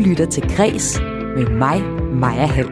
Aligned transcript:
lytter 0.00 0.26
til 0.26 0.42
Græs 0.56 1.00
med 1.36 1.46
mig, 1.46 1.82
Maja 2.12 2.46
Hall. 2.46 2.68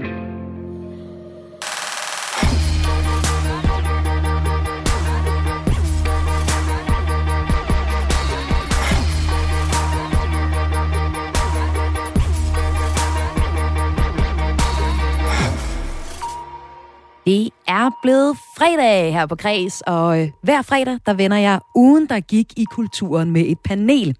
Det 17.26 17.50
er 17.68 17.90
blevet 18.02 18.36
fredag 18.58 19.12
her 19.12 19.26
på 19.26 19.36
Græs, 19.36 19.82
og 19.86 20.22
øh, 20.22 20.28
hver 20.42 20.62
fredag, 20.62 20.98
der 21.06 21.14
vender 21.14 21.36
jeg 21.36 21.60
ugen, 21.74 22.06
der 22.08 22.20
gik 22.20 22.46
i 22.56 22.64
kulturen 22.64 23.30
med 23.30 23.44
et 23.46 23.58
panel. 23.64 24.16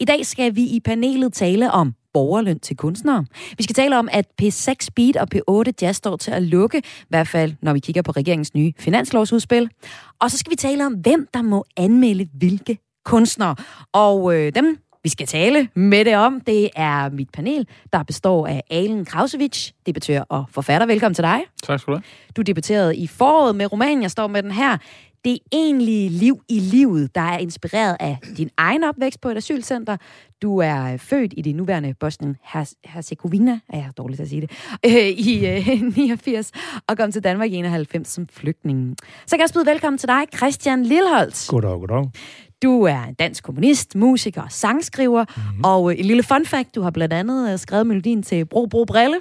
I 0.00 0.04
dag 0.04 0.26
skal 0.26 0.56
vi 0.56 0.62
i 0.62 0.80
panelet 0.84 1.32
tale 1.32 1.70
om 1.70 1.94
borgerløn 2.16 2.58
til 2.58 2.76
kunstnere. 2.76 3.24
Vi 3.58 3.62
skal 3.62 3.74
tale 3.74 3.98
om, 3.98 4.08
at 4.12 4.26
P6 4.42 4.86
Beat 4.96 5.16
og 5.16 5.28
P8 5.34 5.72
Jazz 5.82 5.96
står 5.96 6.16
til 6.16 6.30
at 6.30 6.42
lukke, 6.42 6.78
i 6.78 7.08
hvert 7.08 7.28
fald 7.28 7.54
når 7.62 7.72
vi 7.72 7.80
kigger 7.80 8.02
på 8.02 8.12
regeringens 8.12 8.54
nye 8.54 8.72
finanslovsudspil. 8.78 9.70
Og 10.20 10.30
så 10.30 10.38
skal 10.38 10.50
vi 10.50 10.56
tale 10.56 10.86
om, 10.86 10.92
hvem 10.92 11.28
der 11.34 11.42
må 11.42 11.64
anmelde 11.76 12.28
hvilke 12.34 12.78
kunstnere. 13.04 13.56
Og 13.92 14.34
øh, 14.34 14.54
dem 14.54 14.78
vi 15.06 15.10
skal 15.10 15.26
tale 15.26 15.68
med 15.74 16.04
det 16.04 16.16
om, 16.16 16.40
det 16.40 16.70
er 16.76 17.10
mit 17.10 17.28
panel, 17.32 17.66
der 17.92 18.02
består 18.02 18.46
af 18.46 18.62
Alen 18.70 19.04
Krausevich, 19.04 19.72
debattør 19.86 20.20
og 20.20 20.44
forfatter. 20.50 20.86
Velkommen 20.86 21.14
til 21.14 21.24
dig. 21.24 21.40
Tak 21.62 21.80
skal 21.80 21.92
du 21.92 21.96
have. 21.96 22.02
Du 22.36 22.42
debatterede 22.42 22.96
i 22.96 23.06
foråret 23.06 23.56
med 23.56 23.72
romanen, 23.72 24.02
jeg 24.02 24.10
står 24.10 24.26
med 24.26 24.42
den 24.42 24.50
her. 24.50 24.78
Det 25.26 25.38
egentlige 25.52 26.08
liv 26.08 26.42
i 26.48 26.60
livet, 26.60 27.14
der 27.14 27.20
er 27.20 27.38
inspireret 27.38 27.96
af 28.00 28.18
din 28.36 28.50
egen 28.56 28.84
opvækst 28.84 29.20
på 29.20 29.28
et 29.28 29.36
asylcenter. 29.36 29.96
Du 30.42 30.58
er 30.58 30.92
øh, 30.92 30.98
født 30.98 31.34
i 31.36 31.42
det 31.42 31.54
nuværende 31.54 31.94
Bosnien-Herzegovina, 32.00 33.58
er 33.68 33.76
jeg 33.76 33.90
dårligt 33.96 34.20
at 34.20 34.28
sige 34.28 34.40
det, 34.40 34.50
øh, 34.86 35.08
i 35.08 35.46
øh, 35.46 35.96
89, 35.96 36.52
og 36.88 36.96
kom 36.96 37.12
til 37.12 37.24
Danmark 37.24 37.50
i 37.50 37.54
91 37.54 38.08
som 38.08 38.26
flygtning. 38.28 38.96
Så 39.26 39.36
kan 39.36 39.40
jeg 39.40 39.48
byde 39.54 39.66
velkommen 39.66 39.98
til 39.98 40.08
dig, 40.08 40.22
Christian 40.36 40.82
Lilholt. 40.82 41.46
Goddag, 41.48 41.78
goddag. 41.78 42.10
Du 42.62 42.82
er 42.82 43.02
en 43.02 43.14
dansk 43.14 43.44
kommunist, 43.44 43.94
musiker 43.94 44.42
og 44.42 44.52
sangskriver, 44.52 45.24
mm-hmm. 45.36 45.64
og 45.64 45.90
øh, 45.92 45.96
et 45.96 46.06
lille 46.06 46.22
fun 46.22 46.46
fact, 46.46 46.74
du 46.74 46.82
har 46.82 46.90
blandt 46.90 47.14
andet 47.14 47.52
øh, 47.52 47.58
skrevet 47.58 47.86
melodien 47.86 48.22
til 48.22 48.44
Bro 48.44 48.66
Bro 48.66 48.84
Brille. 48.84 49.16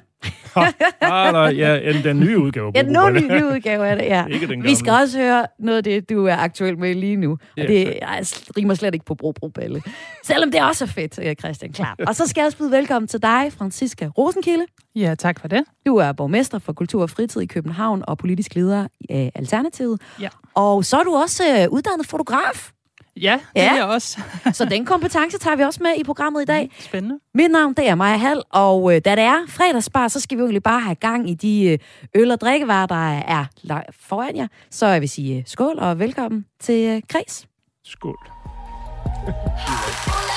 ah, 1.01 1.33
nej, 1.33 1.41
ja, 1.41 2.01
den 2.03 2.19
nye 2.19 2.39
udgave. 2.39 2.71
Ja, 2.75 2.81
den 2.81 3.27
nye 3.27 3.45
udgave 3.45 3.87
er 3.87 3.95
det, 3.95 4.03
ja. 4.03 4.25
Ikke 4.33 4.47
den 4.47 4.63
Vi 4.63 4.75
skal 4.75 4.93
også 4.93 5.17
høre 5.19 5.47
noget 5.59 5.77
af 5.77 5.83
det, 5.83 6.09
du 6.09 6.25
er 6.25 6.35
aktuel 6.35 6.77
med 6.77 6.95
lige 6.95 7.15
nu. 7.15 7.31
Og 7.31 7.39
ja, 7.57 7.67
det 7.67 7.85
jeg 8.01 8.25
rimer 8.57 8.73
slet 8.73 8.93
ikke 8.93 9.05
på 9.05 9.15
Bro 9.15 9.31
Bro 9.31 9.47
Brille. 9.47 9.81
Selvom 10.23 10.51
det 10.51 10.63
også 10.63 10.85
er 10.85 10.87
fedt, 10.87 11.19
øh, 11.23 11.35
Christian, 11.35 11.73
klart. 11.73 12.01
Og 12.07 12.15
så 12.15 12.27
skal 12.27 12.41
jeg 12.41 12.45
også 12.45 12.57
byde 12.57 12.71
velkommen 12.71 13.07
til 13.07 13.21
dig, 13.21 13.51
Franziska 13.57 14.05
Rosenkilde. 14.17 14.65
Ja, 14.95 15.15
tak 15.15 15.39
for 15.39 15.47
det. 15.47 15.63
Du 15.85 15.95
er 15.95 16.11
borgmester 16.11 16.59
for 16.59 16.73
Kultur 16.73 17.01
og 17.01 17.09
Fritid 17.09 17.41
i 17.41 17.45
København 17.45 18.03
og 18.07 18.17
politisk 18.17 18.55
leder 18.55 18.87
i 18.99 19.31
Alternativet. 19.35 20.01
Ja. 20.21 20.29
Og 20.53 20.85
så 20.85 20.97
er 20.97 21.03
du 21.03 21.15
også 21.15 21.67
uddannet 21.71 22.07
fotograf. 22.07 22.71
Ja, 23.21 23.39
det 23.55 23.61
ja. 23.61 23.71
er 23.71 23.75
jeg 23.75 23.85
også. 23.85 24.21
så 24.53 24.65
den 24.65 24.85
kompetence 24.85 25.37
tager 25.37 25.55
vi 25.55 25.63
også 25.63 25.79
med 25.83 25.91
i 25.97 26.03
programmet 26.03 26.41
i 26.41 26.45
dag. 26.45 26.71
Spændende. 26.79 27.19
Mit 27.33 27.51
navn, 27.51 27.73
det 27.73 27.89
er 27.89 27.95
Maja 27.95 28.17
Hall, 28.17 28.41
og 28.49 28.95
øh, 28.95 29.01
da 29.05 29.15
det 29.15 29.23
er 29.23 29.45
fredagsbar, 29.47 30.07
så 30.07 30.19
skal 30.19 30.37
vi 30.37 30.41
egentlig 30.41 30.63
bare 30.63 30.81
have 30.81 30.95
gang 30.95 31.29
i 31.29 31.33
de 31.33 31.63
øh, 31.63 31.77
øl- 32.15 32.31
og 32.31 32.41
drikkevarer, 32.41 32.85
der 32.85 33.11
er 33.19 33.45
foran 33.99 34.35
jer. 34.35 34.47
Så 34.71 34.87
jeg 34.87 35.01
vil 35.01 35.09
sige 35.09 35.37
øh, 35.37 35.43
skål 35.45 35.79
og 35.79 35.99
velkommen 35.99 36.45
til 36.59 36.89
øh, 36.89 37.01
Kreds. 37.09 37.47
Skål. 37.83 38.17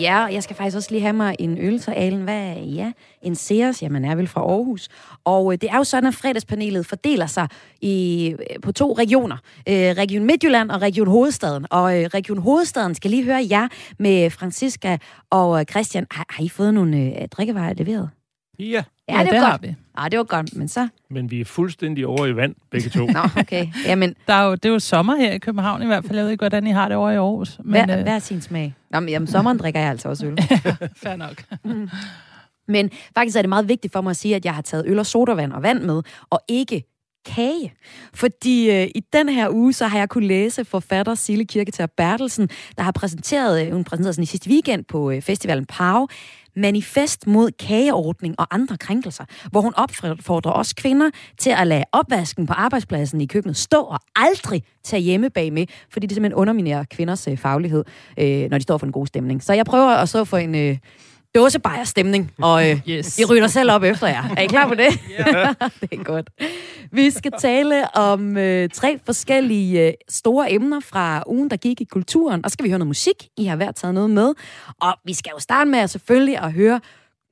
Ja, 0.00 0.16
jeg 0.16 0.42
skal 0.42 0.56
faktisk 0.56 0.76
også 0.76 0.90
lige 0.90 1.00
have 1.00 1.12
mig 1.12 1.36
en 1.38 1.58
øl 1.58 1.78
til 1.78 1.90
Alen. 1.90 2.22
Hvad 2.22 2.34
er 2.34 2.52
ja? 2.52 2.92
En 3.22 3.34
Sears? 3.34 3.82
Ja, 3.82 3.88
man 3.88 4.04
er 4.04 4.14
vel 4.14 4.26
fra 4.26 4.40
Aarhus. 4.40 4.88
Og 5.24 5.52
øh, 5.52 5.58
det 5.60 5.70
er 5.70 5.76
jo 5.76 5.84
sådan, 5.84 6.08
at 6.08 6.14
fredagspanelet 6.14 6.86
fordeler 6.86 7.26
sig 7.26 7.48
i, 7.80 8.28
øh, 8.38 8.60
på 8.62 8.72
to 8.72 8.92
regioner. 8.92 9.36
Øh, 9.68 9.74
Region 9.74 10.24
Midtjylland 10.24 10.70
og 10.70 10.82
Region 10.82 11.08
Hovedstaden. 11.08 11.66
Og 11.70 12.00
øh, 12.00 12.06
Region 12.06 12.38
Hovedstaden 12.38 12.94
skal 12.94 13.10
lige 13.10 13.24
høre 13.24 13.46
jer 13.50 13.68
med 13.98 14.30
Franziska 14.30 14.96
og 15.30 15.60
øh, 15.60 15.66
Christian. 15.66 16.06
Har, 16.10 16.26
har 16.28 16.44
I 16.44 16.48
fået 16.48 16.74
nogle 16.74 17.22
øh, 17.22 17.28
drikkevarer 17.28 17.74
leveret? 17.74 18.10
Ja. 18.58 18.84
Ja, 19.08 19.18
det, 19.18 19.24
det 19.24 19.32
godt. 19.32 19.44
har 19.44 19.58
vi. 19.62 19.74
Ja, 20.02 20.08
det 20.08 20.18
var 20.18 20.24
godt, 20.24 20.56
men 20.56 20.68
så... 20.68 20.88
Men 21.10 21.30
vi 21.30 21.40
er 21.40 21.44
fuldstændig 21.44 22.06
over 22.06 22.26
i 22.26 22.36
vand, 22.36 22.54
begge 22.70 22.90
to. 22.90 23.06
Nå, 23.16 23.20
okay. 23.36 23.66
Jamen... 23.86 24.14
Der 24.26 24.34
er 24.34 24.44
jo, 24.44 24.54
det 24.54 24.64
er 24.64 24.68
jo 24.68 24.78
sommer 24.78 25.16
her 25.16 25.32
i 25.32 25.38
København 25.38 25.82
i 25.82 25.86
hvert 25.86 26.04
fald. 26.04 26.16
Jeg 26.16 26.24
ved 26.24 26.32
ikke, 26.32 26.42
hvordan 26.42 26.66
I 26.66 26.70
har 26.70 26.88
det 26.88 26.96
over 26.96 27.10
i 27.10 27.16
Aarhus. 27.16 27.58
Men, 27.64 27.84
hver, 27.84 27.98
øh... 27.98 28.02
hver 28.02 28.18
sin 28.18 28.40
smag. 28.40 28.74
Nå, 28.90 29.00
men 29.00 29.08
jamen, 29.08 29.26
sommeren 29.26 29.58
drikker 29.58 29.80
jeg 29.80 29.90
altså 29.90 30.08
også 30.08 30.26
øl. 30.26 30.38
Fair 31.02 31.16
nok. 31.16 31.44
Men 32.68 32.90
faktisk 33.14 33.36
er 33.36 33.42
det 33.42 33.48
meget 33.48 33.68
vigtigt 33.68 33.92
for 33.92 34.00
mig 34.00 34.10
at 34.10 34.16
sige, 34.16 34.36
at 34.36 34.44
jeg 34.44 34.54
har 34.54 34.62
taget 34.62 34.84
øl 34.86 34.98
og 34.98 35.06
sodavand 35.06 35.52
og 35.52 35.62
vand 35.62 35.82
med, 35.82 36.02
og 36.30 36.40
ikke 36.48 36.84
kage. 37.26 37.74
Fordi 38.14 38.70
øh, 38.70 38.88
i 38.94 39.00
den 39.12 39.28
her 39.28 39.50
uge, 39.50 39.72
så 39.72 39.86
har 39.86 39.98
jeg 39.98 40.08
kunne 40.08 40.26
læse 40.26 40.64
forfatter 40.64 41.14
Sille 41.14 41.44
Kirketær 41.44 41.86
Bertelsen, 41.86 42.48
der 42.76 42.82
har 42.82 42.92
præsenteret, 42.92 43.66
øh, 43.66 43.72
hun 43.72 43.84
præsenterede 43.84 44.14
sådan 44.14 44.22
i 44.22 44.26
sidste 44.26 44.50
weekend 44.50 44.84
på 44.84 45.10
øh, 45.10 45.22
festivalen 45.22 45.66
Pau, 45.66 46.08
manifest 46.56 47.26
mod 47.26 47.50
kageordning 47.50 48.34
og 48.38 48.46
andre 48.50 48.76
krænkelser, 48.76 49.24
hvor 49.50 49.60
hun 49.60 49.74
opfordrer 49.76 50.52
os 50.52 50.72
kvinder 50.72 51.10
til 51.38 51.50
at 51.50 51.66
lade 51.66 51.84
opvasken 51.92 52.46
på 52.46 52.52
arbejdspladsen 52.52 53.20
i 53.20 53.26
køkkenet 53.26 53.56
stå 53.56 53.80
og 53.80 54.00
aldrig 54.16 54.62
tage 54.84 55.02
hjemme 55.02 55.30
bag 55.30 55.52
med, 55.52 55.66
fordi 55.90 56.06
det 56.06 56.14
simpelthen 56.14 56.38
underminerer 56.40 56.84
kvinders 56.84 57.28
øh, 57.28 57.36
faglighed, 57.36 57.84
øh, 58.18 58.50
når 58.50 58.58
de 58.58 58.62
står 58.62 58.78
for 58.78 58.86
en 58.86 58.92
god 58.92 59.06
stemning. 59.06 59.42
Så 59.42 59.52
jeg 59.52 59.66
prøver 59.66 59.90
at 59.90 60.08
så 60.08 60.24
for 60.24 60.38
en... 60.38 60.54
Øh, 60.54 60.78
dåsebajer 61.34 61.84
stemning, 61.84 62.32
og 62.42 62.70
øh, 62.70 62.80
yes. 62.88 63.18
I 63.18 63.24
ryger 63.24 63.46
selv 63.46 63.70
op 63.70 63.82
efter 63.82 64.06
jer. 64.06 64.24
Er 64.36 64.42
I 64.42 64.46
klar 64.46 64.68
på 64.68 64.74
det? 64.74 64.88
Yeah. 65.10 65.54
det 65.80 65.92
er 65.92 66.02
godt. 66.04 66.30
Vi 66.92 67.10
skal 67.10 67.32
tale 67.38 67.96
om 67.96 68.36
øh, 68.36 68.68
tre 68.68 68.98
forskellige 69.06 69.86
øh, 69.86 69.92
store 70.08 70.52
emner 70.52 70.80
fra 70.80 71.22
ugen, 71.26 71.50
der 71.50 71.56
gik 71.56 71.80
i 71.80 71.84
kulturen, 71.84 72.44
og 72.44 72.50
så 72.50 72.52
skal 72.52 72.64
vi 72.64 72.70
høre 72.70 72.78
noget 72.78 72.88
musik. 72.88 73.28
I 73.36 73.44
har 73.44 73.56
hver 73.56 73.72
taget 73.72 73.94
noget 73.94 74.10
med. 74.10 74.34
Og 74.80 74.94
vi 75.04 75.14
skal 75.14 75.30
jo 75.34 75.40
starte 75.40 75.70
med 75.70 75.88
selvfølgelig 75.88 76.38
at 76.38 76.52
høre 76.52 76.80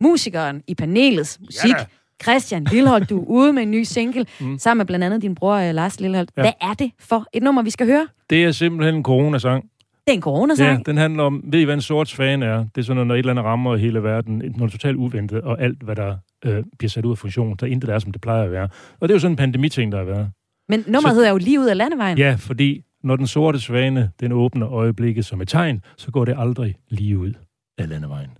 musikeren 0.01 0.63
i 0.67 0.75
panelets 0.75 1.39
musik. 1.41 1.71
Ja, 1.71 1.85
Christian 2.23 2.65
Lilleholdt, 2.65 3.11
du 3.11 3.21
er 3.21 3.25
ude 3.27 3.53
med 3.53 3.63
en 3.63 3.71
ny 3.71 3.83
single, 3.83 4.27
mm. 4.41 4.59
sammen 4.59 4.79
med 4.79 4.87
blandt 4.87 5.05
andet 5.05 5.23
din 5.23 5.35
bror 5.35 5.55
øh, 5.55 5.75
Lars 5.75 6.01
Lilleholdt. 6.01 6.31
Ja. 6.37 6.43
Hvad 6.43 6.53
er 6.61 6.75
det 6.75 6.91
for 7.01 7.27
et 7.33 7.43
nummer, 7.43 7.63
vi 7.63 7.71
skal 7.71 7.87
høre? 7.87 8.09
Det 8.31 8.45
er 8.45 8.53
simpelthen 8.53 8.95
en 8.95 9.03
coronasang. 9.03 9.65
Det 10.09 10.13
er 10.13 10.17
en 10.17 10.23
coronasang? 10.23 10.79
Ja, 10.79 10.83
den 10.87 10.97
handler 10.97 11.23
om, 11.23 11.45
ved 11.45 11.61
I 11.61 11.65
hvad 11.65 11.75
en 11.75 11.81
sort 11.81 12.09
svane 12.09 12.47
er? 12.47 12.59
Det 12.59 12.79
er 12.79 12.83
sådan, 12.83 13.07
når 13.07 13.15
et 13.15 13.19
eller 13.19 13.33
andet 13.33 13.45
rammer 13.45 13.77
hele 13.77 14.03
verden, 14.03 14.43
noget 14.57 14.73
totalt 14.73 14.97
uventet, 14.97 15.41
og 15.41 15.63
alt, 15.63 15.83
hvad 15.83 15.97
der 15.97 16.17
øh, 16.45 16.65
bliver 16.79 16.91
sat 16.91 17.05
ud 17.05 17.11
af 17.11 17.19
funktion, 17.19 17.57
der 17.61 17.67
intet 17.67 17.91
er, 17.91 17.99
som 17.99 18.13
det 18.13 18.21
plejer 18.21 18.43
at 18.43 18.53
være. 18.53 18.69
Og 19.01 19.09
det 19.09 19.11
er 19.11 19.15
jo 19.15 19.19
sådan 19.19 19.33
en 19.33 19.37
pandemiting, 19.37 19.93
der 19.93 19.99
har 19.99 20.05
været. 20.05 20.31
Men 20.69 20.85
nummeret 20.87 21.15
hedder 21.15 21.31
jo 21.31 21.37
lige 21.37 21.61
ud 21.61 21.67
af 21.67 21.77
landevejen. 21.77 22.19
Ja, 22.19 22.37
fordi 22.39 22.83
når 23.05 23.17
den 23.17 23.27
sorte 23.27 23.61
svane, 23.61 24.11
den 24.21 24.33
åbner 24.33 24.73
øjeblikket 24.73 25.25
som 25.25 25.41
et 25.41 25.49
tegn, 25.49 25.81
så 25.97 26.11
går 26.11 26.25
det 26.25 26.35
aldrig 26.39 26.75
lige 26.89 27.19
ud 27.19 27.33
af 27.79 27.89
landevejen. 27.89 28.31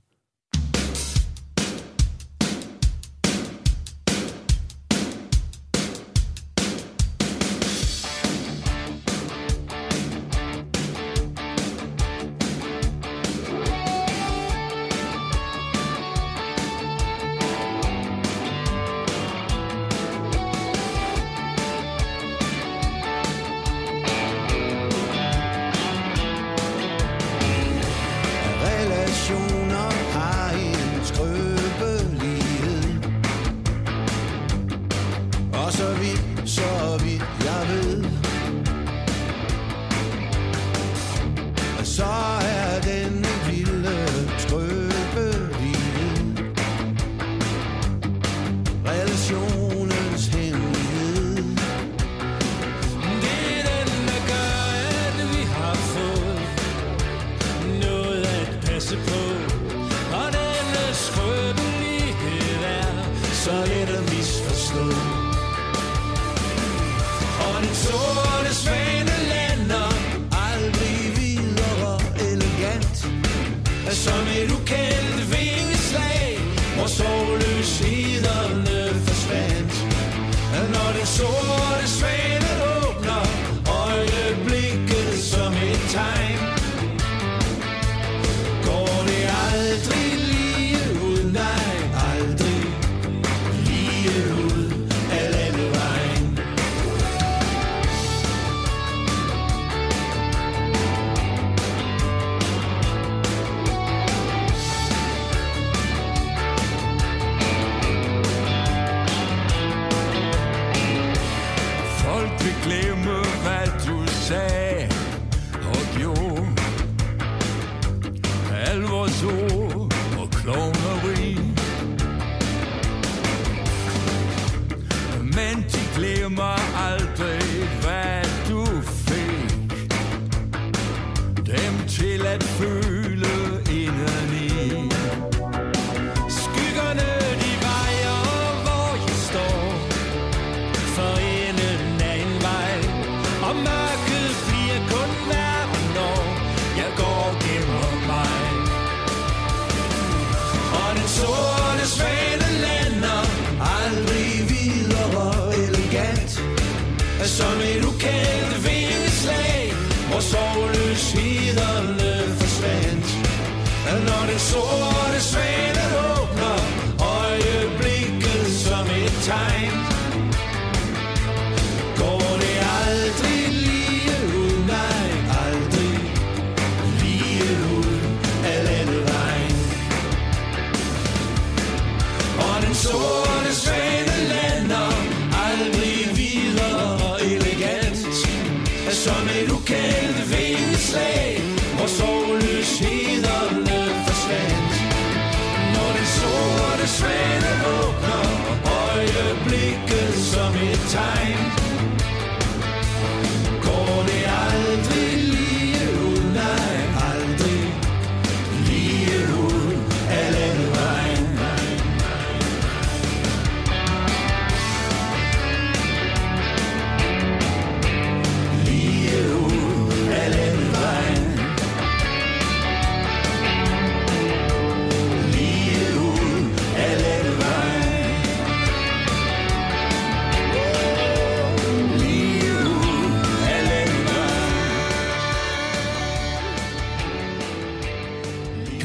one 67.61 67.75
soul. 67.75 68.28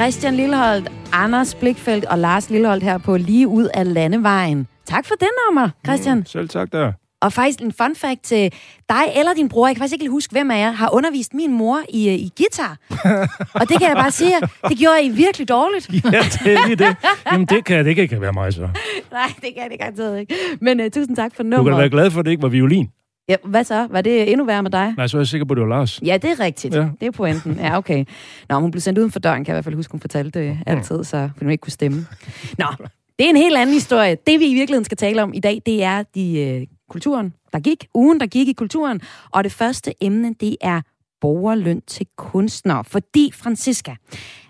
Christian 0.03 0.35
Lilleholdt, 0.35 0.91
Anders 1.13 1.55
Blikfeldt 1.55 2.05
og 2.05 2.19
Lars 2.19 2.49
Lilleholdt 2.49 2.83
her 2.83 2.97
på 2.97 3.17
Lige 3.17 3.47
ud 3.47 3.67
af 3.73 3.93
landevejen. 3.93 4.67
Tak 4.85 5.05
for 5.05 5.15
den 5.19 5.27
nummer, 5.47 5.69
Christian. 5.85 6.17
Mm, 6.17 6.25
selv 6.25 6.49
tak 6.49 6.71
der. 6.71 6.91
Og 7.21 7.33
faktisk 7.33 7.61
en 7.61 7.71
fun 7.71 7.95
fact 7.95 8.23
til 8.23 8.53
dig 8.89 9.03
eller 9.15 9.33
din 9.33 9.49
bror, 9.49 9.67
jeg 9.67 9.75
kan 9.75 9.81
faktisk 9.81 10.01
ikke 10.01 10.11
huske, 10.11 10.31
hvem 10.31 10.51
af 10.51 10.59
jer 10.59 10.71
har 10.71 10.89
undervist 10.93 11.33
min 11.33 11.53
mor 11.53 11.79
i, 11.89 12.09
øh, 12.09 12.15
i 12.15 12.31
guitar. 12.37 12.77
og 13.59 13.69
det 13.69 13.79
kan 13.79 13.87
jeg 13.87 13.95
bare 13.95 14.11
sige, 14.11 14.35
det 14.69 14.77
gjorde 14.77 15.03
I 15.03 15.09
virkelig 15.09 15.49
dårligt. 15.49 15.89
Ja, 15.93 16.09
det 16.09 16.53
er 16.53 16.67
lige 16.67 16.75
det. 16.75 16.95
Jamen, 17.31 17.45
det 17.47 17.65
kan, 17.65 17.85
det 17.85 17.95
kan 17.95 18.01
ikke 18.01 18.21
være 18.21 18.33
mig 18.33 18.53
så. 18.53 18.61
Nej, 19.11 19.31
det 19.41 19.49
kan 19.57 19.69
det 19.71 19.79
garanteret 19.79 20.19
ikke. 20.19 20.35
Men 20.61 20.79
uh, 20.79 20.85
tusind 20.93 21.15
tak 21.15 21.35
for 21.35 21.43
Du 21.43 21.49
kan 21.49 21.51
da 21.51 21.57
nummeret. 21.57 21.77
være 21.77 21.89
glad 21.89 22.11
for, 22.11 22.19
at 22.19 22.25
det 22.25 22.31
ikke 22.31 22.43
var 22.43 22.49
violin. 22.49 22.89
Ja, 23.29 23.35
hvad 23.43 23.63
så? 23.63 23.87
Var 23.91 24.01
det 24.01 24.31
endnu 24.31 24.45
værre 24.45 24.63
med 24.63 24.71
dig? 24.71 24.93
Nej, 24.97 25.07
så 25.07 25.17
er 25.17 25.21
jeg 25.21 25.27
sikker 25.27 25.45
på, 25.45 25.53
at 25.53 25.57
det 25.57 25.61
var 25.61 25.69
Lars. 25.69 26.01
Ja, 26.05 26.17
det 26.17 26.31
er 26.31 26.39
rigtigt. 26.39 26.75
Ja. 26.75 26.87
Det 26.99 27.07
er 27.07 27.11
pointen. 27.11 27.55
Ja, 27.59 27.77
okay. 27.77 28.05
Nå, 28.49 28.59
hun 28.59 28.71
blev 28.71 28.81
sendt 28.81 28.99
uden 28.99 29.11
for 29.11 29.19
døren, 29.19 29.45
kan 29.45 29.51
jeg 29.51 29.53
i 29.53 29.55
hvert 29.55 29.63
fald 29.63 29.75
huske, 29.75 29.91
hun 29.91 29.99
fortalte 29.99 30.39
det 30.39 30.57
altid, 30.65 31.03
så 31.03 31.29
hun 31.39 31.49
ikke 31.49 31.61
kunne 31.61 31.71
stemme. 31.71 32.07
Nå, 32.57 32.65
det 33.19 33.25
er 33.25 33.29
en 33.29 33.35
helt 33.35 33.57
anden 33.57 33.73
historie. 33.73 34.17
Det, 34.27 34.39
vi 34.39 34.45
i 34.45 34.53
virkeligheden 34.53 34.85
skal 34.85 34.97
tale 34.97 35.23
om 35.23 35.33
i 35.33 35.39
dag, 35.39 35.61
det 35.65 35.83
er 35.83 36.03
de 36.15 36.39
øh, 36.39 36.67
kulturen, 36.89 37.33
der 37.53 37.59
gik. 37.59 37.87
Ugen, 37.93 38.19
der 38.19 38.25
gik 38.25 38.47
i 38.47 38.53
kulturen. 38.53 39.01
Og 39.31 39.43
det 39.43 39.51
første 39.51 39.93
emne, 40.01 40.35
det 40.39 40.57
er 40.61 40.81
borgerløn 41.23 41.81
til 41.87 42.07
kunstnere. 42.17 42.83
Fordi, 42.83 43.31
Francisca, 43.33 43.95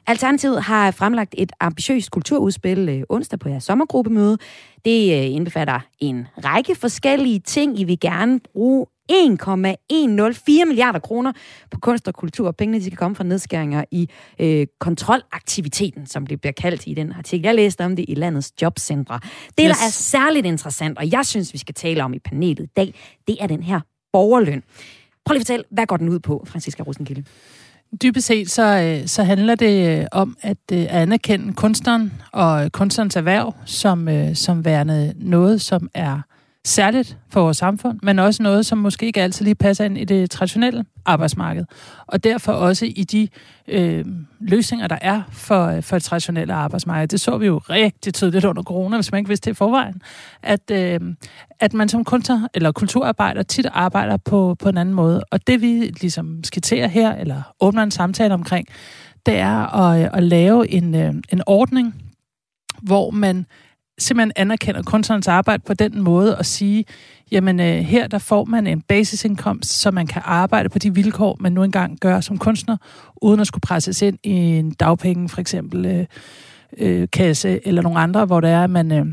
Alternativet 0.08 0.64
har 0.64 0.92
fremlagt 0.92 1.36
et 1.38 1.52
ambitiøst 1.60 2.12
kulturudspil 2.12 2.90
øh, 2.90 3.04
onsdag 3.10 3.40
på 3.40 3.50
jeres 3.50 3.64
sommergruppemøde. 3.64 4.38
Det 4.86 5.20
øh, 5.20 5.32
indbefatter 5.32 5.80
en 6.00 6.28
række 6.38 6.76
forskellige 6.76 7.40
ting. 7.40 7.80
I 7.80 7.84
vil 7.84 8.00
gerne 8.00 8.40
bruge 8.54 8.86
1,104 9.10 10.66
milliarder 10.66 11.00
kroner 11.00 11.32
på 11.72 11.80
kunst 11.80 12.08
og 12.08 12.14
kultur. 12.14 12.52
Pengene 12.52 12.80
de 12.80 12.86
skal 12.86 12.98
komme 12.98 13.16
fra 13.16 13.24
nedskæringer 13.24 13.84
i 13.92 14.10
øh, 14.40 14.68
kontrolaktiviteten, 14.80 16.06
som 16.06 16.28
det 16.28 16.42
bliver 16.42 16.54
kaldt 16.54 16.88
i 16.88 16.94
den 16.94 17.14
artikel. 17.14 17.46
Jeg 17.46 17.56
læste 17.56 17.86
om 17.86 17.96
det 17.96 18.06
i 18.08 18.16
landets 18.16 18.54
jobcentre. 18.62 19.20
Det, 19.24 19.32
yes. 19.60 19.70
Yes. 19.70 19.78
der 19.78 19.86
er 19.86 19.92
særligt 19.92 20.46
interessant, 20.46 20.98
og 20.98 21.12
jeg 21.12 21.26
synes, 21.26 21.54
vi 21.54 21.58
skal 21.58 21.76
tale 21.76 22.04
om 22.04 22.14
i 22.14 22.20
panelet 22.20 22.64
i 22.64 22.72
dag, 22.76 22.94
det 23.28 23.38
er 23.40 23.48
den 23.48 23.64
her 23.64 23.80
borgerløn. 24.14 24.64
Prøv 25.26 25.34
lige 25.34 25.40
at 25.40 25.46
fortælle, 25.46 25.66
hvad 25.70 25.86
går 25.86 25.98
den 25.98 26.10
ud 26.10 26.20
på, 26.20 26.46
Franziska 26.48 26.84
Rosenkilde? 26.84 27.24
Dybest 28.02 28.28
set 28.28 28.52
så, 28.52 28.64
øh, 28.64 29.08
så 29.08 29.24
handler 29.24 29.56
det 29.56 30.00
øh, 30.00 30.06
om 30.12 30.38
øh, 30.46 30.52
at 30.52 30.72
anerkende 30.72 31.54
kunstneren 31.54 32.14
og 32.32 32.72
kunstnerens 32.72 33.16
erhverv 33.16 33.54
som, 33.66 34.08
som 34.36 34.66
værende 34.66 35.14
noget, 35.18 35.62
som 35.62 35.90
er 35.94 36.22
særligt 36.66 37.18
for 37.30 37.42
vores 37.42 37.58
samfund, 37.58 38.00
men 38.04 38.20
også 38.20 38.44
noget, 38.44 38.66
som 38.66 38.78
måske 38.78 39.06
ikke 39.06 39.22
altid 39.22 39.46
lige 39.46 39.56
passer 39.56 39.86
ind 39.86 39.98
i 39.98 40.06
det 40.06 40.32
traditionelle 40.32 40.86
arbejdsmarked. 41.06 41.66
Og 42.08 42.24
derfor 42.24 42.52
også 42.52 42.86
i 42.86 43.04
de 43.04 43.28
øh, 43.68 44.06
løsninger, 44.40 44.88
der 44.88 44.98
er 45.02 45.22
for, 45.32 45.66
øh, 45.66 45.84
for 45.84 45.96
det 45.96 46.04
traditionelle 46.04 46.54
arbejdsmarked. 46.54 47.08
Det 47.08 47.22
så 47.22 47.38
vi 47.38 47.46
jo 47.46 47.58
rigtig 47.58 48.14
tydeligt 48.14 48.46
under 48.46 48.64
corona, 48.64 48.98
hvis 48.98 49.12
man 49.12 49.20
ikke 49.20 49.28
vidste 49.28 49.50
det 49.50 49.56
i 49.56 49.58
forvejen, 49.58 50.02
at, 50.44 50.72
øh, 50.72 51.00
at 51.60 51.74
man 51.74 51.90
som 51.90 52.04
kunstner 52.04 52.48
eller 52.54 52.72
kulturarbejder 52.72 53.44
tit 53.44 53.66
arbejder 53.72 54.18
på, 54.18 54.56
på 54.60 54.70
en 54.70 54.78
anden 54.78 54.96
måde. 54.96 55.24
Og 55.32 55.48
det 55.48 55.62
vi 55.62 55.94
ligesom 56.02 56.44
skitserer 56.44 56.88
her, 56.88 57.16
eller 57.16 57.42
åbner 57.60 57.84
en 57.84 57.92
samtale 57.92 58.34
omkring, 58.34 58.68
det 59.26 59.38
er 59.38 59.76
at, 59.76 60.02
øh, 60.02 60.10
at 60.14 60.24
lave 60.24 60.70
en, 60.70 60.96
øh, 60.96 61.14
en 61.30 61.42
ordning, 61.46 61.96
hvor 62.82 63.12
man 63.12 63.46
simpelthen 64.00 64.32
anerkender 64.36 64.84
kunstnerens 64.84 65.28
arbejde 65.28 65.64
på 65.66 65.74
den 65.74 66.02
måde 66.02 66.38
og 66.38 66.46
sige, 66.46 66.86
jamen 67.32 67.60
øh, 67.60 67.76
her 67.76 68.08
der 68.08 68.18
får 68.18 68.46
man 68.46 68.68
en 68.68 68.82
basisindkomst, 68.82 69.72
så 69.72 69.92
man 69.92 70.08
kan 70.08 70.22
arbejde 70.26 70.70
på 70.70 70.80
de 70.80 70.94
vilkår, 70.94 71.38
man 71.40 71.52
nu 71.52 71.64
engang 71.64 72.00
gør 72.00 72.22
som 72.22 72.38
kunstner, 72.38 72.78
uden 73.22 73.40
at 73.40 73.48
skulle 73.48 73.62
presses 73.62 74.02
ind 74.02 74.18
i 74.24 74.32
en 74.32 74.72
dagpenge, 74.72 75.30
for 75.30 75.42
eksempel 75.42 75.86
øh, 75.86 76.06
øh, 76.78 77.08
kasse 77.14 77.68
eller 77.68 77.82
nogle 77.82 78.00
andre, 78.00 78.26
hvor 78.26 78.40
det 78.40 78.50
er, 78.50 78.64
at 78.64 78.70
man 78.70 78.92
øh, 78.92 79.06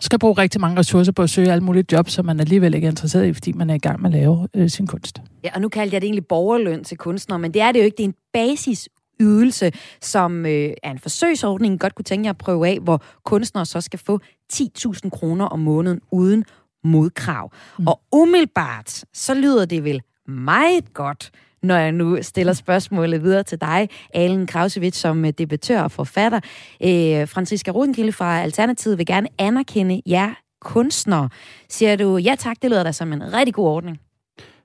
skal 0.00 0.18
bruge 0.18 0.34
rigtig 0.34 0.60
mange 0.60 0.78
ressourcer 0.78 1.12
på 1.12 1.22
at 1.22 1.30
søge 1.30 1.52
alle 1.52 1.64
mulige 1.64 1.84
jobs, 1.92 2.12
som 2.12 2.26
man 2.26 2.40
alligevel 2.40 2.74
ikke 2.74 2.86
er 2.86 2.90
interesseret 2.90 3.26
i, 3.26 3.32
fordi 3.32 3.52
man 3.52 3.70
er 3.70 3.74
i 3.74 3.78
gang 3.78 4.02
med 4.02 4.10
at 4.10 4.20
lave 4.20 4.48
øh, 4.54 4.70
sin 4.70 4.86
kunst. 4.86 5.20
Ja, 5.44 5.50
og 5.54 5.60
nu 5.60 5.68
kalder 5.68 5.90
jeg 5.92 6.00
det 6.00 6.06
egentlig 6.06 6.26
borgerløn 6.26 6.84
til 6.84 6.96
kunstnere, 6.96 7.38
men 7.38 7.54
det 7.54 7.62
er 7.62 7.72
det 7.72 7.78
jo 7.78 7.84
ikke. 7.84 7.96
Det 7.96 8.04
er 8.04 8.08
en 8.08 8.14
basis 8.32 8.88
ydelse, 9.20 9.72
som 10.00 10.46
øh, 10.46 10.70
er 10.82 10.90
en 10.90 10.98
forsøgsordning, 10.98 11.80
godt 11.80 11.94
kunne 11.94 12.04
tænke 12.04 12.26
jer 12.26 12.30
at 12.30 12.38
prøve 12.38 12.68
af, 12.68 12.78
hvor 12.78 13.02
kunstnere 13.24 13.66
så 13.66 13.80
skal 13.80 13.98
få 13.98 14.20
10.000 14.52 15.10
kroner 15.10 15.44
om 15.44 15.58
måneden 15.58 16.00
uden 16.12 16.44
modkrav. 16.84 17.52
Mm. 17.78 17.86
Og 17.86 18.00
umiddelbart, 18.12 19.04
så 19.12 19.34
lyder 19.34 19.64
det 19.64 19.84
vel 19.84 20.02
meget 20.28 20.94
godt, 20.94 21.30
når 21.62 21.76
jeg 21.76 21.92
nu 21.92 22.18
stiller 22.22 22.52
spørgsmålet 22.52 23.22
videre 23.22 23.42
til 23.42 23.60
dig, 23.60 23.88
Alen 24.14 24.46
Krausewitz, 24.46 24.98
som 24.98 25.24
øh, 25.24 25.32
debattør 25.38 25.82
og 25.82 25.92
forfatter. 25.92 26.40
Øh, 26.82 27.28
Franziska 27.28 27.70
Rodenkilde 27.70 28.12
fra 28.12 28.40
Alternativet 28.40 28.98
vil 28.98 29.06
gerne 29.06 29.28
anerkende 29.38 30.02
jer 30.06 30.34
kunstnere. 30.60 31.28
Siger 31.68 31.96
du, 31.96 32.16
ja 32.16 32.34
tak, 32.38 32.56
det 32.62 32.70
lyder 32.70 32.82
da 32.82 32.92
som 32.92 33.12
en 33.12 33.32
rigtig 33.32 33.54
god 33.54 33.66
ordning. 33.66 34.00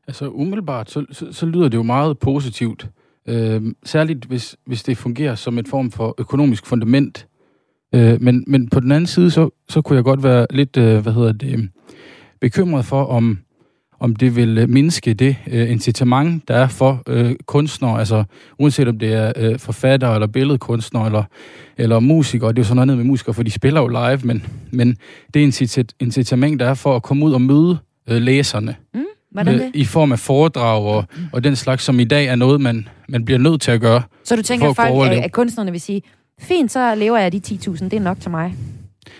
Altså 0.07 0.29
umiddelbart, 0.29 0.91
så, 0.91 1.05
så, 1.11 1.27
så 1.31 1.45
lyder 1.45 1.69
det 1.69 1.77
jo 1.77 1.83
meget 1.83 2.19
positivt. 2.19 2.87
Øh, 3.27 3.61
særligt 3.83 4.25
hvis, 4.25 4.55
hvis 4.65 4.83
det 4.83 4.97
fungerer 4.97 5.35
som 5.35 5.57
et 5.57 5.67
form 5.67 5.91
for 5.91 6.15
økonomisk 6.17 6.65
fundament. 6.65 7.27
Øh, 7.95 8.21
men, 8.21 8.43
men 8.47 8.69
på 8.69 8.79
den 8.79 8.91
anden 8.91 9.07
side, 9.07 9.31
så, 9.31 9.49
så 9.69 9.81
kunne 9.81 9.95
jeg 9.95 10.03
godt 10.03 10.23
være 10.23 10.47
lidt, 10.49 10.77
øh, 10.77 10.99
hvad 10.99 11.13
hedder 11.13 11.31
det, 11.31 11.69
bekymret 12.41 12.85
for, 12.85 13.05
om, 13.05 13.39
om 13.99 14.15
det 14.15 14.35
vil 14.35 14.69
mindske 14.69 15.13
det 15.13 15.35
øh, 15.47 15.71
incitament, 15.71 16.47
der 16.47 16.55
er 16.55 16.67
for 16.67 17.03
øh, 17.07 17.35
kunstnere, 17.45 17.99
altså 17.99 18.23
uanset 18.59 18.87
om 18.87 18.99
det 18.99 19.13
er 19.13 19.33
øh, 19.35 19.59
forfattere 19.59 20.13
eller 20.13 20.27
billedkunstnere 20.27 21.05
eller, 21.05 21.23
eller 21.77 21.99
musikere, 21.99 22.49
det 22.49 22.57
er 22.57 22.61
jo 22.61 22.67
sådan 22.67 22.87
noget 22.87 22.97
med 22.97 23.05
musikere, 23.05 23.33
for 23.33 23.43
de 23.43 23.51
spiller 23.51 23.81
jo 23.81 23.87
live, 23.87 24.19
men, 24.23 24.45
men 24.71 24.97
det 25.33 25.61
incitament, 25.99 26.59
der 26.59 26.65
er 26.65 26.73
for 26.73 26.95
at 26.95 27.03
komme 27.03 27.25
ud 27.25 27.33
og 27.33 27.41
møde 27.41 27.77
øh, 28.09 28.21
læserne. 28.21 28.75
Mm, 28.93 29.03
hvordan 29.31 29.59
det? 29.59 29.71
i 29.73 29.85
form 29.85 30.11
af 30.11 30.19
foredrag 30.19 30.83
og, 30.85 31.05
og 31.31 31.43
den 31.43 31.55
slags, 31.55 31.83
som 31.83 31.99
i 31.99 32.03
dag 32.03 32.25
er 32.25 32.35
noget, 32.35 32.61
man, 32.61 32.87
man 33.09 33.25
bliver 33.25 33.37
nødt 33.37 33.61
til 33.61 33.71
at 33.71 33.81
gøre. 33.81 34.01
Så 34.23 34.35
du 34.35 34.41
tænker, 34.41 34.69
at 34.69 34.75
folk, 34.75 35.11
at, 35.11 35.23
at 35.23 35.31
kunstnerne 35.31 35.71
vil 35.71 35.81
sige, 35.81 36.01
fint, 36.39 36.71
så 36.71 36.95
lever 36.95 37.17
jeg 37.17 37.25
af 37.25 37.31
de 37.31 37.41
10.000, 37.47 37.83
det 37.83 37.93
er 37.93 37.99
nok 37.99 38.19
til 38.19 38.31
mig. 38.31 38.55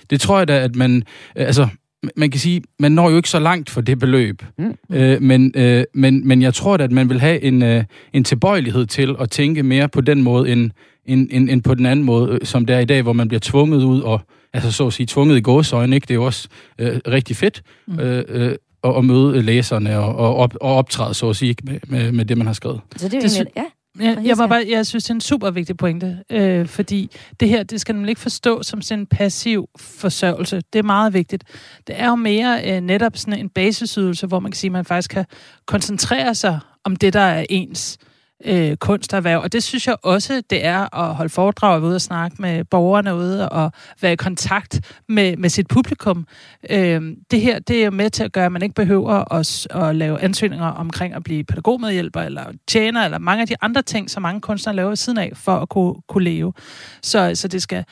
Det 0.09 0.21
tror 0.21 0.37
jeg 0.37 0.47
da, 0.47 0.59
at 0.59 0.75
man... 0.75 1.03
Altså, 1.35 1.67
man 2.15 2.31
kan 2.31 2.39
sige, 2.39 2.61
man 2.79 2.91
når 2.91 3.09
jo 3.09 3.17
ikke 3.17 3.29
så 3.29 3.39
langt 3.39 3.69
for 3.69 3.81
det 3.81 3.99
beløb. 3.99 4.43
Mm. 4.57 4.75
Øh, 4.95 5.21
men, 5.21 5.51
øh, 5.55 5.83
men, 5.93 6.27
men 6.27 6.41
jeg 6.41 6.53
tror 6.53 6.77
da, 6.77 6.83
at 6.83 6.91
man 6.91 7.09
vil 7.09 7.19
have 7.19 7.41
en, 7.43 7.63
øh, 7.63 7.83
en 8.13 8.23
tilbøjelighed 8.23 8.85
til 8.85 9.15
at 9.19 9.29
tænke 9.29 9.63
mere 9.63 9.89
på 9.89 10.01
den 10.01 10.23
måde, 10.23 10.51
end, 10.51 10.71
end, 11.05 11.27
end, 11.31 11.49
end 11.49 11.61
på 11.63 11.75
den 11.75 11.85
anden 11.85 12.05
måde, 12.05 12.31
øh, 12.31 12.39
som 12.43 12.65
det 12.65 12.75
er 12.75 12.79
i 12.79 12.85
dag, 12.85 13.01
hvor 13.01 13.13
man 13.13 13.27
bliver 13.27 13.39
tvunget 13.43 13.83
ud, 13.83 14.01
og 14.01 14.21
altså 14.53 14.71
så 14.71 14.87
at 14.87 14.93
sige, 14.93 15.07
tvunget 15.07 15.37
i 15.37 15.41
gåsøjne, 15.41 15.95
ikke? 15.95 16.05
Det 16.05 16.11
er 16.11 16.15
jo 16.15 16.25
også 16.25 16.47
øh, 16.79 16.99
rigtig 17.07 17.35
fedt 17.35 17.61
Mm. 17.87 17.99
øh, 17.99 18.23
øh, 18.27 18.55
at, 18.83 18.97
at 18.97 19.05
møde 19.05 19.41
læserne 19.41 19.99
og, 19.99 20.15
og, 20.15 20.35
op, 20.35 20.55
og 20.61 20.75
optræde, 20.75 21.13
så 21.13 21.29
at 21.29 21.35
sige, 21.35 21.49
ikke? 21.49 21.63
Med, 21.65 21.79
med, 21.87 22.11
med 22.11 22.25
det, 22.25 22.37
man 22.37 22.47
har 22.47 22.53
skrevet. 22.53 22.81
Så 22.95 23.07
det 23.07 23.13
er 23.13 23.17
jo 23.17 23.23
Det 23.23 23.35
egentlig, 23.35 23.53
ja. 23.57 23.63
Jeg, 23.99 24.17
jeg, 24.25 24.37
må 24.37 24.47
bare, 24.47 24.65
jeg 24.69 24.85
synes, 24.85 25.03
det 25.03 25.09
er 25.09 25.15
en 25.15 25.21
super 25.21 25.51
vigtig 25.51 25.77
pointe, 25.77 26.17
øh, 26.29 26.67
fordi 26.67 27.11
det 27.39 27.49
her, 27.49 27.63
det 27.63 27.81
skal 27.81 27.95
man 27.95 28.09
ikke 28.09 28.21
forstå 28.21 28.63
som 28.63 28.81
sådan 28.81 28.99
en 28.99 29.05
passiv 29.05 29.69
forsørgelse. 29.79 30.61
Det 30.73 30.79
er 30.79 30.83
meget 30.83 31.13
vigtigt. 31.13 31.43
Det 31.87 31.95
er 32.01 32.07
jo 32.07 32.15
mere 32.15 32.61
øh, 32.65 32.81
netop 32.81 33.17
sådan 33.17 33.39
en 33.39 33.49
basisydelse, 33.49 34.27
hvor 34.27 34.39
man 34.39 34.51
kan 34.51 34.57
sige, 34.57 34.69
at 34.69 34.71
man 34.71 34.85
faktisk 34.85 35.09
kan 35.09 35.25
koncentrere 35.65 36.35
sig 36.35 36.59
om 36.83 36.95
det, 36.95 37.13
der 37.13 37.19
er 37.19 37.45
ens 37.49 37.97
øh, 38.01 38.10
Øh, 38.45 38.77
kunsterhverv. 38.77 39.41
Og 39.41 39.53
det 39.53 39.63
synes 39.63 39.87
jeg 39.87 39.95
også, 40.03 40.41
det 40.49 40.65
er 40.65 40.97
at 40.97 41.15
holde 41.15 41.29
foredrag 41.29 41.81
ude 41.81 41.95
og 41.95 42.01
snakke 42.01 42.41
med 42.41 42.63
borgerne 42.63 43.15
ude 43.15 43.49
og 43.49 43.71
være 44.01 44.13
i 44.13 44.15
kontakt 44.15 44.81
med, 45.09 45.37
med 45.37 45.49
sit 45.49 45.67
publikum. 45.67 46.27
Øh, 46.69 47.01
det 47.31 47.41
her, 47.41 47.59
det 47.59 47.81
er 47.81 47.85
jo 47.85 47.91
med 47.91 48.09
til 48.09 48.23
at 48.23 48.31
gøre, 48.31 48.45
at 48.45 48.51
man 48.51 48.61
ikke 48.61 48.75
behøver 48.75 49.33
at, 49.33 49.67
at 49.69 49.95
lave 49.95 50.21
ansøgninger 50.21 50.67
omkring 50.67 51.13
at 51.13 51.23
blive 51.23 51.43
pædagogmedhjælper 51.43 52.21
eller 52.21 52.45
tjener, 52.67 53.05
eller 53.05 53.17
mange 53.17 53.41
af 53.41 53.47
de 53.47 53.55
andre 53.61 53.81
ting, 53.81 54.09
som 54.09 54.23
mange 54.23 54.41
kunstnere 54.41 54.75
laver 54.75 54.89
ved 54.89 54.95
siden 54.97 55.19
af, 55.19 55.31
for 55.35 55.55
at 55.55 55.69
kunne, 55.69 55.95
kunne 56.07 56.23
leve. 56.23 56.53
Så, 57.01 57.31
så 57.35 57.47
det 57.47 57.61
skal 57.61 57.85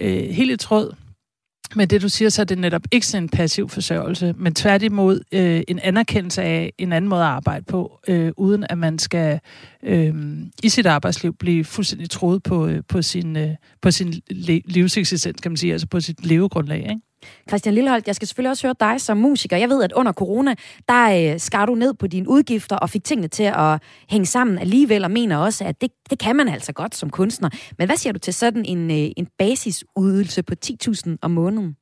øh, 0.00 0.22
helt 0.22 0.50
i 0.50 0.56
tråd 0.56 0.94
men 1.76 1.88
det, 1.88 2.02
du 2.02 2.08
siger, 2.08 2.28
så 2.28 2.42
er 2.42 2.44
det 2.44 2.58
netop 2.58 2.82
ikke 2.92 3.06
sådan 3.06 3.22
en 3.22 3.28
passiv 3.28 3.68
forsørgelse, 3.68 4.34
men 4.38 4.54
tværtimod 4.54 5.20
øh, 5.32 5.62
en 5.68 5.78
anerkendelse 5.78 6.42
af 6.42 6.72
en 6.78 6.92
anden 6.92 7.08
måde 7.08 7.22
at 7.22 7.26
arbejde 7.26 7.64
på, 7.64 8.00
øh, 8.08 8.32
uden 8.36 8.66
at 8.70 8.78
man 8.78 8.98
skal 8.98 9.40
øh, 9.82 10.14
i 10.62 10.68
sit 10.68 10.86
arbejdsliv 10.86 11.34
blive 11.36 11.64
fuldstændig 11.64 12.10
troet 12.10 12.42
på, 12.42 12.66
øh, 12.66 12.82
på 12.88 13.02
sin, 13.02 13.36
øh, 13.36 13.50
på 13.82 13.90
sin 13.90 14.14
le- 14.30 14.62
livseksistens, 14.64 15.40
kan 15.40 15.50
man 15.50 15.56
sige, 15.56 15.72
altså 15.72 15.86
på 15.86 16.00
sit 16.00 16.26
levegrundlag. 16.26 16.78
Ikke? 16.78 17.00
Christian 17.48 17.74
Lilleholdt, 17.74 18.06
jeg 18.06 18.14
skal 18.14 18.28
selvfølgelig 18.28 18.50
også 18.50 18.66
høre 18.66 18.74
dig 18.80 19.00
som 19.00 19.16
musiker. 19.16 19.56
Jeg 19.56 19.68
ved, 19.68 19.82
at 19.82 19.92
under 19.92 20.12
corona, 20.12 20.54
der 20.88 21.32
øh, 21.32 21.40
skar 21.40 21.66
du 21.66 21.74
ned 21.74 21.94
på 21.94 22.06
dine 22.06 22.28
udgifter 22.28 22.76
og 22.76 22.90
fik 22.90 23.04
tingene 23.04 23.28
til 23.28 23.42
at 23.42 23.82
hænge 24.10 24.26
sammen 24.26 24.58
alligevel, 24.58 25.04
og 25.04 25.10
mener 25.10 25.36
også, 25.36 25.64
at 25.64 25.80
det, 25.80 25.90
det 26.10 26.18
kan 26.18 26.36
man 26.36 26.48
altså 26.48 26.72
godt 26.72 26.94
som 26.94 27.10
kunstner. 27.10 27.50
Men 27.78 27.88
hvad 27.88 27.96
siger 27.96 28.12
du 28.12 28.18
til 28.18 28.34
sådan 28.34 28.64
en, 28.64 28.90
øh, 28.90 29.10
en 29.16 29.28
basisudelse 29.38 30.42
på 30.42 30.54
10.000 30.66 31.16
om 31.22 31.30
måneden? 31.30 31.76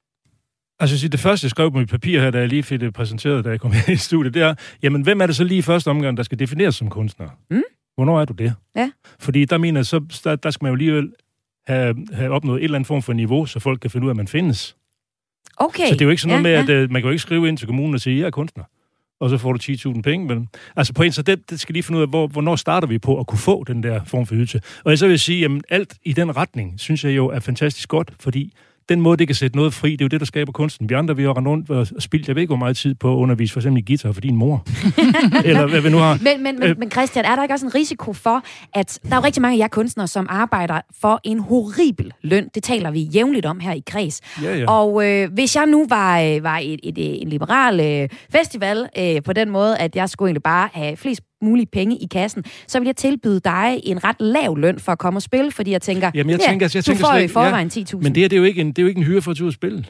Altså, 0.81 1.09
det 1.09 1.21
første, 1.21 1.45
jeg 1.45 1.51
skrev 1.51 1.73
på 1.73 1.79
mit 1.79 1.89
papir 1.89 2.21
her, 2.21 2.31
da 2.31 2.39
jeg 2.39 2.49
lige 2.49 2.63
fik 2.63 2.81
det 2.81 2.95
præsenteret, 2.95 3.45
da 3.45 3.51
jeg 3.51 3.61
kom 3.61 3.73
her 3.87 3.93
i 3.93 3.97
studiet, 3.97 4.35
det 4.35 4.43
er, 4.43 4.55
jamen, 4.83 5.03
hvem 5.03 5.21
er 5.21 5.27
det 5.27 5.37
så 5.37 5.45
lige 5.45 5.59
i 5.59 5.63
første 5.63 5.89
omgang, 5.89 6.17
der 6.17 6.23
skal 6.23 6.39
defineres 6.39 6.75
som 6.75 6.91
kunstner? 6.91 7.29
Mm. 7.51 7.63
Hvornår 7.95 8.21
er 8.21 8.25
du 8.25 8.33
det? 8.33 8.55
Ja. 8.77 8.91
Fordi 9.21 9.45
der 9.45 9.59
mener 9.59 9.81
jeg, 9.81 9.87
så 9.87 10.21
der, 10.25 10.37
der 10.37 10.51
skal 10.51 10.65
man 10.65 10.71
jo 10.71 10.75
alligevel 10.75 11.13
have, 11.67 12.07
have 12.13 12.31
opnået 12.31 12.59
et 12.59 12.65
eller 12.65 12.75
andet 12.75 12.87
form 12.87 13.03
for 13.03 13.13
niveau, 13.13 13.47
så 13.47 13.61
folk 13.61 13.81
kan 13.81 13.91
finde 13.91 14.05
ud 14.05 14.09
af, 14.09 14.13
at 14.13 14.17
man 14.17 14.29
findes. 14.29 14.77
Okay. 15.61 15.87
Så 15.87 15.93
det 15.93 16.01
er 16.01 16.05
jo 16.05 16.11
ikke 16.11 16.23
sådan 16.23 16.43
noget 16.43 16.57
ja, 16.57 16.65
med, 16.65 16.75
at 16.75 16.85
uh, 16.85 16.91
man 16.91 17.03
kan 17.03 17.09
jo 17.09 17.11
ikke 17.11 17.23
skrive 17.23 17.49
ind 17.49 17.59
til 17.59 17.67
kommunen 17.67 17.95
og 17.95 18.01
sige, 18.01 18.19
jeg 18.19 18.27
er 18.27 18.31
kunstner. 18.31 18.65
Og 19.21 19.31
så 19.31 19.39
får 19.39 19.53
du 19.53 19.59
10.000 19.63 20.03
penge. 20.03 20.27
Men, 20.27 20.49
altså 20.77 20.93
på 20.93 21.03
en, 21.03 21.13
så 21.13 21.23
det, 21.23 21.51
det 21.51 21.61
skal 21.61 21.73
lige 21.73 21.83
finde 21.83 21.99
ud 21.99 22.03
af, 22.03 22.09
hvor, 22.09 22.27
hvornår 22.27 22.57
starter 22.57 22.89
vi 22.89 22.99
på 22.99 23.21
at 23.21 23.27
kunne 23.27 23.39
få 23.39 23.65
den 23.65 23.83
der 23.83 24.05
form 24.05 24.27
for 24.27 24.35
ydelse. 24.35 24.61
Og 24.85 24.91
jeg 24.91 24.99
så 24.99 25.07
vil 25.09 25.19
sige, 25.19 25.45
at 25.45 25.51
alt 25.69 25.95
i 26.05 26.13
den 26.13 26.37
retning, 26.37 26.81
synes 26.81 27.05
jeg 27.05 27.17
jo 27.17 27.27
er 27.27 27.41
fantastisk 27.41 27.89
godt, 27.89 28.13
fordi 28.21 28.53
den 28.89 29.01
måde, 29.01 29.17
det 29.17 29.29
kan 29.29 29.35
sætte 29.35 29.57
noget 29.57 29.75
fri, 29.75 29.93
det 29.93 30.01
er 30.01 30.05
jo 30.05 30.09
det, 30.09 30.21
der 30.21 30.27
skaber 30.27 30.53
kunsten. 30.53 30.89
Vi 30.89 30.95
andre, 30.95 31.17
vi 31.17 31.23
har 31.23 31.37
rendt 31.37 31.49
rundt 31.49 31.71
og 31.71 31.87
spildt, 31.99 32.29
jeg 32.29 32.37
ved 32.37 32.43
ikke, 32.43 32.51
hvor 32.51 32.57
meget 32.57 32.77
tid 32.77 32.95
på 32.95 33.13
at 33.13 33.17
undervise, 33.17 33.53
for 33.53 33.61
eksempel 33.61 33.83
i 33.83 33.85
guitar 33.87 34.13
for 34.13 34.21
din 34.21 34.37
mor. 34.37 34.67
Eller 35.45 35.67
hvad 35.67 35.81
vi 35.81 35.91
nu 35.91 35.97
har. 35.97 36.19
Men, 36.23 36.43
men, 36.43 36.59
men, 36.59 36.69
Øh. 36.69 36.79
men 36.79 36.91
Christian, 36.91 37.25
er 37.25 37.37
der 37.37 37.43
ikke 37.43 37.55
også 37.55 37.67
en 37.67 37.75
risiko 37.75 38.13
for, 38.13 38.43
at 38.75 38.99
der 39.03 39.13
er 39.13 39.17
jo 39.17 39.23
rigtig 39.25 39.43
mange 39.43 39.55
af 39.55 39.59
jer 39.59 39.69
kunstnere, 39.69 40.07
som 40.09 40.27
arbejder 40.31 40.81
for 41.01 41.21
en 41.25 41.39
horribel 41.39 42.13
løn? 42.23 42.49
Det 42.55 42.63
taler 42.63 42.91
vi 42.91 43.01
jævnligt 43.01 43.47
om 43.47 43.61
her 43.61 43.73
i 43.73 43.83
Kreds. 43.87 44.21
Ja, 44.43 44.57
ja. 44.57 44.71
Og 44.71 45.07
øh, 45.07 45.33
hvis 45.33 45.57
jeg 45.57 45.67
nu 45.67 45.87
var, 45.89 46.21
øh, 46.21 46.43
var 46.43 46.59
et, 46.63 46.81
et, 46.83 46.99
et, 46.99 47.23
en 47.23 47.29
liberal 47.29 47.81
øh, 47.81 48.09
festival 48.33 48.89
øh, 48.99 49.23
på 49.23 49.33
den 49.33 49.51
måde, 49.51 49.79
at 49.79 49.97
jeg 49.97 50.09
skulle 50.09 50.29
egentlig 50.29 50.43
bare 50.43 50.69
have 50.73 50.97
flest 50.97 51.23
mulige 51.43 51.67
penge 51.73 51.97
i 51.97 52.07
kassen, 52.11 52.45
så 52.67 52.79
vil 52.79 52.87
jeg 52.87 52.97
tilbyde 52.97 53.41
dig 53.41 53.81
en 53.83 54.05
ret 54.05 54.17
lav 54.21 54.57
løn 54.59 54.79
for 54.79 54.93
at 54.93 54.99
komme 54.99 55.19
og 55.19 55.23
spille, 55.23 55.51
fordi 55.53 55.71
jeg 55.71 55.83
tænker, 55.83 56.11
Jamen, 56.15 56.31
jeg 56.31 56.41
ja, 56.41 56.47
tænker- 56.51 56.67
jeg 56.75 56.83
du 56.87 56.91
tænker 56.91 57.05
får 57.07 57.17
jo 57.19 57.25
i 57.25 57.29
forvejen 57.29 57.69
10.000. 57.69 57.97
Men 57.97 58.15
det 58.15 58.17
her, 58.23 58.29
det 58.29 58.37
er 58.37 58.41
jo 58.41 58.45
ikke 58.45 58.61
en, 58.61 58.69
det 58.69 58.79
er 58.79 58.83
jo 58.83 58.89
ikke 58.89 58.99
en 58.99 59.05
hyre 59.05 59.23
for 59.23 59.47
at 59.47 59.55
spille. 59.55 59.85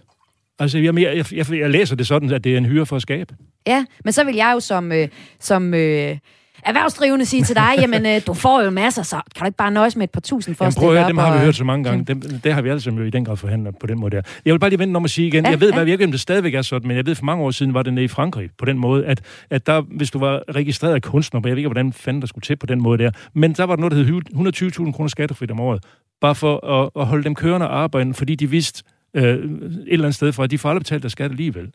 Altså, 0.59 0.79
jeg, 0.79 0.99
jeg, 0.99 1.25
jeg, 1.33 1.51
jeg 1.53 1.71
læser 1.71 1.97
det 1.97 2.07
sådan, 2.07 2.31
at 2.31 2.45
det 2.45 2.53
er 2.55 2.59
en 2.59 2.67
hyre 2.67 2.87
for 2.87 2.97
at 2.97 3.03
skabe. 3.03 3.35
Ja, 3.67 3.85
men 4.05 4.13
så 4.13 4.25
vil 4.25 4.35
jeg 4.35 4.51
jo 4.55 4.61
som, 4.61 4.93
øh, 4.93 5.09
som 5.41 5.75
øh, 5.75 6.17
erhvervsdrivende 6.65 7.25
sige 7.25 7.45
til 7.45 7.57
dig, 7.57 7.71
jamen 7.79 8.07
øh, 8.07 8.21
du 8.27 8.35
får 8.35 8.63
jo 8.63 8.71
masser, 8.71 9.03
så 9.03 9.17
kan 9.17 9.41
du 9.41 9.45
ikke 9.45 9.57
bare 9.57 9.71
nøjes 9.71 9.97
med 9.97 10.05
et 10.05 10.11
par 10.11 10.21
tusind 10.21 10.55
for 10.55 10.65
Jamen, 10.65 10.71
at 10.71 10.81
prøv 10.81 10.89
at 10.89 10.93
stille 10.93 11.01
høre, 11.01 11.09
dem 11.09 11.19
har 11.19 11.39
vi 11.39 11.45
hørt 11.45 11.57
så 11.57 11.65
mange 11.65 11.85
gange. 11.85 12.05
Dem, 12.05 12.21
det 12.21 12.55
har 12.55 12.63
vi 12.63 12.69
alle 12.69 12.81
sammen 12.81 13.03
jo 13.03 13.07
i 13.07 13.11
den 13.11 13.25
grad 13.25 13.37
forhandlet 13.37 13.75
på 13.81 13.87
den 13.87 14.01
måde 14.01 14.17
der. 14.17 14.23
Jeg 14.45 14.53
vil 14.53 14.59
bare 14.59 14.71
lige 14.71 14.79
vente 14.79 14.97
om 14.97 15.05
at 15.05 15.11
sige 15.11 15.29
igen. 15.29 15.45
Ja, 15.45 15.51
jeg 15.51 15.61
ved, 15.61 15.73
ja. 15.73 15.85
ikke, 15.85 16.05
om 16.05 16.11
det 16.11 16.21
stadigvæk 16.21 16.55
er 16.55 16.63
sådan, 16.63 16.89
men 16.89 16.97
jeg 16.97 17.07
ved, 17.07 17.15
for 17.15 17.25
mange 17.25 17.45
år 17.45 17.51
siden 17.51 17.75
var 17.75 17.83
det 17.83 17.93
nede 17.93 18.05
i 18.05 18.09
Frankrig 18.09 18.51
på 18.59 18.65
den 18.65 18.79
måde, 18.79 19.07
at, 19.07 19.21
at 19.51 19.67
der, 19.67 19.81
hvis 19.81 20.11
du 20.11 20.19
var 20.19 20.43
registreret 20.55 21.03
kunstner, 21.03 21.41
jeg 21.45 21.51
ved 21.51 21.57
ikke, 21.57 21.69
hvordan 21.69 21.93
fanden 21.93 22.21
der 22.21 22.27
skulle 22.27 22.43
til 22.43 22.57
på 22.57 22.67
den 22.67 22.83
måde 22.83 22.99
der, 22.99 23.11
men 23.35 23.53
der 23.53 23.65
var 23.65 23.77
der 23.77 23.89
noget, 23.89 24.09
der 24.09 24.15
hed 24.15 24.83
120.000 24.87 24.93
kroner 24.93 25.09
skattefrit 25.09 25.51
om 25.51 25.61
året, 25.61 25.85
bare 26.21 26.35
for 26.35 26.67
at, 26.67 26.91
at 27.01 27.07
holde 27.07 27.25
dem 27.25 27.35
kørende 27.35 27.69
og 27.69 27.79
arbejde, 27.79 28.15
fordi 28.15 28.35
de 28.35 28.51
vidste 28.51 28.83
øh, 29.15 29.25
et 29.25 29.41
eller 29.87 30.05
andet 30.05 30.15
sted 30.15 30.33
fra, 30.33 30.45
at 30.45 30.51
de 30.51 30.59
får 30.59 30.69
aldrig 30.69 30.83
betalt 30.83 31.03
deres 31.03 31.13
skat 31.13 31.31
alligevel. 31.31 31.71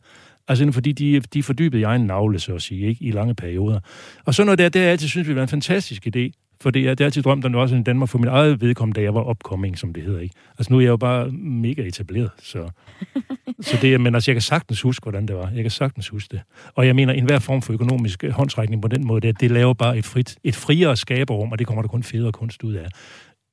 Altså 0.48 0.72
fordi 0.72 0.92
de, 0.92 1.20
de 1.20 1.40
er 1.40 1.44
fordybet 1.44 1.80
i 1.80 1.84
egen 1.84 2.02
navle, 2.02 2.40
så 2.40 2.56
at 2.56 2.62
sige, 2.62 2.88
ikke? 2.88 3.04
i 3.04 3.12
lange 3.12 3.36
perioder. 3.36 3.80
Og 4.26 4.34
så 4.34 4.44
noget 4.44 4.60
der, 4.60 4.70
det 4.70 4.80
har 4.80 4.84
jeg 4.84 4.92
altid 4.92 5.08
synes, 5.08 5.28
det 5.28 5.36
var 5.36 5.42
en 5.42 5.48
fantastisk 5.48 6.08
idé, 6.08 6.32
for 6.62 6.70
det 6.70 6.82
er, 6.82 6.90
det 6.90 7.02
er 7.02 7.06
altid 7.06 7.22
drømt 7.22 7.46
om 7.46 7.56
også 7.56 7.76
i 7.76 7.84
Danmark 7.84 8.10
for 8.10 8.18
min 8.18 8.28
eget 8.28 8.62
vedkommende, 8.62 9.00
da 9.00 9.04
jeg 9.04 9.14
var 9.14 9.22
opkomming, 9.22 9.78
som 9.78 9.94
det 9.94 10.04
hedder. 10.04 10.20
Ikke? 10.20 10.36
Altså 10.58 10.74
nu 10.74 10.78
er 10.78 10.82
jeg 10.82 10.90
jo 10.90 10.98
bare 10.98 11.32
mega 11.32 11.88
etableret, 11.88 12.32
så, 12.42 12.70
så 13.68 13.78
det 13.82 13.94
er, 13.94 13.98
men 13.98 14.16
altså 14.16 14.32
jeg 14.32 14.36
kan 14.36 14.42
sagtens 14.42 14.82
huske, 14.82 15.04
hvordan 15.04 15.28
det 15.28 15.36
var. 15.36 15.50
Jeg 15.56 15.64
kan 15.64 15.72
sagtens 15.72 16.08
huske 16.10 16.32
det. 16.32 16.42
Og 16.76 16.88
jeg 16.88 16.96
mener, 16.96 17.14
enhver 17.14 17.40
form 17.40 17.62
for 17.62 17.74
økonomisk 17.74 18.24
håndsrækning 18.32 18.82
på 18.82 18.88
den 18.88 19.08
måde, 19.08 19.22
det, 19.22 19.40
det 19.40 19.52
laver 19.52 19.74
bare 19.74 19.98
et, 19.98 20.06
frit, 20.06 20.38
et 20.44 20.56
friere 20.56 20.98
skaberrum, 20.98 21.52
og 21.52 21.60
det 21.60 21.68
kommer 21.68 21.82
der 21.82 21.90
kun 21.90 22.04
federe 22.04 22.32
kunst 22.32 22.64
ud 22.64 22.74
af. 22.74 22.88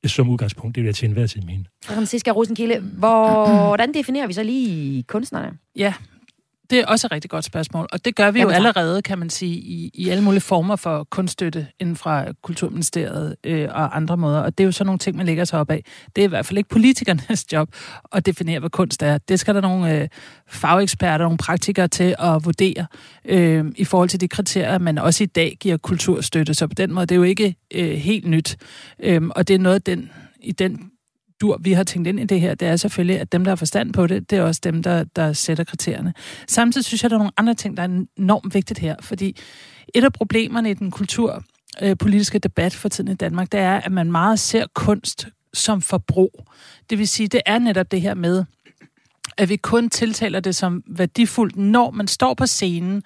Som 0.06 0.28
udgangspunkt, 0.28 0.74
det 0.74 0.82
vil 0.82 0.88
jeg 0.88 0.94
til 0.94 1.06
enhver 1.06 1.26
tid 1.26 1.40
mene. 1.42 1.64
Franziska 1.84 2.30
Rosenkilde, 2.30 2.80
hvordan 2.98 3.94
definerer 3.94 4.26
vi 4.26 4.32
så 4.32 4.42
lige 4.42 5.02
kunstnerne? 5.02 5.58
Ja, 5.76 5.94
Det 6.70 6.78
er 6.78 6.86
også 6.86 7.06
et 7.06 7.12
rigtig 7.12 7.30
godt 7.30 7.44
spørgsmål, 7.44 7.88
og 7.92 8.04
det 8.04 8.16
gør 8.16 8.30
vi 8.30 8.38
Jamen, 8.38 8.50
jo 8.50 8.56
allerede, 8.56 9.02
kan 9.02 9.18
man 9.18 9.30
sige, 9.30 9.56
i, 9.56 9.90
i 9.94 10.08
alle 10.08 10.24
mulige 10.24 10.40
former 10.40 10.76
for 10.76 11.04
kunststøtte 11.10 11.66
inden 11.80 11.96
fra 11.96 12.24
Kulturministeriet 12.42 13.36
øh, 13.44 13.68
og 13.70 13.96
andre 13.96 14.16
måder. 14.16 14.40
Og 14.40 14.58
det 14.58 14.64
er 14.64 14.66
jo 14.66 14.72
sådan 14.72 14.86
nogle 14.86 14.98
ting, 14.98 15.16
man 15.16 15.26
lægger 15.26 15.44
sig 15.44 15.60
op 15.60 15.70
af. 15.70 15.84
Det 16.16 16.22
er 16.22 16.26
i 16.26 16.28
hvert 16.28 16.46
fald 16.46 16.58
ikke 16.58 16.68
politikernes 16.68 17.52
job 17.52 17.68
at 18.12 18.26
definere, 18.26 18.60
hvad 18.60 18.70
kunst 18.70 19.02
er. 19.02 19.18
Det 19.18 19.40
skal 19.40 19.54
der 19.54 19.60
nogle 19.60 20.00
øh, 20.00 20.08
fageksperter, 20.48 21.24
nogle 21.24 21.38
praktikere 21.38 21.88
til 21.88 22.14
at 22.18 22.44
vurdere 22.44 22.86
øh, 23.24 23.64
i 23.76 23.84
forhold 23.84 24.08
til 24.08 24.20
de 24.20 24.28
kriterier, 24.28 24.78
man 24.78 24.98
også 24.98 25.24
i 25.24 25.26
dag 25.26 25.56
giver 25.60 25.76
kulturstøtte. 25.76 26.54
Så 26.54 26.66
på 26.66 26.74
den 26.74 26.92
måde, 26.92 27.06
det 27.06 27.14
er 27.14 27.16
jo 27.16 27.22
ikke 27.22 27.56
øh, 27.74 27.90
helt 27.90 28.26
nyt. 28.26 28.56
Øh, 29.02 29.22
og 29.30 29.48
det 29.48 29.54
er 29.54 29.58
noget, 29.58 29.86
den, 29.86 30.10
i 30.40 30.52
den 30.52 30.89
dur, 31.40 31.58
vi 31.60 31.72
har 31.72 31.84
tænkt 31.84 32.08
ind 32.08 32.20
i 32.20 32.24
det 32.24 32.40
her, 32.40 32.54
det 32.54 32.68
er 32.68 32.76
selvfølgelig, 32.76 33.20
at 33.20 33.32
dem, 33.32 33.44
der 33.44 33.50
har 33.50 33.56
forstand 33.56 33.92
på 33.92 34.06
det, 34.06 34.30
det 34.30 34.38
er 34.38 34.42
også 34.42 34.60
dem, 34.64 34.82
der, 34.82 35.04
der 35.04 35.32
sætter 35.32 35.64
kriterierne. 35.64 36.14
Samtidig 36.48 36.84
synes 36.84 37.02
jeg, 37.02 37.10
der 37.10 37.16
er 37.16 37.18
nogle 37.18 37.32
andre 37.36 37.54
ting, 37.54 37.76
der 37.76 37.82
er 37.82 38.04
enormt 38.18 38.54
vigtigt 38.54 38.78
her, 38.78 38.96
fordi 39.00 39.36
et 39.94 40.04
af 40.04 40.12
problemerne 40.12 40.70
i 40.70 40.74
den 40.74 40.90
kulturpolitiske 40.90 42.36
øh, 42.36 42.40
debat 42.42 42.74
for 42.74 42.88
tiden 42.88 43.10
i 43.10 43.14
Danmark, 43.14 43.52
det 43.52 43.60
er, 43.60 43.80
at 43.80 43.92
man 43.92 44.12
meget 44.12 44.38
ser 44.38 44.66
kunst 44.74 45.28
som 45.54 45.82
forbrug. 45.82 46.46
Det 46.90 46.98
vil 46.98 47.08
sige, 47.08 47.28
det 47.28 47.40
er 47.46 47.58
netop 47.58 47.90
det 47.90 48.00
her 48.00 48.14
med, 48.14 48.44
at 49.38 49.48
vi 49.48 49.56
kun 49.56 49.90
tiltaler 49.90 50.40
det 50.40 50.56
som 50.56 50.82
værdifuldt, 50.86 51.56
når 51.56 51.90
man 51.90 52.08
står 52.08 52.34
på 52.34 52.46
scenen 52.46 53.02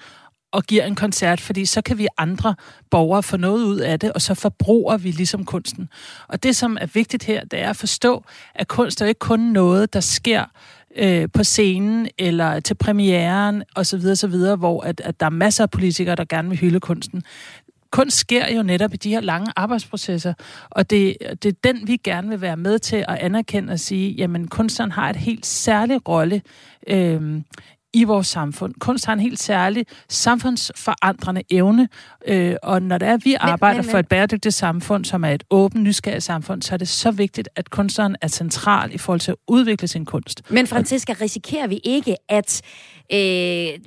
og 0.55 0.63
giver 0.65 0.85
en 0.85 0.95
koncert, 0.95 1.41
fordi 1.41 1.65
så 1.65 1.83
kan 1.83 1.99
vi 1.99 2.07
andre 2.19 2.55
borgere 2.91 3.23
få 3.23 3.37
noget 3.37 3.65
ud 3.65 3.79
af 3.79 4.01
det, 4.01 4.13
og 4.13 4.23
så 4.23 4.35
forbruger 4.35 4.97
vi 4.97 5.11
ligesom 5.11 5.45
kunsten. 5.45 5.89
Og 6.29 6.43
det, 6.43 6.57
som 6.57 6.79
er 6.81 6.87
vigtigt 6.87 7.25
her, 7.25 7.45
det 7.45 7.61
er 7.61 7.71
at 7.71 7.77
forstå, 7.77 8.25
at 8.55 8.69
kunst 8.69 9.03
er 9.03 9.07
ikke 9.07 9.19
kun 9.19 9.41
noget, 9.41 9.93
der 9.95 10.01
sker 10.01 10.45
øh, 10.97 11.29
på 11.33 11.45
scenen 11.45 12.09
eller 12.19 12.61
til 12.61 12.75
premieren 12.75 13.63
osv., 13.77 14.01
osv., 14.11 14.37
hvor 14.59 14.81
at, 14.81 15.01
at 15.01 15.21
der 15.21 15.27
er 15.27 15.31
masser 15.31 15.65
af 15.65 15.71
politikere, 15.71 16.15
der 16.15 16.25
gerne 16.25 16.49
vil 16.49 16.59
hylde 16.59 16.81
kunsten. 16.81 17.23
Kunst 17.91 18.17
sker 18.17 18.55
jo 18.55 18.63
netop 18.63 18.95
i 18.95 18.97
de 18.97 19.11
her 19.11 19.21
lange 19.21 19.53
arbejdsprocesser, 19.57 20.35
og 20.71 20.91
det, 20.91 21.17
det 21.43 21.49
er 21.49 21.73
den, 21.73 21.87
vi 21.87 21.97
gerne 21.97 22.29
vil 22.29 22.41
være 22.41 22.57
med 22.57 22.79
til 22.79 22.97
at 22.97 23.19
anerkende 23.21 23.73
og 23.73 23.81
sige, 23.81 24.13
jamen 24.13 24.49
kunstneren 24.49 24.93
har 24.93 25.11
et 25.11 25.17
helt 25.17 25.47
særlig 25.47 26.09
rolle 26.09 26.43
øh, 26.87 27.41
i 27.95 28.05
vores 28.05 28.27
samfund. 28.27 28.75
Kunst 28.81 29.07
har 29.07 29.13
en 29.13 29.21
helt 29.21 29.41
særlig 29.41 29.87
samfundsforandrende 30.09 31.43
evne, 31.51 31.89
øh, 32.29 32.57
og 32.63 32.83
når 32.83 32.99
det 32.99 33.09
er, 33.09 33.15
at 33.15 33.25
vi 33.25 33.35
arbejder 33.41 33.83
men- 33.83 33.91
for 33.91 33.99
et 33.99 34.09
bæredygtigt 34.09 34.55
samfund, 34.55 35.05
som 35.05 35.25
er 35.25 35.31
et 35.31 35.45
åbent, 35.51 35.83
nysgerrigt 35.83 36.23
samfund, 36.25 36.63
så 36.63 36.75
er 36.75 36.77
det 36.79 36.89
så 36.89 37.11
vigtigt, 37.11 37.49
at 37.57 37.71
kunstneren 37.71 38.17
er 38.23 38.29
central 38.29 38.95
i 38.95 38.99
forhold 38.99 39.21
til 39.21 39.31
at 39.31 39.37
udvikle 39.49 39.89
sin 39.89 40.05
kunst. 40.05 40.43
Men 40.51 40.67
Francisca, 40.67 41.15
risikerer 41.21 41.67
vi 41.67 41.81
ikke, 41.85 42.17
at 42.29 42.63
øh, 43.13 43.19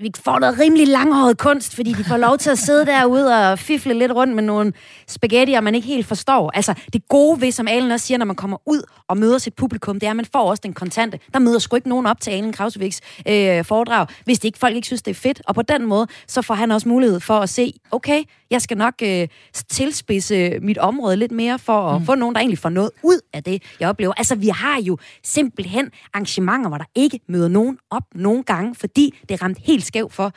vi 0.02 0.12
får 0.16 0.40
noget 0.40 0.60
rimelig 0.60 0.88
langhåret 0.88 1.38
kunst, 1.38 1.76
fordi 1.76 1.94
de 1.94 2.04
får 2.04 2.18
lov 2.18 2.38
til 2.38 2.50
at 2.50 2.58
sidde 2.58 2.86
derude 2.86 3.52
og 3.52 3.60
fifle 3.60 3.94
lidt 3.94 4.12
rundt 4.12 4.36
med 4.36 4.44
nogle 4.44 4.74
spaghettier, 5.08 5.62
man 5.62 5.76
ikke 5.76 5.88
helt 5.88 6.06
forstår? 6.06 6.52
Altså, 6.54 6.74
det 6.94 7.08
gode 7.08 7.42
ved, 7.42 7.52
som 7.52 7.68
Alen 7.68 7.92
også 7.92 8.06
siger, 8.06 8.18
når 8.18 8.26
man 8.26 8.36
kommer 8.36 8.58
ud 8.66 8.82
og 9.08 9.18
møder 9.18 9.38
sit 9.38 9.54
publikum, 9.54 10.00
det 10.00 10.08
er, 10.08 10.10
at 10.10 10.16
man 10.16 10.26
får 10.34 10.50
også 10.50 10.62
den 10.62 10.74
kontante. 10.74 11.20
Der 11.34 11.40
møder 11.40 11.60
sgu 11.60 11.76
ikke 11.76 11.90
nogen 11.90 12.06
op 12.06 12.22
til 12.22 12.32
Alen 12.32 12.54
Krauseviks 12.54 13.02
øh, 13.28 13.66
foredrag, 13.66 14.08
hvis 14.26 14.40
det 14.40 14.46
ikke, 14.46 14.60
folk 14.60 14.76
ikke 14.76 14.86
synes, 14.86 15.02
det 15.02 15.12
er 15.12 15.16
fedt. 15.16 15.42
Og 15.46 15.56
på 15.56 15.62
den 15.62 15.86
måde, 15.86 16.08
så 16.28 16.42
får 16.42 16.54
han 16.54 16.72
også 16.72 16.90
mulighed 16.90 17.20
for 17.20 17.40
at 17.40 17.50
se, 17.50 17.74
okay, 17.92 18.24
jeg 18.50 18.62
skal 18.62 18.78
nok 18.78 18.94
øh, 19.04 19.28
tilspidse 19.70 20.60
mit 20.62 20.78
område 20.78 21.16
lidt 21.16 21.32
mere, 21.32 21.60
for 21.60 21.90
at 21.90 22.02
mm. 22.02 22.06
få 22.06 22.16
nogen, 22.16 22.36
der 22.36 22.42
egentlig 22.42 22.60
får 22.60 22.70
noget 22.70 22.92
ud 23.04 23.20
af 23.34 23.44
det, 23.44 23.64
jeg 23.80 23.90
oplever. 23.90 24.14
Altså, 24.18 24.36
vi 24.36 24.48
har 24.48 24.82
jo 24.82 24.98
simpelthen 25.24 25.90
arrangementer, 26.14 26.68
hvor 26.68 26.78
der 26.78 26.86
ikke 26.96 27.20
møder 27.28 27.48
nogen 27.48 27.78
op 27.90 28.04
nogen 28.16 28.44
gange, 28.44 28.76
fordi 28.76 29.07
det 29.30 29.32
er 29.32 29.44
ramt 29.44 29.58
helt 29.64 29.86
skævt 29.86 30.14
for, 30.14 30.32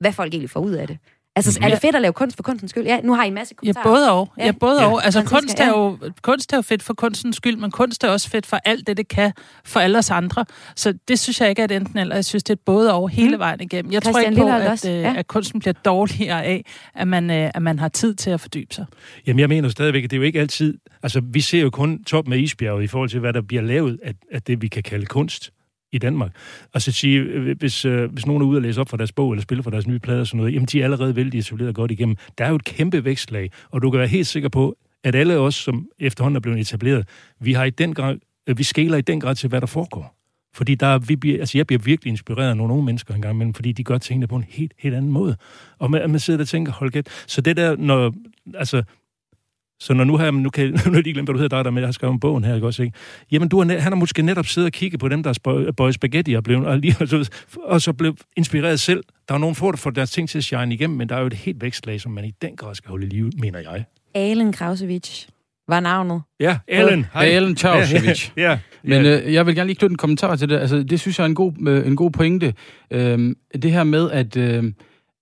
hvad 0.00 0.12
folk 0.12 0.32
egentlig 0.34 0.50
får 0.50 0.60
ud 0.60 0.72
af 0.72 0.86
det. 0.86 0.98
Altså, 1.36 1.58
er 1.62 1.68
det 1.68 1.78
fedt 1.80 1.96
at 1.96 2.02
lave 2.02 2.12
kunst 2.12 2.36
for 2.36 2.42
kunstens 2.42 2.70
skyld? 2.70 2.84
Ja, 2.84 3.00
nu 3.00 3.14
har 3.14 3.24
I 3.24 3.28
en 3.28 3.34
masse 3.34 3.54
Ja, 3.54 3.56
kommentarer. 3.72 3.84
både 3.84 4.12
og. 4.12 4.32
Ja, 4.38 4.44
Ja. 4.44 4.52
både 4.52 4.82
Ja. 4.82 4.88
og. 4.92 5.04
Altså, 5.04 5.22
Francisca, 5.22 5.40
kunst 5.40 5.60
er, 5.60 5.68
jo, 5.68 5.98
kunst 6.22 6.52
er 6.52 6.56
jo 6.56 6.62
fedt 6.62 6.82
for 6.82 6.94
kunstens 6.94 7.36
skyld, 7.36 7.56
men 7.56 7.70
kunst 7.70 8.04
er 8.04 8.08
også 8.08 8.30
fedt 8.30 8.46
for 8.46 8.60
alt 8.64 8.86
det, 8.86 8.96
det 8.96 9.08
kan 9.08 9.32
for 9.64 9.80
alle 9.80 9.98
os 9.98 10.10
andre. 10.10 10.44
Så 10.76 10.94
det 11.08 11.18
synes 11.18 11.40
jeg 11.40 11.48
ikke 11.48 11.60
er 11.60 11.64
et 11.64 11.70
enten 11.72 11.98
eller. 11.98 12.14
Jeg 12.14 12.24
synes, 12.24 12.42
det 12.44 12.50
er 12.50 12.54
et 12.54 12.60
både 12.60 12.94
og 12.94 13.08
hele 13.08 13.38
vejen 13.38 13.60
igennem. 13.60 13.92
Jeg 13.92 14.02
tror 14.02 14.12
Christian 14.12 14.32
ikke 14.32 14.42
på, 14.42 14.48
at, 14.48 14.68
også. 14.70 14.90
øh, 14.90 14.94
Ja. 15.00 15.14
at 15.16 15.26
kunsten 15.26 15.60
bliver 15.60 15.72
dårligere 15.84 16.44
af, 16.44 16.64
at 16.94 17.08
man, 17.08 17.30
øh, 17.30 17.50
at 17.54 17.62
man 17.62 17.78
har 17.78 17.88
tid 17.88 18.14
til 18.14 18.30
at 18.30 18.40
fordybe 18.40 18.74
sig. 18.74 18.86
Jamen, 19.26 19.40
jeg 19.40 19.48
mener 19.48 19.68
stadigvæk, 19.68 20.04
at 20.04 20.10
det 20.10 20.16
er 20.16 20.20
jo 20.20 20.24
ikke 20.24 20.40
altid... 20.40 20.78
Altså, 21.02 21.20
vi 21.32 21.40
ser 21.40 21.60
jo 21.60 21.70
kun 21.70 22.04
toppen 22.04 22.34
af 22.34 22.38
isbjerget 22.38 22.82
i 22.84 22.86
forhold 22.86 23.08
til, 23.10 23.20
hvad 23.20 23.32
der 23.32 23.40
bliver 23.42 23.62
lavet 23.62 23.98
af, 24.02 24.14
af 24.32 24.42
det, 24.42 24.62
vi 24.62 24.68
kan 24.68 24.82
kalde 24.82 25.06
kunst 25.06 25.50
i 25.92 25.98
Danmark. 25.98 26.30
Altså 26.74 26.92
så 26.92 26.98
sige, 26.98 27.20
øh, 27.20 27.58
hvis, 27.58 27.84
øh, 27.84 28.12
hvis 28.12 28.26
nogen 28.26 28.42
er 28.42 28.46
ude 28.46 28.58
og 28.58 28.62
læse 28.62 28.80
op 28.80 28.88
for 28.88 28.96
deres 28.96 29.12
bog, 29.12 29.32
eller 29.32 29.42
spille 29.42 29.62
for 29.62 29.70
deres 29.70 29.86
nye 29.86 29.98
plader 29.98 30.20
og 30.20 30.26
sådan 30.26 30.38
noget, 30.38 30.54
jamen 30.54 30.66
de 30.66 30.80
er 30.80 30.84
allerede 30.84 31.16
vældig 31.16 31.38
isoleret 31.38 31.74
godt 31.74 31.90
igennem. 31.90 32.16
Der 32.38 32.44
er 32.44 32.48
jo 32.48 32.56
et 32.56 32.64
kæmpe 32.64 33.04
vækstlag, 33.04 33.50
og 33.70 33.82
du 33.82 33.90
kan 33.90 33.98
være 33.98 34.08
helt 34.08 34.26
sikker 34.26 34.48
på, 34.48 34.76
at 35.04 35.14
alle 35.14 35.38
os, 35.38 35.54
som 35.54 35.88
efterhånden 35.98 36.36
er 36.36 36.40
blevet 36.40 36.60
etableret, 36.60 37.08
vi 37.40 37.52
har 37.52 37.64
i 37.64 37.70
den 37.70 37.94
grad, 37.94 38.18
øh, 38.46 38.58
vi 38.58 38.62
skæler 38.62 38.96
i 38.96 39.00
den 39.00 39.20
grad 39.20 39.34
til, 39.34 39.48
hvad 39.48 39.60
der 39.60 39.66
foregår. 39.66 40.16
Fordi 40.54 40.74
der, 40.74 40.98
vi 40.98 41.16
bliver, 41.16 41.38
altså 41.38 41.58
jeg 41.58 41.66
bliver 41.66 41.82
virkelig 41.82 42.10
inspireret 42.10 42.50
af 42.50 42.56
nogle 42.56 42.72
unge 42.72 42.84
mennesker 42.84 43.14
engang 43.14 43.34
imellem, 43.34 43.54
fordi 43.54 43.72
de 43.72 43.84
gør 43.84 43.98
tingene 43.98 44.26
på 44.26 44.36
en 44.36 44.44
helt, 44.48 44.72
helt 44.78 44.94
anden 44.94 45.10
måde. 45.10 45.36
Og 45.78 45.90
man, 45.90 46.10
man 46.10 46.20
sidder 46.20 46.38
der 46.38 46.44
og 46.44 46.48
tænker, 46.48 46.72
hold 46.72 46.90
kæft. 46.90 47.08
Så 47.26 47.40
det 47.40 47.56
der, 47.56 47.76
når, 47.76 48.14
altså, 48.54 48.82
så 49.80 49.94
når 49.94 50.04
nu 50.04 50.16
har 50.16 50.30
nu 50.30 50.50
kan 50.50 50.64
jeg, 50.64 50.70
nu 50.86 50.94
jeg 50.94 51.02
lige 51.02 51.12
glemt, 51.12 51.26
hvad 51.26 51.34
du 51.34 51.38
hedder, 51.40 51.56
dig 51.56 51.64
der 51.64 51.70
med, 51.70 51.82
jeg 51.82 51.86
har 51.86 51.92
skrevet 51.92 52.12
om 52.12 52.20
bogen 52.20 52.44
her, 52.44 52.54
ikke 52.54 52.66
også, 52.66 52.82
ikke? 52.82 52.96
Jamen, 53.32 53.48
du 53.48 53.58
har, 53.58 53.64
net- 53.64 53.80
han 53.80 53.92
har 53.92 53.96
måske 53.96 54.22
netop 54.22 54.46
siddet 54.46 54.66
og 54.66 54.72
kigget 54.72 55.00
på 55.00 55.08
dem, 55.08 55.22
der 55.22 55.30
er 55.30 55.72
bøjet 55.76 55.94
spaghetti 55.94 56.32
og, 56.32 56.42
blevet, 56.42 56.66
og, 56.66 56.78
lige, 56.78 56.96
og, 57.00 57.08
så, 57.08 57.30
og 57.64 57.80
så 57.80 57.92
blev 57.92 58.16
inspireret 58.36 58.80
selv. 58.80 59.04
Der 59.28 59.34
er 59.34 59.38
nogen 59.38 59.54
få, 59.56 59.70
der 59.70 59.76
får 59.76 59.90
deres 59.90 60.10
ting 60.10 60.28
til 60.28 60.38
at 60.38 60.44
shine 60.44 60.74
igennem, 60.74 60.98
men 60.98 61.08
der 61.08 61.16
er 61.16 61.20
jo 61.20 61.26
et 61.26 61.34
helt 61.34 61.62
vækstlag, 61.62 62.00
som 62.00 62.12
man 62.12 62.24
i 62.24 62.32
den 62.42 62.56
grad 62.56 62.74
skal 62.74 62.90
holde 62.90 63.06
i 63.06 63.08
live, 63.08 63.30
mener 63.38 63.58
jeg. 63.58 63.84
Alen 64.14 64.52
Krausevic 64.52 65.26
var 65.68 65.80
navnet. 65.80 66.22
Ja, 66.40 66.58
Ellen. 66.68 67.06
Hej. 67.12 67.24
Ellen 67.24 67.56
Tjavsevic. 67.56 68.30
Ja, 68.36 68.42
ja, 68.50 68.58
Men 68.96 69.04
ja. 69.04 69.20
øh, 69.20 69.34
jeg 69.34 69.46
vil 69.46 69.54
gerne 69.54 69.66
lige 69.68 69.76
knytte 69.76 69.92
en 69.92 69.96
kommentar 69.96 70.36
til 70.36 70.48
det. 70.48 70.58
Altså, 70.58 70.82
det 70.82 71.00
synes 71.00 71.18
jeg 71.18 71.24
er 71.24 71.28
en 71.28 71.34
god, 71.34 71.52
øh, 71.68 71.86
en 71.86 71.96
god 71.96 72.10
pointe. 72.10 72.54
Øhm, 72.90 73.36
det 73.62 73.72
her 73.72 73.84
med, 73.84 74.10
at, 74.10 74.36
øh, 74.36 74.64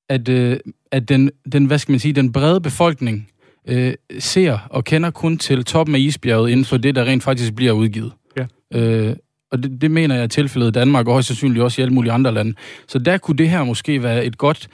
at, 0.08 0.28
øh, 0.28 0.56
at 0.92 1.08
den, 1.08 1.30
den, 1.52 1.64
hvad 1.66 1.78
skal 1.78 1.92
man 1.92 1.98
sige, 1.98 2.12
den 2.12 2.32
brede 2.32 2.60
befolkning 2.60 3.28
øh, 3.68 3.94
ser 4.18 4.58
og 4.70 4.84
kender 4.84 5.10
kun 5.10 5.38
til 5.38 5.64
toppen 5.64 5.94
af 5.94 5.98
isbjerget 5.98 6.50
inden 6.50 6.64
for 6.64 6.76
det, 6.76 6.94
der 6.94 7.04
rent 7.04 7.22
faktisk 7.22 7.54
bliver 7.54 7.72
udgivet. 7.72 8.12
Ja. 8.36 8.46
Øh, 8.80 9.16
og 9.52 9.62
det, 9.62 9.80
det 9.80 9.90
mener 9.90 10.14
jeg 10.14 10.24
er 10.24 10.28
tilfældet 10.28 10.68
i 10.68 10.70
Danmark, 10.70 11.06
og 11.06 11.12
højst 11.12 11.28
sandsynligt 11.28 11.62
også 11.62 11.80
i 11.80 11.82
alle 11.82 11.94
mulige 11.94 12.12
andre 12.12 12.34
lande. 12.34 12.54
Så 12.88 12.98
der 12.98 13.18
kunne 13.18 13.36
det 13.36 13.50
her 13.50 13.64
måske 13.64 14.02
være 14.02 14.24
et 14.24 14.38
godt 14.38 14.68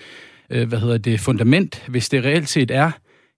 øh, 0.50 0.68
hvad 0.68 0.78
hedder 0.78 0.98
det, 0.98 1.20
fundament, 1.20 1.83
hvis 1.88 2.09
det 2.09 2.24
reelt 2.24 2.48
set 2.48 2.70
er 2.70 2.90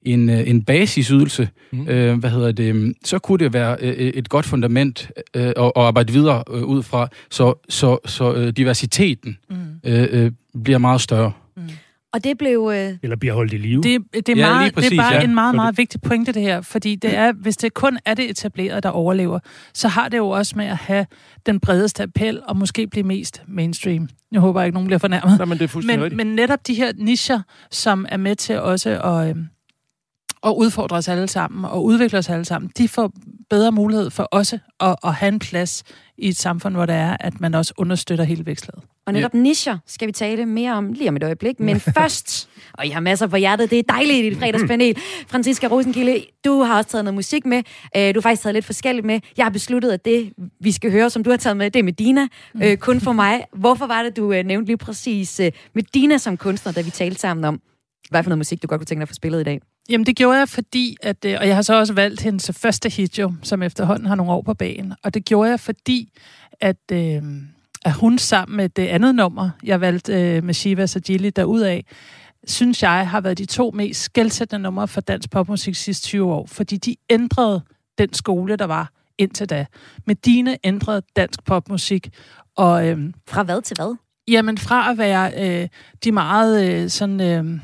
en, 0.02 0.30
øh, 0.30 0.48
en 0.48 0.62
basisydelse, 0.62 1.48
mm. 1.72 1.88
øh, 1.88 2.18
hvad 2.18 2.30
hedder 2.30 2.52
det, 2.52 2.94
så 3.04 3.18
kunne 3.18 3.38
det 3.38 3.52
være 3.52 3.76
øh, 3.80 3.92
et 3.92 4.28
godt 4.28 4.46
fundament 4.46 5.10
øh, 5.34 5.46
at, 5.46 5.56
at 5.56 5.72
arbejde 5.76 6.12
videre 6.12 6.44
øh, 6.50 6.62
ud 6.62 6.82
fra, 6.82 7.08
så, 7.30 7.54
så, 7.68 7.98
så 8.06 8.34
øh, 8.34 8.48
diversiteten 8.48 9.38
Mm. 9.50 9.56
øh, 9.84 10.08
øh, 10.10 10.32
bliver 10.64 10.78
meget 10.78 11.00
større. 11.00 11.32
Og 12.16 12.24
det 12.24 12.38
blev... 12.38 12.70
Øh, 12.74 12.94
Eller 13.02 13.16
bliver 13.16 13.34
holdt 13.34 13.52
i 13.52 13.56
live. 13.56 13.82
Det, 13.82 14.02
det, 14.12 14.28
er 14.28 14.36
Ja, 14.36 14.48
meget, 14.48 14.64
lige 14.64 14.72
præcis, 14.74 14.90
det 14.90 14.98
er 14.98 15.02
bare 15.02 15.14
ja. 15.14 15.24
en 15.24 15.34
meget, 15.34 15.54
meget 15.54 15.78
vigtig 15.78 16.00
pointe, 16.00 16.32
det 16.32 16.42
her. 16.42 16.60
Fordi 16.60 16.94
det 16.94 17.16
er, 17.16 17.32
hvis 17.32 17.56
det 17.56 17.74
kun 17.74 17.98
er 18.04 18.14
det 18.14 18.30
etablerede, 18.30 18.80
der 18.80 18.88
overlever, 18.88 19.38
så 19.74 19.88
har 19.88 20.08
det 20.08 20.18
jo 20.18 20.28
også 20.28 20.52
med 20.56 20.64
at 20.66 20.76
have 20.76 21.06
den 21.46 21.60
bredeste 21.60 22.02
appel 22.02 22.40
og 22.48 22.56
måske 22.56 22.86
blive 22.86 23.04
mest 23.04 23.42
mainstream. 23.48 24.08
Jeg 24.32 24.40
håber 24.40 24.62
ikke, 24.62 24.74
nogen 24.74 24.86
bliver 24.86 24.98
fornærmet. 24.98 25.38
Nej, 25.38 25.46
men 25.46 25.58
det 25.58 25.74
er 25.74 25.96
Men, 25.98 26.16
men 26.16 26.26
netop 26.26 26.66
de 26.66 26.74
her 26.74 26.92
nischer, 26.96 27.40
som 27.70 28.06
er 28.08 28.16
med 28.16 28.36
til 28.36 28.60
også 28.60 29.00
at, 29.00 29.28
øhm, 29.28 29.46
at 30.46 30.54
udfordre 30.56 30.96
os 30.96 31.08
alle 31.08 31.28
sammen 31.28 31.64
og 31.64 31.84
udvikle 31.84 32.18
os 32.18 32.28
alle 32.28 32.44
sammen, 32.44 32.70
de 32.78 32.88
får 32.88 33.12
bedre 33.50 33.72
mulighed 33.72 34.10
for 34.10 34.22
også 34.22 34.58
at, 34.80 34.96
at 35.04 35.14
have 35.14 35.28
en 35.28 35.38
plads 35.38 35.84
i 36.18 36.28
et 36.28 36.36
samfund, 36.36 36.74
hvor 36.74 36.86
det 36.86 36.94
er, 36.94 37.16
at 37.20 37.40
man 37.40 37.54
også 37.54 37.74
understøtter 37.76 38.24
hele 38.24 38.46
vækstlaget. 38.46 38.84
og 39.06 39.12
netop 39.12 39.34
ja. 39.34 39.38
nischer 39.38 39.78
skal 39.86 40.08
vi 40.08 40.12
tale 40.12 40.46
mere 40.46 40.72
om 40.72 40.92
lige 40.92 41.08
om 41.08 41.16
et 41.16 41.22
øjeblik. 41.24 41.60
Men 41.60 41.80
først, 41.98 42.48
og 42.72 42.86
jeg 42.86 42.94
har 42.94 43.00
masser 43.00 43.26
på 43.26 43.36
hjertet, 43.36 43.70
det 43.70 43.78
er 43.78 43.82
dejligt 43.88 44.24
i 44.26 44.30
dit 44.30 44.38
fredagspanel. 44.38 44.96
Franziska 45.32 45.66
Rosenkilde, 45.66 46.24
du 46.44 46.62
har 46.62 46.76
også 46.76 46.90
taget 46.90 47.04
noget 47.04 47.14
musik 47.14 47.46
med. 47.46 47.62
Øh, 47.96 48.14
Du 48.14 48.18
har 48.18 48.22
faktisk 48.22 48.42
taget 48.42 48.54
lidt 48.54 48.64
forskelligt 48.64 49.06
med. 49.06 49.20
Jeg 49.36 49.44
har 49.44 49.50
besluttet, 49.50 49.92
at 49.92 50.04
det, 50.04 50.32
vi 50.60 50.72
skal 50.72 50.90
høre, 50.90 51.10
som 51.10 51.24
du 51.24 51.30
har 51.30 51.36
taget 51.36 51.56
med, 51.56 51.70
det 51.70 51.78
er 51.78 51.84
Medina. 51.84 52.26
Øh, 52.62 52.76
kun 52.76 53.00
for 53.00 53.12
mig. 53.12 53.44
Hvorfor 53.52 53.86
var 53.86 54.02
det, 54.02 54.16
du 54.16 54.32
øh, 54.32 54.44
nævnte 54.44 54.66
lige 54.66 54.76
præcis 54.76 55.40
øh, 55.40 55.52
Medina 55.74 56.18
som 56.18 56.36
kunstner, 56.36 56.72
da 56.72 56.80
vi 56.80 56.90
talte 56.90 57.20
sammen 57.20 57.44
om, 57.44 57.60
hvad 58.10 58.22
for 58.22 58.30
noget 58.30 58.38
musik, 58.38 58.62
du 58.62 58.66
godt 58.66 58.78
kunne 58.78 58.86
tænke 58.86 59.00
dig 59.00 59.02
at 59.02 59.08
få 59.08 59.14
spillet 59.14 59.40
i 59.40 59.44
dag? 59.44 59.60
Jamen, 59.88 60.06
det 60.06 60.16
gjorde 60.16 60.38
jeg, 60.38 60.48
fordi, 60.48 60.96
at, 61.02 61.24
øh, 61.24 61.36
og 61.40 61.46
jeg 61.46 61.54
har 61.54 61.62
så 61.62 61.74
også 61.74 61.92
valgt 61.92 62.20
hendes 62.20 62.50
første 62.54 62.88
hit 62.88 63.18
jo, 63.18 63.32
som 63.42 63.62
efterhånden 63.62 64.06
har 64.06 64.14
nogle 64.14 64.32
år 64.32 64.42
på 64.42 64.54
banen. 64.54 64.94
Og 65.02 65.14
det 65.14 65.24
gjorde 65.24 65.50
jeg, 65.50 65.60
fordi, 65.60 66.12
at, 66.60 66.92
øh, 66.92 67.22
at 67.84 67.92
hun 67.92 68.18
sammen 68.18 68.56
med 68.56 68.68
det 68.68 68.86
andet 68.86 69.14
nummer, 69.14 69.50
jeg 69.62 69.80
valgte 69.80 70.12
øh, 70.12 70.44
med 70.44 70.54
Shiva 70.54 70.86
Sajili 70.86 71.30
derudaf, 71.30 71.82
synes 72.46 72.82
jeg 72.82 73.08
har 73.08 73.20
været 73.20 73.38
de 73.38 73.44
to 73.44 73.70
mest 73.74 74.02
skældsættende 74.02 74.62
numre 74.62 74.88
for 74.88 75.00
dansk 75.00 75.30
popmusik 75.30 75.74
sidste 75.74 76.06
20 76.06 76.32
år, 76.32 76.46
fordi 76.46 76.76
de 76.76 76.96
ændrede 77.10 77.62
den 77.98 78.14
skole, 78.14 78.56
der 78.56 78.64
var 78.64 78.92
indtil 79.18 79.50
da. 79.50 79.66
Medina 80.06 80.56
ændrede 80.64 81.02
dansk 81.16 81.44
popmusik, 81.44 82.08
og 82.56 82.88
øh, 82.88 83.12
Fra 83.28 83.42
hvad 83.42 83.62
til 83.62 83.76
hvad? 83.76 83.96
Jamen 84.28 84.58
fra 84.58 84.90
at 84.90 84.98
være 84.98 85.32
øh, 85.62 85.68
de 86.04 86.12
meget 86.12 86.70
øh, 86.72 86.90
sådan... 86.90 87.20
Øh, 87.20 87.60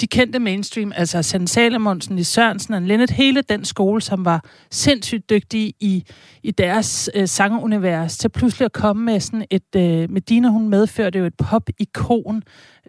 de 0.00 0.06
kendte 0.06 0.38
mainstream, 0.38 0.92
altså 0.96 1.22
Sand 1.22 1.48
Salomonsen, 1.48 2.16
Lis 2.16 2.26
Sørensen 2.26 2.74
og 2.74 2.82
Lennet, 2.82 3.10
hele 3.10 3.42
den 3.42 3.64
skole, 3.64 4.02
som 4.02 4.24
var 4.24 4.44
sindssygt 4.70 5.30
dygtige 5.30 5.72
i, 5.80 6.04
i 6.42 6.50
deres 6.50 7.10
øh, 7.14 7.28
sangunivers, 7.28 8.18
til 8.18 8.28
pludselig 8.28 8.64
at 8.64 8.72
komme 8.72 9.04
med 9.04 9.20
sådan 9.20 9.46
et... 9.50 9.76
Øh, 9.76 10.10
Medina, 10.10 10.48
hun 10.48 10.68
medførte 10.68 11.18
jo 11.18 11.24
et 11.24 11.34
pop-ikon, 11.34 12.42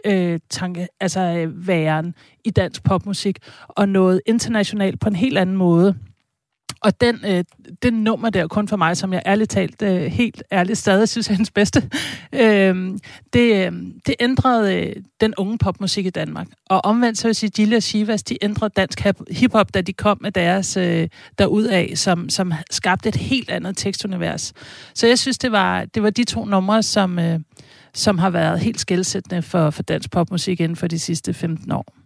øh, 0.06 0.40
tanke, 0.50 0.88
altså 1.00 1.20
øh, 1.20 1.68
væren 1.68 2.14
i 2.46 2.50
dansk 2.50 2.84
popmusik, 2.84 3.38
og 3.68 3.90
noget 3.90 4.22
internationalt 4.26 5.00
på 5.00 5.10
en 5.10 5.16
helt 5.16 5.38
anden 5.38 5.58
måde. 5.58 5.96
Og 6.82 7.02
den, 7.02 7.20
øh, 7.26 7.44
den 7.84 7.94
nummer 7.94 8.30
der, 8.30 8.48
kun 8.48 8.68
for 8.68 8.78
mig, 8.78 8.98
som 8.98 9.14
jeg 9.14 9.22
ærligt 9.26 9.52
talt, 9.52 9.82
øh, 9.82 10.02
helt 10.02 10.44
ærligt 10.52 10.78
stadig 10.78 11.10
synes 11.10 11.28
er 11.28 11.34
hendes 11.34 11.52
bedste, 11.52 11.90
øh, 12.34 12.98
det, 13.34 13.66
øh, 13.66 13.72
det 14.06 14.16
ændrede 14.20 14.76
øh, 14.76 14.96
den 15.22 15.34
unge 15.38 15.58
popmusik 15.58 16.06
i 16.06 16.10
Danmark. 16.10 16.48
Og 16.70 16.86
omvendt 16.86 17.18
så 17.18 17.24
vil 17.24 17.30
jeg 17.30 17.36
sige, 17.36 17.50
Gilly 17.50 17.76
og 17.76 17.84
Shivas, 17.84 18.24
de 18.24 18.38
ændrede 18.42 18.74
dansk 18.76 19.02
hiphop, 19.32 19.74
da 19.74 19.82
de 19.82 19.94
kom 19.94 20.18
med 20.22 20.32
deres 20.32 20.78
øh, 20.78 21.08
derudaf, 21.38 21.92
som, 21.96 22.30
som 22.30 22.54
skabte 22.72 23.10
et 23.10 23.16
helt 23.16 23.50
andet 23.50 23.78
tekstunivers. 23.78 24.54
Så 24.94 25.08
jeg 25.08 25.20
synes, 25.20 25.38
det 25.38 25.52
var, 25.52 25.86
det 25.86 26.04
var 26.04 26.10
de 26.10 26.24
to 26.24 26.46
numre, 26.46 26.84
som, 26.84 27.20
øh, 27.20 27.40
som 27.94 28.18
har 28.18 28.30
været 28.30 28.60
helt 28.60 28.80
skældsættende 28.80 29.42
for, 29.42 29.70
for 29.70 29.84
dansk 29.84 30.12
popmusik 30.12 30.60
inden 30.60 30.76
for 30.76 30.88
de 30.88 31.00
sidste 31.00 31.34
15 31.34 31.72
år. 31.72 31.97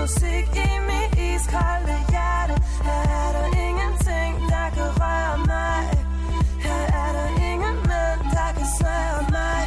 Musik 0.00 0.48
i 0.68 0.70
mit 0.88 1.12
iskolde 1.30 1.96
hjerte. 2.12 2.54
Her 2.86 3.02
er 3.22 3.30
der 3.36 3.46
ingenting, 3.66 4.32
der 4.52 4.66
kan 4.76 4.88
røre 5.00 5.36
mig. 5.52 5.82
Her 6.64 6.82
er 7.02 7.10
der 7.16 7.28
ingen 7.50 7.76
mænd, 7.90 8.22
der 8.36 8.50
kan 8.56 8.68
svære 8.78 9.22
mig. 9.36 9.62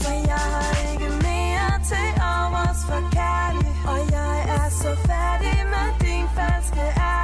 For 0.00 0.14
jeg 0.30 0.44
har 0.54 0.72
ikke 0.90 1.08
mere 1.26 1.72
til 1.90 2.10
overs 2.36 2.80
for 2.88 3.02
kærlig. 3.18 3.72
Og 3.92 4.00
jeg 4.16 4.36
er 4.58 4.68
så 4.82 4.90
færdig 5.08 5.56
med 5.74 5.88
din 6.02 6.26
falske 6.36 6.84
ærlighed 7.10 7.21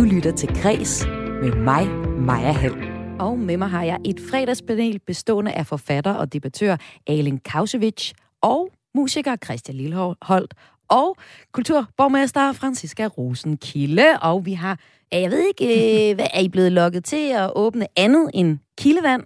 Du 0.00 0.04
lytter 0.04 0.32
til 0.32 0.48
Græs 0.62 1.06
med 1.42 1.52
mig, 1.52 1.86
Maja 2.20 2.52
Hall. 2.52 2.74
Og 3.18 3.38
med 3.38 3.56
mig 3.56 3.68
har 3.68 3.82
jeg 3.84 3.98
et 4.04 4.16
fredagspanel 4.30 5.00
bestående 5.06 5.52
af 5.52 5.66
forfatter 5.66 6.12
og 6.12 6.32
debattør 6.32 6.76
Alen 7.06 7.38
Kausevich 7.38 8.14
og 8.42 8.70
musiker 8.94 9.36
Christian 9.44 9.76
Lilleholdt 9.76 10.54
og 10.88 11.16
kulturborgmester 11.52 12.52
Franziska 12.52 13.06
Rosenkilde. 13.06 14.04
Og 14.22 14.46
vi 14.46 14.52
har, 14.52 14.78
jeg 15.12 15.30
ved 15.30 15.46
ikke, 15.48 16.10
øh, 16.10 16.14
hvad 16.14 16.26
er 16.34 16.40
I 16.40 16.48
blevet 16.48 16.72
lukket 16.72 17.04
til 17.04 17.32
at 17.32 17.50
åbne 17.56 17.86
andet 17.96 18.30
end 18.34 18.58
kildevand? 18.78 19.22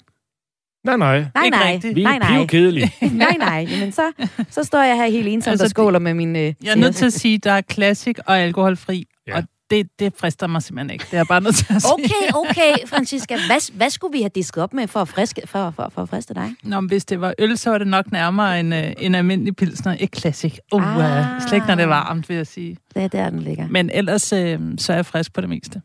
Nej, 0.85 0.97
nej. 0.97 1.25
Nej, 1.35 1.45
Ikke 1.45 1.57
nej. 1.57 1.73
rigtigt. 1.73 1.95
Vi 1.95 2.03
Nej, 2.03 2.15
er 2.15 2.19
nej. 2.19 2.39
pivkedelige. 2.39 2.93
nej, 3.25 3.37
nej. 3.39 3.67
Jamen, 3.71 3.93
så, 3.93 4.13
så 4.51 4.65
står 4.65 4.83
jeg 4.83 4.97
her 4.97 5.07
helt 5.07 5.29
ensom 5.29 5.51
Altså, 5.51 5.65
og 5.65 5.71
skåler 5.71 5.99
med 5.99 6.15
min... 6.15 6.37
Øh, 6.37 6.43
Jeg 6.43 6.71
er 6.71 6.75
nødt 6.77 6.97
til 6.97 7.07
at 7.07 7.13
sige, 7.13 7.39
der 7.39 7.53
er 7.53 7.61
klassik 7.61 8.19
og 8.27 8.39
alkoholfri, 8.39 9.07
ja. 9.27 9.37
og 9.37 9.45
det, 9.77 9.89
det 9.99 10.13
frister 10.17 10.47
mig 10.47 10.63
simpelthen 10.63 10.91
ikke. 10.91 11.07
Det 11.11 11.19
er 11.19 11.25
bare 11.25 11.41
nødt 11.41 11.57
til 11.57 11.75
at 11.75 11.83
sige. 11.83 11.93
Okay, 11.93 12.33
okay, 12.51 12.87
Francisca. 12.87 13.37
Hvad, 13.47 13.77
hvad 13.77 13.91
skulle 13.91 14.13
vi 14.13 14.23
have 14.23 14.31
disket 14.35 14.63
op 14.63 14.75
med 14.75 14.87
for 14.89 15.01
at, 15.01 15.09
friske, 15.09 15.43
for, 15.47 15.71
for, 15.71 15.89
for 15.95 16.03
at 16.03 16.09
friste 16.09 16.35
dig? 16.35 16.55
Nå, 16.63 16.81
men 16.81 16.89
hvis 16.89 17.05
det 17.05 17.21
var 17.21 17.35
øl, 17.39 17.59
så 17.59 17.71
var 17.71 17.79
det 17.79 17.87
nok 17.87 18.13
nærmere 18.13 18.61
en, 18.61 18.73
øh, 18.73 18.93
en 18.99 19.15
almindelig 19.15 19.57
pilsner. 19.57 19.95
Ikke 19.95 20.21
classic. 20.21 20.59
Uh, 20.73 20.83
Ah. 21.05 21.41
Slet 21.43 21.53
ikke, 21.53 21.67
når 21.67 21.75
det 21.75 21.83
er 21.83 21.87
varmt, 21.87 22.29
vil 22.29 22.37
jeg 22.37 22.47
sige. 22.47 22.77
Det 22.95 23.03
er 23.03 23.09
der, 23.09 23.31
den 23.31 23.41
ligger. 23.41 23.69
Men 23.69 23.91
ellers 23.91 24.33
øh, 24.33 24.61
så 24.79 24.93
er 24.93 24.97
jeg 24.97 25.07
frisk 25.07 25.33
på 25.33 25.41
det 25.41 25.49
meste. 25.49 25.83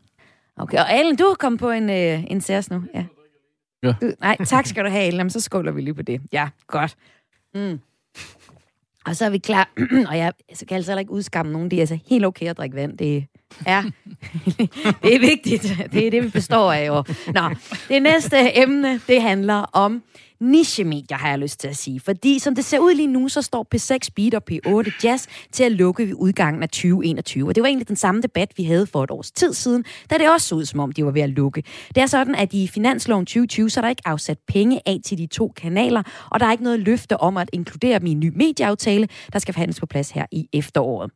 Okay, 0.56 0.78
og 0.78 0.92
Alen, 0.92 1.16
du 1.16 1.24
er 1.24 1.34
kommet 1.34 1.58
på 1.60 1.70
en, 1.70 1.90
øh, 1.90 2.24
en 2.30 2.40
særs 2.40 2.70
nu. 2.70 2.82
Ja. 2.94 3.04
Ja. 3.82 3.94
Du, 4.02 4.12
nej, 4.20 4.36
tak 4.44 4.66
skal 4.66 4.84
du 4.84 4.90
have, 4.90 5.02
Alen. 5.02 5.16
Jamen, 5.16 5.30
så 5.30 5.40
skåler 5.40 5.72
vi 5.72 5.80
lige 5.80 5.94
på 5.94 6.02
det. 6.02 6.20
Ja, 6.32 6.48
godt. 6.66 6.96
Mm. 7.54 7.80
Og 9.06 9.16
så 9.16 9.24
er 9.24 9.30
vi 9.30 9.38
klar. 9.38 9.68
og 10.10 10.18
jeg 10.18 10.32
så 10.54 10.66
kan 10.66 10.74
altså 10.76 10.90
heller 10.92 11.00
ikke 11.00 11.12
udskamme 11.12 11.52
nogen. 11.52 11.70
Det 11.70 11.76
er 11.76 11.80
altså 11.80 11.98
helt 12.10 12.24
okay 12.24 12.46
at 12.46 12.56
drikke 12.58 12.76
vand. 12.76 12.98
Det 12.98 13.26
Ja, 13.66 13.84
det 15.02 15.14
er 15.14 15.20
vigtigt. 15.20 15.62
Det 15.92 16.06
er 16.06 16.10
det, 16.10 16.24
vi 16.24 16.28
består 16.28 16.72
af. 16.72 16.86
Jo. 16.86 17.04
Nå, 17.34 17.40
det 17.88 18.02
næste 18.02 18.58
emne, 18.58 19.00
det 19.08 19.22
handler 19.22 19.54
om 19.54 20.02
nichemedier, 20.40 21.16
har 21.16 21.28
jeg 21.28 21.38
lyst 21.38 21.60
til 21.60 21.68
at 21.68 21.76
sige. 21.76 22.00
Fordi 22.00 22.38
som 22.38 22.54
det 22.54 22.64
ser 22.64 22.78
ud 22.78 22.94
lige 22.94 23.06
nu, 23.06 23.28
så 23.28 23.42
står 23.42 23.66
P6 23.74 24.08
Beat 24.16 24.34
og 24.34 24.42
P8 24.50 25.00
Jazz 25.04 25.26
til 25.52 25.64
at 25.64 25.72
lukke 25.72 26.06
ved 26.06 26.14
udgangen 26.16 26.62
af 26.62 26.68
2021. 26.68 27.48
Og 27.48 27.54
det 27.54 27.62
var 27.62 27.66
egentlig 27.66 27.88
den 27.88 27.96
samme 27.96 28.22
debat, 28.22 28.52
vi 28.56 28.64
havde 28.64 28.86
for 28.86 29.04
et 29.04 29.10
års 29.10 29.30
tid 29.30 29.52
siden, 29.52 29.84
da 30.10 30.18
det 30.18 30.30
også 30.30 30.48
så 30.48 30.54
ud, 30.54 30.64
som 30.64 30.80
om 30.80 30.92
de 30.92 31.04
var 31.04 31.10
ved 31.10 31.22
at 31.22 31.30
lukke. 31.30 31.62
Det 31.94 32.02
er 32.02 32.06
sådan, 32.06 32.34
at 32.34 32.52
i 32.52 32.66
finansloven 32.66 33.26
2020, 33.26 33.70
så 33.70 33.80
er 33.80 33.82
der 33.82 33.88
ikke 33.88 34.02
afsat 34.04 34.38
penge 34.48 34.80
af 34.86 34.98
til 35.04 35.18
de 35.18 35.26
to 35.26 35.52
kanaler, 35.56 36.02
og 36.30 36.40
der 36.40 36.46
er 36.46 36.52
ikke 36.52 36.64
noget 36.64 36.80
løfte 36.80 37.16
om 37.16 37.36
at 37.36 37.50
inkludere 37.52 37.98
dem 37.98 38.06
i 38.06 38.10
en 38.10 38.20
ny 38.20 38.32
medieaftale, 38.36 39.08
der 39.32 39.38
skal 39.38 39.54
forhandles 39.54 39.80
på 39.80 39.86
plads 39.86 40.10
her 40.10 40.26
i 40.32 40.48
efteråret. 40.52 41.10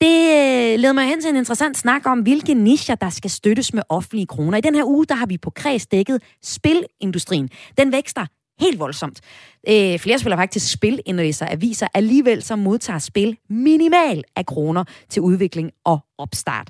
Det 0.00 0.06
øh, 0.06 0.78
leder 0.78 0.92
mig 0.92 1.06
hen 1.06 1.20
til 1.20 1.30
en 1.30 1.36
interessant 1.36 1.78
snak 1.78 2.06
om, 2.06 2.20
hvilke 2.20 2.54
nischer, 2.54 2.94
der 2.94 3.10
skal 3.10 3.30
støttes 3.30 3.74
med 3.74 3.82
offentlige 3.88 4.26
kroner. 4.26 4.58
I 4.58 4.60
den 4.60 4.74
her 4.74 4.84
uge, 4.84 5.06
der 5.06 5.14
har 5.14 5.26
vi 5.26 5.38
på 5.38 5.50
kreds 5.50 5.86
dækket 5.86 6.22
spilindustrien. 6.42 7.48
Den 7.78 7.92
vækster 7.92 8.26
helt 8.60 8.78
voldsomt. 8.78 9.20
Øh, 9.68 9.98
flere 9.98 10.18
spiller 10.18 10.36
faktisk 10.36 10.72
spilindlæser 10.72 11.46
aviser. 11.50 11.88
Alligevel 11.94 12.42
så 12.42 12.56
modtager 12.56 12.98
spil 12.98 13.36
minimal 13.50 14.24
af 14.36 14.46
kroner 14.46 14.84
til 15.08 15.22
udvikling 15.22 15.70
og 15.84 15.98
opstart. 16.18 16.68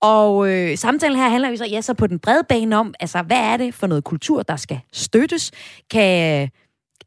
Og 0.00 0.48
øh, 0.48 0.78
samtalen 0.78 1.18
her 1.18 1.28
handler 1.28 1.48
jo 1.48 1.56
så, 1.56 1.64
ja, 1.64 1.80
så 1.80 1.94
på 1.94 2.06
den 2.06 2.18
brede 2.18 2.42
bane 2.48 2.76
om, 2.76 2.94
altså, 3.00 3.22
hvad 3.22 3.36
er 3.36 3.56
det 3.56 3.74
for 3.74 3.86
noget 3.86 4.04
kultur, 4.04 4.42
der 4.42 4.56
skal 4.56 4.80
støttes? 4.92 5.50
Kan, 5.90 6.48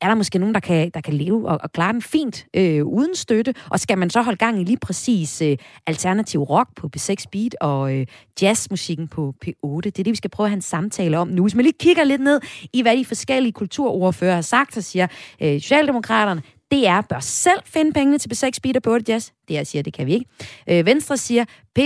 er 0.01 0.07
der 0.07 0.15
måske 0.15 0.39
nogen, 0.39 0.53
der 0.53 0.59
kan, 0.59 0.91
der 0.93 1.01
kan 1.01 1.13
leve 1.13 1.49
og, 1.49 1.59
og 1.63 1.71
klare 1.71 1.93
den 1.93 2.01
fint 2.01 2.45
øh, 2.53 2.85
uden 2.85 3.15
støtte? 3.15 3.53
Og 3.69 3.79
skal 3.79 3.97
man 3.97 4.09
så 4.09 4.21
holde 4.21 4.37
gang 4.37 4.61
i 4.61 4.63
lige 4.63 4.77
præcis 4.77 5.41
øh, 5.41 5.57
alternativ 5.87 6.41
rock 6.41 6.69
på 6.75 6.89
P6 6.97 7.25
Beat 7.31 7.55
og 7.61 7.95
øh, 7.95 8.05
jazzmusikken 8.41 9.07
på 9.07 9.33
P8? 9.45 9.81
Det 9.83 9.99
er 9.99 10.03
det, 10.03 10.11
vi 10.11 10.15
skal 10.15 10.29
prøve 10.29 10.45
at 10.45 10.51
have 10.51 10.55
en 10.55 10.61
samtale 10.61 11.17
om 11.17 11.27
nu. 11.27 11.41
Hvis 11.41 11.55
man 11.55 11.63
lige 11.63 11.75
kigger 11.79 12.03
lidt 12.03 12.21
ned 12.21 12.39
i, 12.73 12.81
hvad 12.81 12.97
de 12.97 13.05
forskellige 13.05 13.53
kulturordfører 13.53 14.35
har 14.35 14.41
sagt, 14.41 14.73
så 14.73 14.81
siger 14.81 15.07
øh, 15.41 15.61
Socialdemokraterne, 15.61 16.41
DR 16.71 17.01
bør 17.01 17.19
selv 17.19 17.59
finde 17.65 17.93
pengene 17.93 18.17
til 18.17 18.29
P6 18.33 18.49
Beat 18.63 18.87
og 18.87 18.95
P8 18.95 19.03
Jazz. 19.07 19.29
Det 19.47 19.53
jeg 19.53 19.67
siger, 19.67 19.81
det 19.83 19.93
kan 19.93 20.07
vi 20.07 20.13
ikke. 20.13 20.25
Øh, 20.69 20.85
Venstre 20.85 21.17
siger, 21.17 21.45
P 21.75 21.79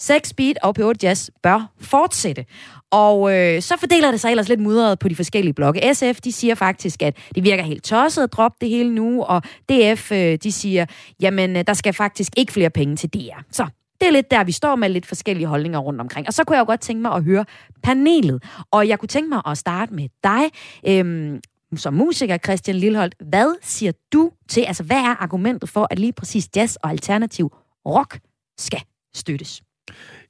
Sex, 0.00 0.32
Beat 0.36 0.58
og 0.62 0.74
P8 0.78 0.92
Jazz 1.02 1.30
bør 1.42 1.72
fortsætte. 1.80 2.44
Og 2.90 3.36
øh, 3.36 3.62
så 3.62 3.76
fordeler 3.76 4.10
det 4.10 4.20
sig 4.20 4.30
ellers 4.30 4.48
lidt 4.48 4.60
mudret 4.60 4.98
på 4.98 5.08
de 5.08 5.16
forskellige 5.16 5.54
blokke. 5.54 5.94
SF, 5.94 6.20
de 6.20 6.32
siger 6.32 6.54
faktisk, 6.54 7.02
at 7.02 7.16
det 7.34 7.44
virker 7.44 7.62
helt 7.62 7.84
tosset 7.84 8.22
at 8.22 8.32
droppe 8.32 8.56
det 8.60 8.68
hele 8.68 8.94
nu, 8.94 9.22
og 9.22 9.42
DF, 9.42 10.12
øh, 10.12 10.38
de 10.42 10.52
siger, 10.52 10.86
jamen, 11.20 11.56
øh, 11.56 11.64
der 11.66 11.74
skal 11.74 11.92
faktisk 11.92 12.32
ikke 12.36 12.52
flere 12.52 12.70
penge 12.70 12.96
til 12.96 13.10
DR. 13.14 13.40
Så 13.50 13.66
det 14.00 14.08
er 14.08 14.12
lidt 14.12 14.30
der, 14.30 14.44
vi 14.44 14.52
står 14.52 14.76
med 14.76 14.88
lidt 14.88 15.06
forskellige 15.06 15.46
holdninger 15.46 15.78
rundt 15.78 16.00
omkring. 16.00 16.26
Og 16.26 16.32
så 16.32 16.44
kunne 16.44 16.56
jeg 16.56 16.60
jo 16.60 16.66
godt 16.66 16.80
tænke 16.80 17.02
mig 17.02 17.12
at 17.12 17.24
høre 17.24 17.44
panelet. 17.82 18.42
Og 18.70 18.88
jeg 18.88 18.98
kunne 18.98 19.08
tænke 19.08 19.28
mig 19.28 19.42
at 19.46 19.58
starte 19.58 19.94
med 19.94 20.08
dig. 20.24 20.42
Øhm, 20.86 21.40
som 21.76 21.94
musiker, 21.94 22.38
Christian 22.38 22.76
Lilleholdt, 22.76 23.14
hvad 23.28 23.54
siger 23.62 23.92
du 24.12 24.30
til, 24.48 24.60
altså 24.60 24.82
hvad 24.82 24.96
er 24.96 25.22
argumentet 25.22 25.68
for, 25.68 25.86
at 25.90 25.98
lige 25.98 26.12
præcis 26.12 26.48
jazz 26.56 26.76
og 26.76 26.90
alternativ 26.90 27.52
rock 27.86 28.18
skal 28.58 28.82
støttes? 29.14 29.62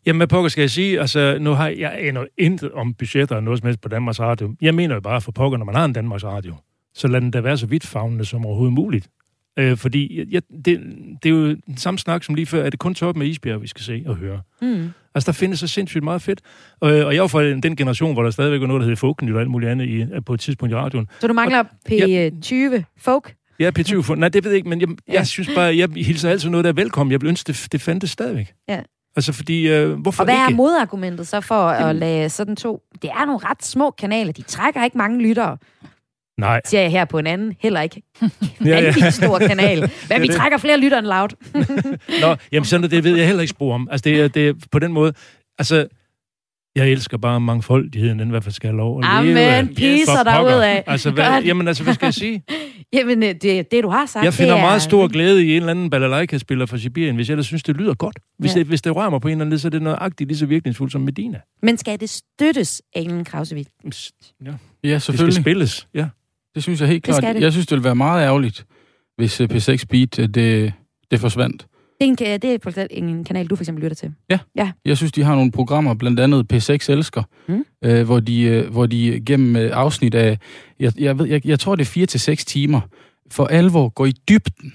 Jamen, 0.06 0.18
hvad 0.18 0.26
pokker 0.26 0.48
skal 0.48 0.62
jeg 0.62 0.70
sige? 0.70 1.00
Altså, 1.00 1.38
nu 1.40 1.50
har 1.50 1.68
jeg 1.68 1.96
aner 1.98 2.24
intet 2.38 2.72
om 2.72 2.94
budgetter 2.94 3.36
og 3.36 3.42
noget 3.42 3.58
som 3.58 3.66
helst 3.66 3.80
på 3.80 3.88
Danmarks 3.88 4.20
Radio. 4.20 4.54
Jeg 4.60 4.74
mener 4.74 4.94
jo 4.94 5.00
bare 5.00 5.20
for 5.20 5.32
pokker, 5.32 5.58
når 5.58 5.64
man 5.64 5.74
har 5.74 5.84
en 5.84 5.92
Danmarks 5.92 6.24
Radio, 6.24 6.54
så 6.94 7.08
lad 7.08 7.20
den 7.20 7.30
da 7.30 7.40
være 7.40 7.56
så 7.58 7.66
vidtfavnende 7.66 8.24
som 8.24 8.46
overhovedet 8.46 8.72
muligt. 8.74 9.08
Øh, 9.58 9.76
fordi 9.76 10.24
jeg, 10.30 10.42
det, 10.64 10.80
det 11.22 11.28
er 11.28 11.34
jo 11.34 11.46
den 11.66 11.76
samme 11.76 11.98
snak 11.98 12.24
som 12.24 12.34
lige 12.34 12.46
før. 12.46 12.64
Er 12.64 12.70
det 12.70 12.78
kun 12.78 12.94
top 12.94 13.16
med 13.16 13.26
isbjerg, 13.26 13.62
vi 13.62 13.66
skal 13.66 13.82
se 13.82 14.02
og 14.06 14.16
høre? 14.16 14.40
Mm. 14.62 14.90
Altså, 15.14 15.26
der 15.26 15.32
findes 15.32 15.60
så 15.60 15.66
sindssygt 15.66 16.04
meget 16.04 16.22
fedt. 16.22 16.40
Og, 16.80 16.90
og 16.92 17.14
jeg 17.14 17.22
var 17.22 17.28
fra 17.28 17.44
den 17.44 17.76
generation, 17.76 18.12
hvor 18.12 18.22
der 18.22 18.30
stadigvæk 18.30 18.60
var 18.60 18.66
noget, 18.66 18.80
der 18.80 18.86
hed 18.88 18.96
Folknyt 18.96 19.34
og 19.34 19.40
alt 19.40 19.50
muligt 19.50 19.70
andet 19.70 19.86
i, 19.88 20.06
på 20.26 20.34
et 20.34 20.40
tidspunkt 20.40 20.72
i 20.72 20.76
radioen. 20.76 21.08
Så 21.20 21.26
du 21.26 21.32
mangler 21.32 21.64
P20 21.88 22.82
folk? 22.98 23.34
Ja, 23.60 23.70
P20 23.78 24.00
for, 24.00 24.14
Nej, 24.14 24.28
det 24.28 24.44
ved 24.44 24.50
jeg 24.50 24.56
ikke, 24.56 24.68
men 24.68 24.80
jeg, 24.80 24.88
Ja. 25.08 25.12
jeg 25.12 25.26
synes 25.26 25.50
bare, 25.54 25.76
jeg 25.76 25.88
hilser 25.96 26.30
altid 26.30 26.50
noget, 26.50 26.64
der 26.64 26.70
er 26.70 26.74
velkommen. 26.74 27.12
Jeg 27.12 27.20
vil 27.20 27.28
ønske, 27.28 27.46
det, 27.52 27.68
det 27.72 27.80
fandtes 27.80 28.10
stadigvæk. 28.10 28.52
Ja. 28.68 28.80
Altså, 29.16 29.32
fordi, 29.32 29.68
øh, 29.68 29.92
hvorfor 30.00 30.22
Og 30.22 30.24
hvad 30.24 30.34
ikke? 30.34 30.52
er 30.52 30.56
modargumentet 30.56 31.28
så 31.28 31.40
for 31.40 31.68
at 31.68 31.96
lade 31.96 32.28
sådan 32.30 32.56
to... 32.56 32.82
Det 33.02 33.10
er 33.10 33.24
nogle 33.26 33.40
ret 33.44 33.64
små 33.64 33.90
kanaler. 33.90 34.32
De 34.32 34.42
trækker 34.42 34.84
ikke 34.84 34.98
mange 34.98 35.22
lyttere, 35.22 35.56
Nej. 36.38 36.60
siger 36.64 36.80
jeg 36.80 36.90
her 36.90 37.04
på 37.04 37.18
en 37.18 37.26
anden. 37.26 37.56
Heller 37.60 37.80
ikke 37.80 38.02
Ja, 38.64 38.80
ja. 38.80 39.10
stor 39.10 39.38
kanal. 39.38 39.90
Men 40.10 40.22
vi 40.22 40.26
det. 40.26 40.36
trækker 40.36 40.58
flere 40.58 40.78
lyttere 40.78 40.98
end 40.98 41.06
loud. 41.06 41.28
Nå, 42.22 42.36
jamen 42.52 42.64
sådan 42.64 42.90
det 42.90 43.04
ved 43.04 43.16
jeg 43.16 43.26
heller 43.26 43.40
ikke 43.40 43.50
spor 43.50 43.74
om. 43.74 43.88
Altså, 43.90 44.02
det 44.04 44.20
er, 44.20 44.28
det 44.28 44.56
på 44.72 44.78
den 44.78 44.92
måde... 44.92 45.12
Altså, 45.58 45.86
jeg 46.84 46.92
elsker 46.92 47.18
bare 47.18 47.40
mangfoldigheden, 47.40 48.18
den 48.18 48.28
i 48.28 48.30
hvert 48.30 48.44
fald 48.44 48.52
skal 48.54 48.68
have 48.70 48.76
lov 48.76 48.98
at 48.98 49.04
Amen, 49.08 49.34
leve 49.34 49.40
af. 49.40 49.66
peace 49.66 50.04
For 50.06 50.12
og 50.18 50.26
pokker. 50.36 50.50
derudad. 50.50 50.82
Altså, 50.86 51.10
hvad, 51.10 51.24
Godt. 51.32 51.44
jamen, 51.46 51.68
altså, 51.68 51.82
hvad 51.84 51.94
skal 51.94 52.06
jeg 52.06 52.14
sige? 52.14 52.42
Jamen, 52.92 53.22
øh, 53.22 53.34
det, 53.42 53.70
det 53.70 53.82
du 53.84 53.88
har 53.88 54.06
sagt, 54.06 54.24
Jeg 54.24 54.34
finder 54.34 54.52
det 54.54 54.60
er... 54.60 54.64
meget 54.66 54.82
stor 54.82 55.08
glæde 55.08 55.44
i 55.46 55.50
en 55.50 55.56
eller 55.56 55.70
anden 55.70 55.90
balalaika-spiller 55.90 56.66
fra 56.66 56.78
Sibirien, 56.78 57.14
hvis 57.14 57.28
jeg 57.28 57.34
ellers 57.34 57.46
synes, 57.46 57.62
det 57.62 57.76
lyder 57.76 57.94
godt. 57.94 58.18
Hvis, 58.38 58.54
Ja. 58.54 58.58
det, 58.58 58.66
hvis 58.66 58.82
det 58.82 58.96
rører 58.96 59.10
mig 59.10 59.20
på 59.20 59.28
en 59.28 59.32
eller 59.32 59.40
anden 59.44 59.50
led, 59.50 59.58
så 59.58 59.68
er 59.68 59.70
det 59.70 59.82
nøjagtigt 59.82 60.28
lige 60.28 60.38
så 60.38 60.46
virkningsfuldt 60.46 60.92
som 60.92 61.00
Medina. 61.00 61.40
Men 61.62 61.76
skal 61.78 62.00
det 62.00 62.10
støttes, 62.10 62.82
Alen 62.94 63.24
Krausevik? 63.24 63.66
Ja, 63.84 63.90
Ja, 64.44 64.50
det 64.50 64.56
skal 64.84 65.00
selvfølgelig. 65.00 65.42
spilles. 65.42 65.88
Ja. 65.94 66.06
Det 66.54 66.62
synes 66.62 66.80
jeg 66.80 66.88
helt 66.88 67.06
Det 67.06 67.14
skal 67.14 67.22
klart. 67.22 67.36
det. 67.36 67.42
Jeg 67.42 67.52
synes, 67.52 67.66
det 67.66 67.76
ville 67.76 67.84
være 67.84 67.94
meget 67.94 68.24
ærgerligt, 68.24 68.64
hvis 69.16 69.40
øh, 69.40 69.48
P6 69.52 69.84
Beat 69.90 70.18
øh, 70.18 70.28
det, 70.28 70.72
det 71.10 71.20
forsvandt. 71.20 71.66
Det 72.00 72.06
er, 72.06 72.34
en, 72.34 72.40
det 72.42 72.44
er 72.44 72.58
for 72.62 72.70
eksempel 72.70 72.98
en 73.02 73.24
kanal, 73.24 73.46
du 73.46 73.56
for 73.56 73.62
eksempel 73.62 73.82
lytter 73.84 73.94
til. 73.94 74.12
Jeg 74.84 74.96
synes, 74.96 75.12
de 75.12 75.22
har 75.22 75.34
nogle 75.34 75.52
programmer, 75.52 75.94
blandt 75.94 76.20
andet 76.20 76.52
P6 76.52 76.92
Elsker, 76.92 77.22
Mm. 77.48 77.64
øh, 77.84 78.04
hvor, 78.04 78.20
de, 78.20 78.42
øh, 78.42 78.70
hvor 78.72 78.86
de 78.86 79.22
gennem 79.26 79.56
øh, 79.56 79.70
afsnit 79.72 80.14
af, 80.14 80.38
jeg, 80.80 80.92
jeg, 81.00 81.18
ved, 81.18 81.26
jeg, 81.26 81.46
jeg 81.46 81.60
tror, 81.60 81.74
det 81.76 81.82
er 81.82 81.86
4 81.90 82.06
til 82.06 82.20
seks 82.20 82.44
timer, 82.44 82.80
for 83.30 83.46
alvor 83.46 83.88
går 83.88 84.06
i 84.06 84.12
dybden 84.28 84.72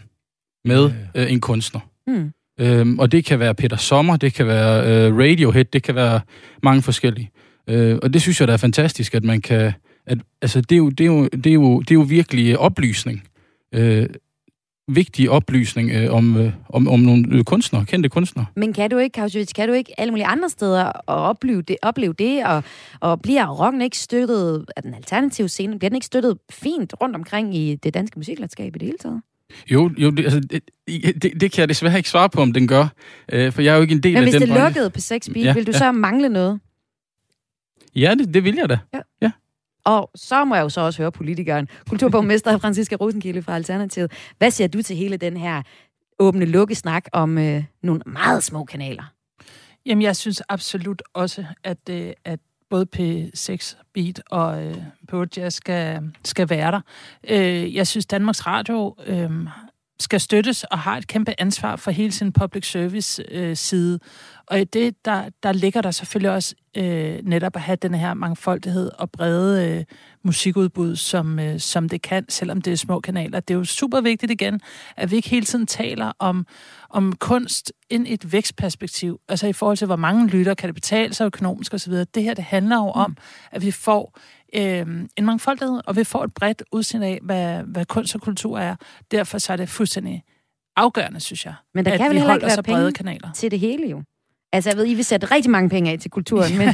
med 0.66 0.92
Ja, 1.16 1.24
øh, 1.24 1.32
en 1.32 1.42
kunstner. 1.42 1.82
Hmm. 2.08 2.32
Øhm, 2.60 3.00
og 3.00 3.12
det 3.12 3.26
kan 3.26 3.40
være 3.40 3.56
Peter 3.56 3.78
Sommer, 3.78 4.18
det 4.18 4.34
kan 4.34 4.48
være 4.48 5.08
øh, 5.08 5.18
Radiohead, 5.18 5.66
det 5.66 5.84
kan 5.84 5.96
være 5.96 6.20
mange 6.64 6.82
forskellige. 6.82 7.32
Øh, 7.70 8.00
og 8.04 8.14
det 8.14 8.22
synes 8.22 8.40
jeg, 8.40 8.48
der 8.48 8.54
er 8.54 8.58
fantastisk, 8.58 9.16
at 9.16 9.24
man 9.24 9.42
kan... 9.42 9.74
At, 10.08 10.18
altså, 10.42 10.62
det 10.62 10.72
er, 10.72 10.78
jo, 10.78 10.90
det, 10.90 11.02
er 11.02 11.06
jo, 11.06 11.28
det, 11.28 11.48
er 11.48 11.54
jo, 11.54 11.80
det 11.80 11.92
er 11.92 11.96
jo 11.96 12.02
virkelig 12.02 12.60
oplysning. 12.60 13.24
Øh, 13.74 14.10
vigtig 14.88 15.30
oplysning 15.30 15.91
øh, 15.91 16.13
om, 16.13 16.38
øh, 16.38 16.54
om, 16.69 16.88
om 16.88 17.00
nogle 17.00 17.43
kunstnere, 17.43 17.86
kendte 17.86 18.10
kunstnere. 18.10 18.45
Men 18.56 18.74
kan 18.74 18.89
du 18.89 18.98
ikke, 18.98 19.13
Kausevich, 19.13 19.54
kan 19.56 19.67
du 19.67 19.74
ikke 19.74 20.00
alle 20.00 20.12
mulige 20.12 20.26
andre 20.28 20.50
steder 20.50 20.84
at 20.86 20.93
opleve 21.08 21.62
det, 21.62 21.78
opleve 21.82 22.13
det 22.13 22.45
og, 22.45 22.63
og 23.00 23.21
bliver 23.21 23.48
rocken 23.48 23.82
ikke 23.82 23.98
støttet 23.98 24.65
af 24.76 24.84
den 24.84 24.93
alternative 24.93 25.48
scene? 25.50 25.80
Bliver 25.80 25.89
den 25.89 25.95
ikke 25.95 26.06
støttet 26.06 26.38
fint 26.52 26.93
rundt 27.02 27.15
omkring 27.15 27.56
i 27.56 27.76
det 27.76 27.93
danske 27.93 28.19
musiklandskab 28.19 28.76
i 28.76 28.80
det 28.80 28.86
hele 28.86 28.98
taget? 28.98 29.21
Jo, 29.71 29.91
jo 29.98 30.10
det, 30.10 30.24
altså, 30.24 30.39
det, 30.39 30.62
det, 31.21 31.41
det 31.41 31.52
kan 31.52 31.60
jeg 31.60 31.69
desværre 31.69 31.98
ikke 31.98 32.10
svare 32.10 32.30
på, 32.30 32.41
om 32.41 32.54
den 32.54 32.67
gør. 32.67 32.88
Øh, 33.32 33.52
for 33.52 33.62
jeg 33.62 33.71
er 33.71 33.76
jo 33.76 33.82
ikke 33.82 33.95
en 33.95 34.04
del 34.04 34.13
Men 34.13 34.17
af 34.17 34.24
hvis 34.24 34.34
den 34.34 34.41
det 34.41 34.50
branche. 34.50 34.65
lukkede 34.65 34.89
på 34.89 35.00
6 35.00 35.30
Beat, 35.30 35.45
Ja, 35.45 35.54
vil 35.54 35.67
du 35.67 35.71
ja. 35.71 35.78
så 35.78 35.91
mangle 35.91 36.30
noget? 36.30 36.60
Ja, 37.95 38.15
det, 38.19 38.34
det 38.34 38.43
vil 38.43 38.56
jeg 38.56 38.69
da. 38.69 38.78
Og 39.86 40.12
så 40.15 40.45
må 40.45 40.56
jeg 40.56 40.62
jo 40.62 40.69
så 40.69 40.82
også 40.82 41.02
høre 41.02 41.12
politikeren, 41.12 41.67
kulturborgmester 41.89 42.58
Franziska 42.62 42.95
Rosenkilde 42.95 43.41
fra 43.41 43.56
Alternativet. 43.56 44.12
Hvad 44.38 44.52
siger 44.52 44.67
du 44.67 44.82
til 44.82 44.95
hele 44.95 45.17
den 45.17 45.38
her 45.38 45.62
åbne 46.19 46.45
lukkesnak 46.45 47.06
om 47.13 47.38
øh, 47.38 47.63
nogle 47.84 48.02
meget 48.06 48.43
små 48.43 48.63
kanaler? 48.63 49.04
Jamen, 49.86 50.02
jeg 50.02 50.15
synes 50.15 50.41
absolut 50.50 51.02
også, 51.13 51.45
at, 51.63 51.89
øh, 51.89 52.13
at 52.26 52.39
både 52.69 52.88
P6 52.95 53.76
Beat 53.93 54.21
og 54.32 54.63
øh, 54.63 54.78
P8 55.12 55.26
Jazz 55.38 55.56
skal, 55.56 56.12
skal 56.24 56.50
være 56.50 56.71
der. 56.71 56.82
Øh, 57.30 57.76
jeg 57.76 57.88
synes, 57.88 58.06
Danmarks 58.06 58.48
Radio 58.48 58.95
øh, 59.06 59.32
skal 60.00 60.19
støttes 60.19 60.63
og 60.63 60.80
har 60.80 60.98
et 60.98 61.08
kæmpe 61.08 61.34
ansvar 61.38 61.76
for 61.76 61.91
hele 61.91 62.12
sin 62.12 62.32
public 62.32 62.71
service 62.71 63.24
øh, 63.32 63.56
side. 63.56 64.00
Og 64.45 64.60
i 64.60 64.63
det, 64.63 65.06
der, 65.06 65.30
der 65.43 65.52
ligger 65.52 65.82
der 65.82 65.91
selvfølgelig 65.91 66.32
også 66.32 66.56
øh, 66.78 67.20
netop 67.24 67.56
at 67.56 67.62
have 67.62 67.76
den 67.76 67.96
her 67.96 68.14
mangfoldighed 68.14 68.92
og 69.00 69.12
brede 69.12 69.70
øh, 69.70 69.84
musikudbud, 70.24 70.96
som, 70.96 71.40
øh, 71.40 71.60
som 71.60 71.90
det 71.90 72.02
kan, 72.02 72.26
selvom 72.30 72.62
det 72.62 72.74
er 72.74 72.78
små 72.78 73.00
kanaler. 73.00 73.40
Det 73.40 73.54
er 73.54 73.58
jo 73.58 73.64
super 73.64 74.02
vigtigt 74.02 74.32
igen, 74.32 74.62
at 74.98 75.12
vi 75.12 75.16
ikke 75.16 75.30
hele 75.30 75.46
tiden 75.46 75.68
taler 75.68 76.12
om, 76.20 76.46
om 76.90 77.16
kunst 77.16 77.74
ind 77.90 78.08
i 78.08 78.14
et 78.14 78.32
vækstperspektiv. 78.32 79.20
Altså 79.30 79.48
i 79.48 79.54
forhold 79.54 79.78
til, 79.78 79.86
hvor 79.86 79.96
mange 79.96 80.28
lytter, 80.28 80.54
kan 80.54 80.68
det 80.68 80.76
betale 80.76 81.14
sig 81.14 81.26
økonomisk 81.26 81.74
osv. 81.74 81.94
Det 81.94 82.24
her, 82.24 82.34
det 82.34 82.44
handler 82.44 82.76
jo 82.76 82.90
om, 82.90 83.18
at 83.52 83.62
vi 83.62 83.72
får 83.72 84.20
øh, 84.56 84.86
en 85.18 85.26
mangfoldighed, 85.26 85.82
og 85.88 85.96
vi 85.96 86.04
får 86.04 86.24
et 86.24 86.34
bredt 86.34 86.64
udsyn 86.72 87.02
af, 87.02 87.20
hvad, 87.24 87.64
hvad 87.64 87.86
kunst 87.86 88.16
og 88.16 88.22
kultur 88.22 88.60
er. 88.60 88.76
Derfor 89.12 89.38
så 89.38 89.54
er 89.54 89.58
det 89.58 89.70
fuldstændig 89.70 90.24
afgørende, 90.76 91.20
synes 91.20 91.46
jeg, 91.46 91.54
Men 91.74 91.86
der 91.86 91.92
at 91.92 91.98
kan 92.00 92.10
vel 92.10 92.16
vi 92.16 92.20
heller 92.20 92.34
ikke 92.34 92.48
være 92.48 92.64
penge 92.64 92.92
kanaler. 92.92 93.32
til 93.32 93.52
det 93.52 93.60
hele 93.60 93.90
jo. 93.90 94.04
Altså, 94.56 94.70
jeg 94.70 94.78
ved, 94.78 94.88
I 94.88 94.94
vil 94.94 95.06
sætte 95.06 95.28
rigtig 95.32 95.52
mange 95.52 95.70
penge 95.70 95.91
af 95.91 96.00
til 96.00 96.12
kulturen, 96.12 96.58
men 96.58 96.68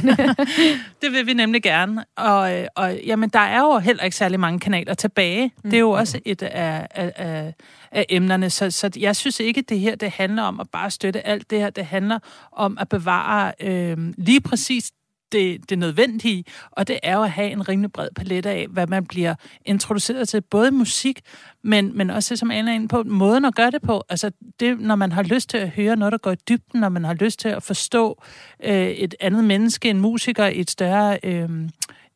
Det 1.02 1.12
vil 1.12 1.26
vi 1.26 1.34
nemlig 1.34 1.62
gerne. 1.62 2.04
Og, 2.16 2.58
øh, 2.58 2.66
og 2.76 2.96
jamen, 3.06 3.28
der 3.28 3.38
er 3.38 3.60
jo 3.60 3.78
heller 3.78 4.04
ikke 4.04 4.16
særlig 4.16 4.40
mange 4.40 4.60
kanaler 4.60 4.94
tilbage. 4.94 5.52
Mm. 5.64 5.70
Det 5.70 5.76
er 5.76 5.80
jo 5.80 5.90
også 5.90 6.20
et 6.24 6.42
af, 6.42 6.86
af, 6.90 7.12
af, 7.16 7.54
af 7.92 8.06
emnerne. 8.08 8.50
Så, 8.50 8.70
så 8.70 8.90
jeg 8.96 9.16
synes 9.16 9.40
ikke, 9.40 9.62
det 9.62 9.80
her 9.80 9.94
det 9.94 10.10
handler 10.10 10.42
om 10.42 10.60
at 10.60 10.70
bare 10.70 10.90
støtte 10.90 11.26
alt 11.26 11.50
det 11.50 11.58
her. 11.58 11.70
Det 11.70 11.86
handler 11.86 12.18
om 12.52 12.78
at 12.80 12.88
bevare 12.88 13.52
øh, 13.60 13.96
lige 14.18 14.40
præcis 14.40 14.90
det, 15.32 15.70
det 15.70 15.78
nødvendige, 15.78 16.44
og 16.70 16.88
det 16.88 17.00
er 17.02 17.16
jo 17.16 17.22
at 17.22 17.30
have 17.30 17.50
en 17.50 17.68
rimelig 17.68 17.92
bred 17.92 18.08
palet 18.16 18.46
af, 18.46 18.66
hvad 18.70 18.86
man 18.86 19.06
bliver 19.06 19.34
introduceret 19.64 20.28
til, 20.28 20.40
både 20.40 20.70
musik, 20.70 21.20
men, 21.62 21.96
men 21.96 22.10
også 22.10 22.34
det, 22.34 22.38
som 22.38 22.50
Anna 22.50 22.70
er 22.70 22.74
inde 22.74 22.88
på, 22.88 23.02
måden 23.02 23.44
at 23.44 23.54
gøre 23.54 23.70
det 23.70 23.82
på. 23.82 24.04
Altså, 24.08 24.30
det, 24.60 24.80
når 24.80 24.94
man 24.94 25.12
har 25.12 25.22
lyst 25.22 25.50
til 25.50 25.58
at 25.58 25.68
høre 25.68 25.96
noget, 25.96 26.12
der 26.12 26.18
går 26.18 26.32
i 26.32 26.36
dybden, 26.48 26.80
når 26.80 26.88
man 26.88 27.04
har 27.04 27.14
lyst 27.14 27.38
til 27.38 27.48
at 27.48 27.62
forstå 27.62 28.22
øh, 28.64 28.88
et 28.88 29.14
andet 29.20 29.44
menneske, 29.44 29.90
en 29.90 30.00
musiker, 30.00 30.46
i 30.46 30.60
et 30.60 30.70
større 30.70 31.18
øh, 31.22 31.50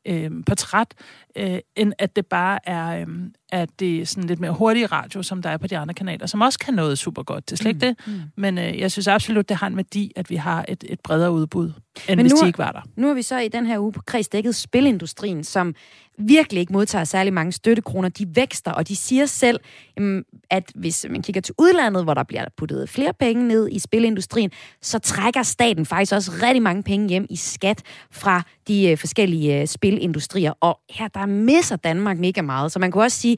øh, 0.06 0.30
portræt, 0.46 0.94
øh, 1.36 1.58
end 1.76 1.92
at 1.98 2.16
det 2.16 2.26
bare 2.26 2.68
er, 2.68 3.00
øh, 3.00 3.06
at 3.52 3.68
det 3.80 4.00
er 4.00 4.06
sådan 4.06 4.28
lidt 4.28 4.40
mere 4.40 4.52
hurtig 4.52 4.92
radio, 4.92 5.22
som 5.22 5.42
der 5.42 5.50
er 5.50 5.56
på 5.56 5.66
de 5.66 5.78
andre 5.78 5.94
kanaler, 5.94 6.26
som 6.26 6.40
også 6.40 6.58
kan 6.58 6.74
noget 6.74 6.98
super 6.98 7.22
godt. 7.22 7.50
Det 7.50 7.52
er 7.52 7.56
slet 7.56 7.68
ikke 7.74 7.86
det. 7.86 7.96
Mm. 8.06 8.12
Men 8.36 8.58
øh, 8.58 8.78
jeg 8.80 8.92
synes 8.92 9.08
absolut, 9.08 9.48
det 9.48 9.56
har 9.56 9.66
en 9.66 9.76
værdi, 9.76 10.12
at 10.16 10.30
vi 10.30 10.36
har 10.36 10.64
et, 10.68 10.84
et 10.88 11.00
bredere 11.00 11.32
udbud, 11.32 11.64
end 11.66 11.72
Men 12.08 12.20
hvis 12.20 12.32
nu 12.32 12.36
de 12.36 12.42
er- 12.42 12.46
ikke 12.46 12.58
var 12.58 12.72
der. 12.72 12.80
nu 12.96 13.06
har 13.06 13.14
vi 13.14 13.22
så 13.22 13.38
i 13.38 13.48
den 13.48 13.66
her 13.66 13.78
uge 13.78 13.92
på 13.92 14.02
Kreds 14.06 14.28
dækket 14.28 14.54
spilindustrien, 14.54 15.44
som 15.44 15.74
virkelig 16.18 16.60
ikke 16.60 16.72
modtager 16.72 17.04
særlig 17.04 17.32
mange 17.32 17.52
støttekroner. 17.52 18.08
De 18.08 18.26
vækster, 18.36 18.70
og 18.72 18.88
de 18.88 18.96
siger 18.96 19.26
selv, 19.26 19.60
jamen, 19.96 20.24
at 20.50 20.72
hvis 20.74 21.06
man 21.10 21.22
kigger 21.22 21.40
til 21.40 21.54
udlandet, 21.58 22.04
hvor 22.04 22.14
der 22.14 22.22
bliver 22.22 22.44
puttet 22.56 22.88
flere 22.88 23.12
penge 23.12 23.48
ned 23.48 23.68
i 23.72 23.78
spilindustrien, 23.78 24.50
så 24.82 24.98
trækker 24.98 25.42
staten 25.42 25.86
faktisk 25.86 26.12
også 26.12 26.32
rigtig 26.42 26.62
mange 26.62 26.82
penge 26.82 27.08
hjem 27.08 27.26
i 27.30 27.36
skat 27.36 27.82
fra 28.10 28.42
de 28.68 28.88
øh, 28.90 28.98
forskellige 28.98 29.60
øh, 29.60 29.66
spilindustrier. 29.66 30.52
Og 30.60 30.80
her 30.90 31.08
der 31.08 31.25
misser 31.26 31.76
Danmark 31.76 32.18
mega 32.18 32.42
meget. 32.42 32.72
Så 32.72 32.78
man 32.78 32.90
kunne 32.90 33.04
også 33.04 33.20
sige, 33.20 33.36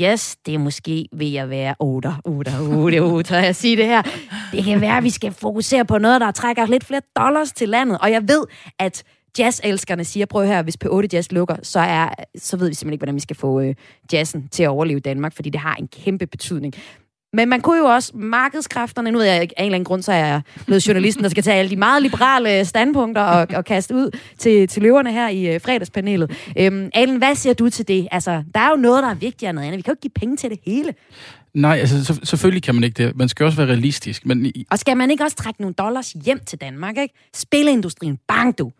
Yes, 0.00 0.36
det 0.46 0.54
er 0.54 0.58
måske 0.58 1.08
ved 1.12 1.36
at 1.36 1.50
være 1.50 1.74
8, 1.78 2.08
8, 2.24 2.52
8, 2.60 2.98
8, 3.00 3.34
jeg 3.34 3.56
sige 3.56 3.76
det 3.76 3.86
her. 3.86 4.02
Det 4.52 4.64
kan 4.64 4.80
være, 4.80 4.96
at 4.96 5.04
vi 5.04 5.10
skal 5.10 5.32
fokusere 5.32 5.84
på 5.84 5.98
noget, 5.98 6.20
der 6.20 6.30
trækker 6.30 6.66
lidt 6.66 6.84
flere 6.84 7.00
dollars 7.16 7.52
til 7.52 7.68
landet. 7.68 7.98
Og 7.98 8.10
jeg 8.10 8.28
ved, 8.28 8.44
at 8.78 9.04
jazzelskerne 9.38 10.04
siger, 10.04 10.26
prøv 10.26 10.46
her, 10.46 10.62
hvis 10.62 10.76
P8 10.84 11.06
Jazz 11.12 11.32
lukker, 11.32 11.56
så, 11.62 11.80
er, 11.80 12.08
så 12.38 12.56
ved 12.56 12.68
vi 12.68 12.74
simpelthen 12.74 12.92
ikke, 12.92 13.00
hvordan 13.00 13.14
vi 13.14 13.20
skal 13.20 13.36
få 13.36 13.60
øh, 13.60 13.74
jazzen 14.12 14.48
til 14.48 14.62
at 14.62 14.68
overleve 14.68 14.98
i 14.98 15.00
Danmark, 15.00 15.34
fordi 15.34 15.50
det 15.50 15.60
har 15.60 15.74
en 15.74 15.88
kæmpe 15.88 16.26
betydning. 16.26 16.74
Men 17.34 17.48
man 17.48 17.60
kunne 17.60 17.78
jo 17.78 17.84
også 17.84 18.12
markedskræfterne, 18.14 19.10
nu 19.10 19.18
ved 19.18 19.26
jeg 19.26 19.42
ikke, 19.42 19.54
af 19.58 19.62
en 19.62 19.66
eller 19.66 19.76
anden 19.76 19.84
grund, 19.84 20.02
så 20.02 20.12
er 20.12 20.16
jeg 20.16 20.40
blevet 20.66 20.88
journalisten, 20.88 21.24
der 21.24 21.30
skal 21.30 21.42
tage 21.42 21.56
alle 21.56 21.70
de 21.70 21.76
meget 21.76 22.02
liberale 22.02 22.64
standpunkter 22.64 23.22
og, 23.22 23.46
og 23.54 23.64
kaste 23.64 23.94
ud 23.94 24.18
til, 24.38 24.68
til 24.68 24.82
løverne 24.82 25.12
her 25.12 25.28
i 25.28 25.54
øh, 25.54 25.60
fredagspanelet. 25.60 26.30
Øhm, 26.58 26.90
Alen, 26.94 27.16
hvad 27.16 27.34
siger 27.34 27.54
du 27.54 27.68
til 27.70 27.88
det? 27.88 28.08
Altså, 28.10 28.42
der 28.54 28.60
er 28.60 28.70
jo 28.70 28.76
noget, 28.76 29.02
der 29.02 29.10
er 29.10 29.14
vigtigere 29.14 29.50
end 29.50 29.54
noget 29.54 29.66
andet. 29.66 29.76
Vi 29.76 29.82
kan 29.82 29.90
jo 29.90 29.94
ikke 29.94 30.00
give 30.00 30.10
penge 30.20 30.36
til 30.36 30.50
det 30.50 30.58
hele. 30.66 30.94
Nej, 31.54 31.78
altså 31.78 32.04
så, 32.04 32.20
selvfølgelig 32.24 32.62
kan 32.62 32.74
man 32.74 32.84
ikke 32.84 33.04
det. 33.04 33.16
Man 33.16 33.28
skal 33.28 33.46
også 33.46 33.56
være 33.56 33.68
realistisk. 33.68 34.26
Men 34.26 34.46
i, 34.46 34.66
Og 34.70 34.78
skal 34.78 34.96
man 34.96 35.10
ikke 35.10 35.24
også 35.24 35.36
trække 35.36 35.60
nogle 35.60 35.74
dollars 35.74 36.12
hjem 36.24 36.40
til 36.46 36.60
Danmark, 36.60 36.98
ikke? 36.98 37.14
Spilleindustrien, 37.34 38.18
bang 38.28 38.58
du! 38.58 38.72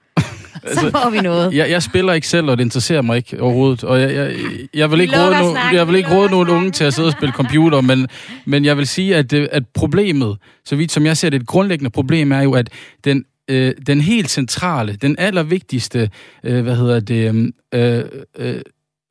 Så 0.74 0.90
får 0.90 1.10
vi 1.10 1.18
noget. 1.20 1.54
jeg, 1.54 1.70
jeg 1.70 1.82
spiller 1.82 2.12
ikke 2.12 2.28
selv, 2.28 2.50
og 2.50 2.56
det 2.58 2.64
interesserer 2.64 3.02
mig 3.02 3.16
ikke 3.16 3.40
overhovedet. 3.42 3.84
Og 3.84 4.00
jeg, 4.00 4.14
jeg, 4.14 4.36
jeg 4.74 4.90
vil 4.90 5.00
ikke 5.00 5.14
råde, 5.26 5.30
no, 5.54 5.54
jeg 5.72 5.86
vil 5.86 5.92
vi 5.92 5.98
ikke 5.98 6.14
råde 6.14 6.30
nogen 6.30 6.48
unge 6.48 6.70
til 6.70 6.84
at 6.84 6.94
sidde 6.94 7.06
og 7.08 7.12
spille 7.12 7.32
computer, 7.32 7.80
men, 7.80 8.08
men 8.46 8.64
jeg 8.64 8.76
vil 8.76 8.86
sige, 8.86 9.16
at, 9.16 9.30
det- 9.30 9.48
at 9.52 9.62
problemet, 9.74 10.36
så 10.64 10.76
vidt 10.76 10.92
som 10.92 11.06
jeg 11.06 11.16
ser 11.16 11.30
det, 11.30 11.40
et 11.40 11.46
grundlæggende 11.46 11.90
problem 11.90 12.32
er 12.32 12.40
jo, 12.42 12.52
at 12.52 12.68
den, 13.04 13.24
øh, 13.50 13.72
den 13.86 14.00
helt 14.00 14.30
centrale, 14.30 14.96
den 15.02 15.16
allervigtigste, 15.18 16.10
øh, 16.44 16.62
hvad 16.62 16.76
hedder 16.76 17.00
det, 17.00 17.52
øh, 17.74 18.02
øh, 18.38 18.60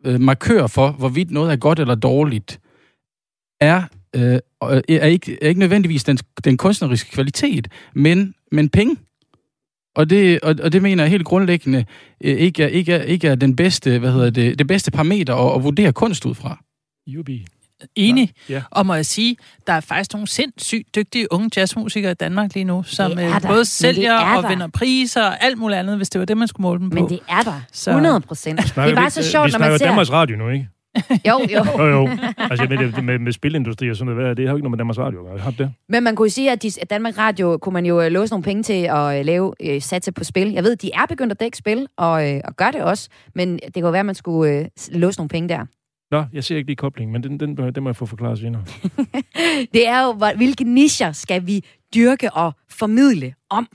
øh, 0.06 0.21
markør 0.21 0.67
for, 0.67 0.91
hvorvidt 0.91 1.32
noget 1.32 1.51
er 1.51 1.56
godt 1.56 1.79
eller 1.79 1.95
dårligt, 1.95 2.60
er, 3.62 3.82
øh, 4.15 4.39
er, 4.89 5.06
ikke, 5.08 5.38
er 5.41 5.47
ikke 5.47 5.60
nødvendigvis 5.60 6.03
den, 6.03 6.17
den 6.43 6.58
kunstneriske 6.58 7.12
kvalitet, 7.12 7.67
men, 7.95 8.34
men 8.51 8.69
penge. 8.69 8.95
Og 9.95 10.10
det, 10.10 10.39
og, 10.41 10.56
og 10.63 10.71
det 10.71 10.82
mener 10.82 11.03
jeg 11.03 11.12
helt 11.12 11.25
grundlæggende 11.25 11.86
øh, 12.23 12.38
ikke 12.38 12.63
er, 12.63 12.67
ikke 12.67 12.93
er, 12.93 13.01
ikke 13.03 13.27
er 13.27 13.36
den 13.36 13.56
bedste, 13.56 13.99
hvad 13.99 14.12
hedder 14.12 14.29
det, 14.29 14.60
det 14.60 14.67
bedste 14.67 14.91
parameter 14.91 15.36
at, 15.36 15.56
at 15.56 15.63
vurdere 15.63 15.93
kunst 15.93 16.25
ud 16.25 16.36
fra. 16.36 16.58
Jubi. 17.08 17.45
Enig. 17.95 18.32
Ja. 18.49 18.62
Og 18.71 18.86
må 18.86 18.93
jeg 18.93 19.06
sige, 19.06 19.38
der 19.67 19.73
er 19.73 19.79
faktisk 19.79 20.13
nogle 20.13 20.27
sindssygt 20.27 20.95
dygtige 20.95 21.34
unge 21.34 21.49
jazzmusikere 21.58 22.12
i 22.12 22.15
Danmark 22.15 22.53
lige 22.53 22.63
nu, 22.63 22.84
som 22.84 23.12
øh, 23.12 23.17
der. 23.17 23.39
Både 23.47 23.65
sælger 23.65 24.13
er 24.13 24.38
og 24.38 24.43
der. 24.43 24.49
vinder 24.49 24.67
priser 24.67 25.23
og 25.23 25.43
alt 25.43 25.58
muligt 25.58 25.79
andet, 25.79 25.97
hvis 25.97 26.10
det 26.10 26.19
var 26.19 26.25
det, 26.25 26.38
man 26.38 26.47
skulle 26.47 26.62
måle 26.62 26.79
dem 26.79 26.89
på. 26.89 26.95
Men 26.95 27.10
det 27.10 27.19
er 27.29 27.41
der. 27.41 27.62
Så- 27.71 27.91
100 27.91 28.21
procent. 28.21 28.60
Det 28.60 28.77
er 28.77 28.95
bare 28.95 29.10
så 29.10 29.23
sjovt, 29.32 29.45
vi 29.45 29.51
når 29.51 29.60
man 29.60 29.67
snakker 29.67 29.77
ser... 29.77 29.86
Danmarks 29.86 30.12
Radio 30.12 30.38
nu, 30.38 30.49
ikke? 30.49 30.67
Jo, 31.29 31.39
jo. 31.53 31.65
Jo, 31.77 31.86
jo. 31.88 32.10
Altså 32.38 32.67
med, 32.69 32.77
det, 32.77 33.03
med, 33.03 33.19
med 33.19 33.32
spilindustri 33.32 33.89
og 33.89 33.95
sådan 33.95 34.15
noget, 34.15 34.38
det? 34.38 34.45
har 34.47 34.51
jo 34.51 34.58
ikke 34.58 34.63
noget 34.63 34.71
med 34.71 34.77
Danmarks 34.77 34.99
Radio 34.99 35.19
at 35.19 35.25
gøre. 35.25 35.39
Har 35.39 35.51
det? 35.51 35.73
Men 35.89 36.03
man 36.03 36.15
kunne 36.15 36.29
sige, 36.29 36.51
at, 36.51 36.63
de, 36.63 36.71
at 36.82 36.89
Danmark 36.89 37.17
Radio 37.17 37.58
kunne 37.58 37.73
man 37.73 37.86
jo 37.86 38.01
øh, 38.01 38.12
låse 38.12 38.34
nogle 38.34 38.43
penge 38.43 38.63
til 38.63 38.84
at 38.84 39.19
øh, 39.19 39.25
lave 39.25 39.53
øh, 39.63 39.82
satse 39.82 40.12
på 40.12 40.23
spil. 40.23 40.51
Jeg 40.51 40.63
ved, 40.63 40.75
de 40.75 40.91
er 40.93 41.06
begyndt 41.06 41.32
at 41.32 41.39
dække 41.39 41.58
spil, 41.58 41.88
og, 41.97 42.29
øh, 42.29 42.41
og 42.43 42.56
gør 42.56 42.71
det 42.71 42.82
også. 42.82 43.10
Men 43.36 43.53
det 43.53 43.73
kan 43.73 43.84
jo 43.84 43.89
være, 43.89 43.99
at 43.99 44.06
man 44.06 44.15
skulle 44.15 44.51
øh, 44.51 44.65
låse 44.91 45.19
nogle 45.19 45.29
penge 45.29 45.49
der. 45.49 45.65
Nå, 46.12 46.23
jeg 46.34 46.43
ser 46.43 46.58
ikke 46.58 46.67
lige 46.67 46.75
koblingen, 46.75 47.13
men 47.13 47.23
den, 47.23 47.39
den, 47.39 47.75
den 47.75 47.84
må 47.84 47.89
jeg 47.89 47.95
få 47.95 48.06
forklaret 48.06 48.39
senere. 48.39 48.63
Det 49.73 49.88
er 49.88 50.03
jo, 50.06 50.36
hvilke 50.36 50.63
nischer 50.63 51.12
skal 51.12 51.47
vi 51.47 51.65
dyrke 51.95 52.34
og 52.34 52.53
formidle 52.69 53.34
om? 53.49 53.67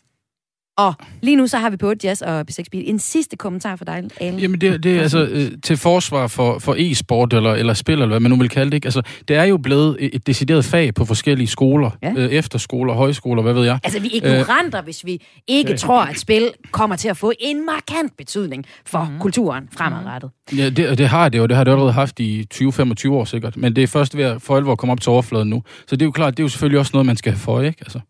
Og 0.78 0.94
lige 1.22 1.36
nu 1.36 1.46
så 1.46 1.58
har 1.58 1.70
vi 1.70 1.76
på 1.76 1.92
Jazz 2.04 2.22
og 2.22 2.44
P6 2.50 2.64
Beat. 2.72 2.84
En 2.86 2.98
sidste 2.98 3.36
kommentar 3.36 3.76
for 3.76 3.84
dig, 3.84 4.04
Ale. 4.20 4.36
Jamen 4.36 4.60
det, 4.60 4.82
det 4.82 4.96
er 4.96 5.02
altså 5.02 5.28
øh, 5.30 5.50
til 5.62 5.76
forsvar 5.76 6.26
for, 6.26 6.58
for 6.58 6.74
e-sport 6.78 7.32
eller, 7.32 7.54
eller 7.54 7.74
spil, 7.74 7.92
eller 7.92 8.06
hvad 8.06 8.20
man 8.20 8.30
nu 8.30 8.36
vil 8.36 8.48
kalde 8.48 8.70
det. 8.70 8.74
Ikke? 8.74 8.86
Altså, 8.86 9.02
det 9.28 9.36
er 9.36 9.44
jo 9.44 9.56
blevet 9.56 9.96
et 10.00 10.18
et 10.18 10.26
decideret 10.26 10.64
fag 10.64 10.94
på 10.94 11.04
forskellige 11.04 11.46
skoler. 11.46 11.90
Ja. 12.02 12.12
Øh, 12.16 12.30
efterskoler, 12.30 12.94
højskoler, 12.94 13.42
hvad 13.42 13.52
ved 13.52 13.64
jeg. 13.64 13.78
Altså, 13.84 14.00
vi 14.00 14.06
er 14.08 14.16
ignoranter, 14.16 14.82
hvis 14.82 15.04
vi 15.04 15.22
ikke 15.46 15.76
tror, 15.76 16.02
at 16.02 16.18
spil 16.18 16.50
kommer 16.70 16.96
til 16.96 17.08
at 17.08 17.16
få 17.16 17.32
en 17.40 17.66
markant 17.66 18.16
betydning 18.16 18.64
for 18.86 19.08
mm. 19.12 19.20
kulturen 19.20 19.68
fremadrettet. 19.72 20.30
Ja, 20.56 20.70
det, 20.70 20.98
det 20.98 21.08
har 21.08 21.28
det 21.28 21.38
jo. 21.38 21.46
Det 21.46 21.56
har 21.56 21.64
det 21.64 21.70
allerede 21.70 21.92
haft 21.92 22.20
i 22.20 22.46
20-25 22.54 23.10
år 23.10 23.24
sikkert. 23.24 23.56
Men 23.56 23.76
det 23.76 23.82
er 23.82 23.86
først 23.86 24.16
ved 24.16 24.24
at 24.24 24.42
for 24.42 24.56
alvor 24.56 24.74
komme 24.74 24.92
op 24.92 25.00
til 25.00 25.10
overfladen 25.10 25.50
nu. 25.50 25.62
Så 25.86 25.96
det 25.96 26.02
er 26.02 26.06
jo 26.06 26.10
klart, 26.10 26.36
det 26.36 26.42
er 26.42 26.44
jo 26.44 26.48
selvfølgelig 26.48 26.78
også 26.78 26.90
noget, 26.94 27.06
man 27.06 27.16
skal 27.16 27.32
have 27.32 27.40
for, 27.40 27.60
ikke? 27.60 27.78
Altså. 27.80 28.00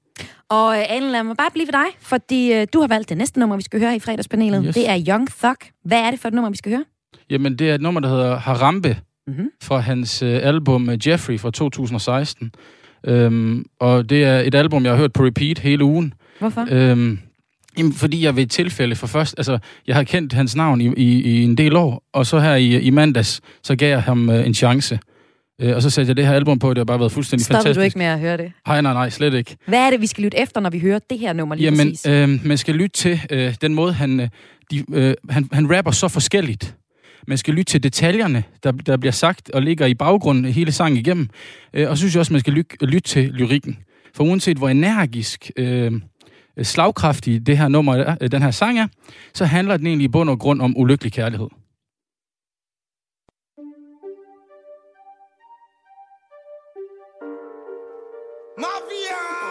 Og 0.50 0.76
øh, 0.78 0.84
Alen, 0.88 1.10
lad 1.12 1.22
mig 1.22 1.36
bare 1.36 1.50
blive 1.52 1.66
ved 1.66 1.72
dig, 1.72 1.86
fordi 2.00 2.52
øh, 2.52 2.66
du 2.72 2.80
har 2.80 2.88
valgt 2.88 3.08
det 3.08 3.16
næste 3.16 3.40
nummer, 3.40 3.56
vi 3.56 3.62
skal 3.62 3.80
høre 3.80 3.96
i 3.96 4.00
fredagspanelet. 4.00 4.62
Yes. 4.66 4.74
Det 4.74 4.88
er 4.88 5.04
Young 5.08 5.28
Thug. 5.38 5.56
Hvad 5.84 5.98
er 6.00 6.10
det 6.10 6.20
for 6.20 6.28
et 6.28 6.34
nummer, 6.34 6.50
vi 6.50 6.56
skal 6.56 6.72
høre? 6.72 6.84
Jamen, 7.30 7.56
det 7.58 7.70
er 7.70 7.74
et 7.74 7.80
nummer, 7.80 8.00
der 8.00 8.08
hedder 8.08 8.36
Harambe, 8.38 8.96
Mhm. 9.28 9.48
fra 9.62 9.78
hans 9.78 10.22
øh, 10.22 10.40
album 10.42 10.90
Jeffrey 11.06 11.38
fra 11.38 11.50
2016. 11.50 12.52
Øhm, 13.06 13.64
og 13.80 14.10
det 14.10 14.24
er 14.24 14.38
et 14.40 14.54
album, 14.54 14.84
jeg 14.84 14.92
har 14.92 14.98
hørt 14.98 15.12
på 15.12 15.24
repeat 15.24 15.58
hele 15.58 15.84
ugen. 15.84 16.14
Hvorfor? 16.38 16.66
Øhm, 16.70 17.18
jamen, 17.78 17.92
fordi 17.92 18.24
jeg 18.24 18.36
ved 18.36 18.42
et 18.42 18.50
tilfælde 18.50 18.96
for 18.96 19.06
først, 19.06 19.34
altså, 19.38 19.58
jeg 19.86 19.96
har 19.96 20.02
kendt 20.02 20.32
hans 20.32 20.56
navn 20.56 20.80
i, 20.80 20.86
i, 20.96 21.20
i 21.22 21.42
en 21.44 21.56
del 21.56 21.76
år, 21.76 22.02
og 22.12 22.26
så 22.26 22.38
her 22.40 22.54
i, 22.54 22.80
i 22.80 22.90
mandags, 22.90 23.40
så 23.62 23.76
gav 23.76 23.88
jeg 23.88 24.02
ham 24.02 24.30
øh, 24.30 24.46
en 24.46 24.54
chance. 24.54 24.98
Øh, 25.60 25.76
og 25.76 25.82
så 25.82 25.90
satte 25.90 26.08
jeg 26.10 26.16
det 26.16 26.26
her 26.26 26.32
album 26.34 26.58
på, 26.58 26.70
det 26.70 26.78
har 26.78 26.84
bare 26.84 26.98
været 26.98 27.12
fuldstændig 27.12 27.44
Stoppede 27.44 27.58
fantastisk. 27.62 27.78
du 27.80 27.84
ikke 27.84 27.98
med 27.98 28.06
at 28.06 28.20
høre 28.20 28.36
det? 28.36 28.52
Nej, 28.66 28.80
nej, 28.80 28.92
nej, 28.92 29.10
slet 29.10 29.34
ikke. 29.34 29.56
Hvad 29.66 29.78
er 29.78 29.90
det, 29.90 30.00
vi 30.00 30.06
skal 30.06 30.24
lytte 30.24 30.38
efter, 30.38 30.60
når 30.60 30.70
vi 30.70 30.78
hører 30.78 30.98
det 31.10 31.18
her 31.18 31.32
nummer 31.32 31.54
lige 31.54 31.64
Jamen, 31.64 31.88
præcis? 31.90 32.06
øh, 32.06 32.46
man 32.46 32.58
skal 32.58 32.74
lytte 32.74 32.96
til 32.96 33.20
øh, 33.30 33.54
den 33.60 33.74
måde, 33.74 33.92
han, 33.92 34.20
øh, 34.20 34.28
de, 34.70 34.84
øh, 34.92 35.14
han, 35.30 35.48
han 35.52 35.76
rapper 35.76 35.90
så 35.92 36.08
forskelligt. 36.08 36.74
Man 37.26 37.38
skal 37.38 37.54
lytte 37.54 37.72
til 37.72 37.82
detaljerne, 37.82 38.44
der, 38.62 38.72
der 38.72 38.96
bliver 38.96 39.12
sagt 39.12 39.50
og 39.50 39.62
ligger 39.62 39.86
i 39.86 39.94
baggrunden 39.94 40.44
hele 40.44 40.72
sangen 40.72 40.98
igennem. 40.98 41.28
Øh, 41.74 41.90
og 41.90 41.96
så 41.96 42.00
synes 42.00 42.14
jeg 42.14 42.20
også, 42.20 42.32
man 42.32 42.40
skal 42.40 42.52
lytte, 42.52 42.86
lytte 42.86 43.08
til 43.08 43.24
lyrikken. 43.24 43.78
For 44.14 44.24
uanset 44.24 44.56
hvor 44.56 44.68
energisk, 44.68 45.50
øh, 45.56 45.92
slagkraftig 46.62 47.46
det 47.46 47.58
her 47.58 47.68
nummer 47.68 47.94
er, 47.94 48.16
øh, 48.20 48.30
den 48.30 48.42
her 48.42 48.50
sang 48.50 48.78
er, 48.78 48.86
så 49.34 49.44
handler 49.44 49.76
den 49.76 49.86
egentlig 49.86 50.04
i 50.04 50.08
bund 50.08 50.30
og 50.30 50.38
grund 50.38 50.62
om 50.62 50.74
ulykkelig 50.76 51.12
kærlighed. 51.12 51.48
Mafia! 59.10 59.48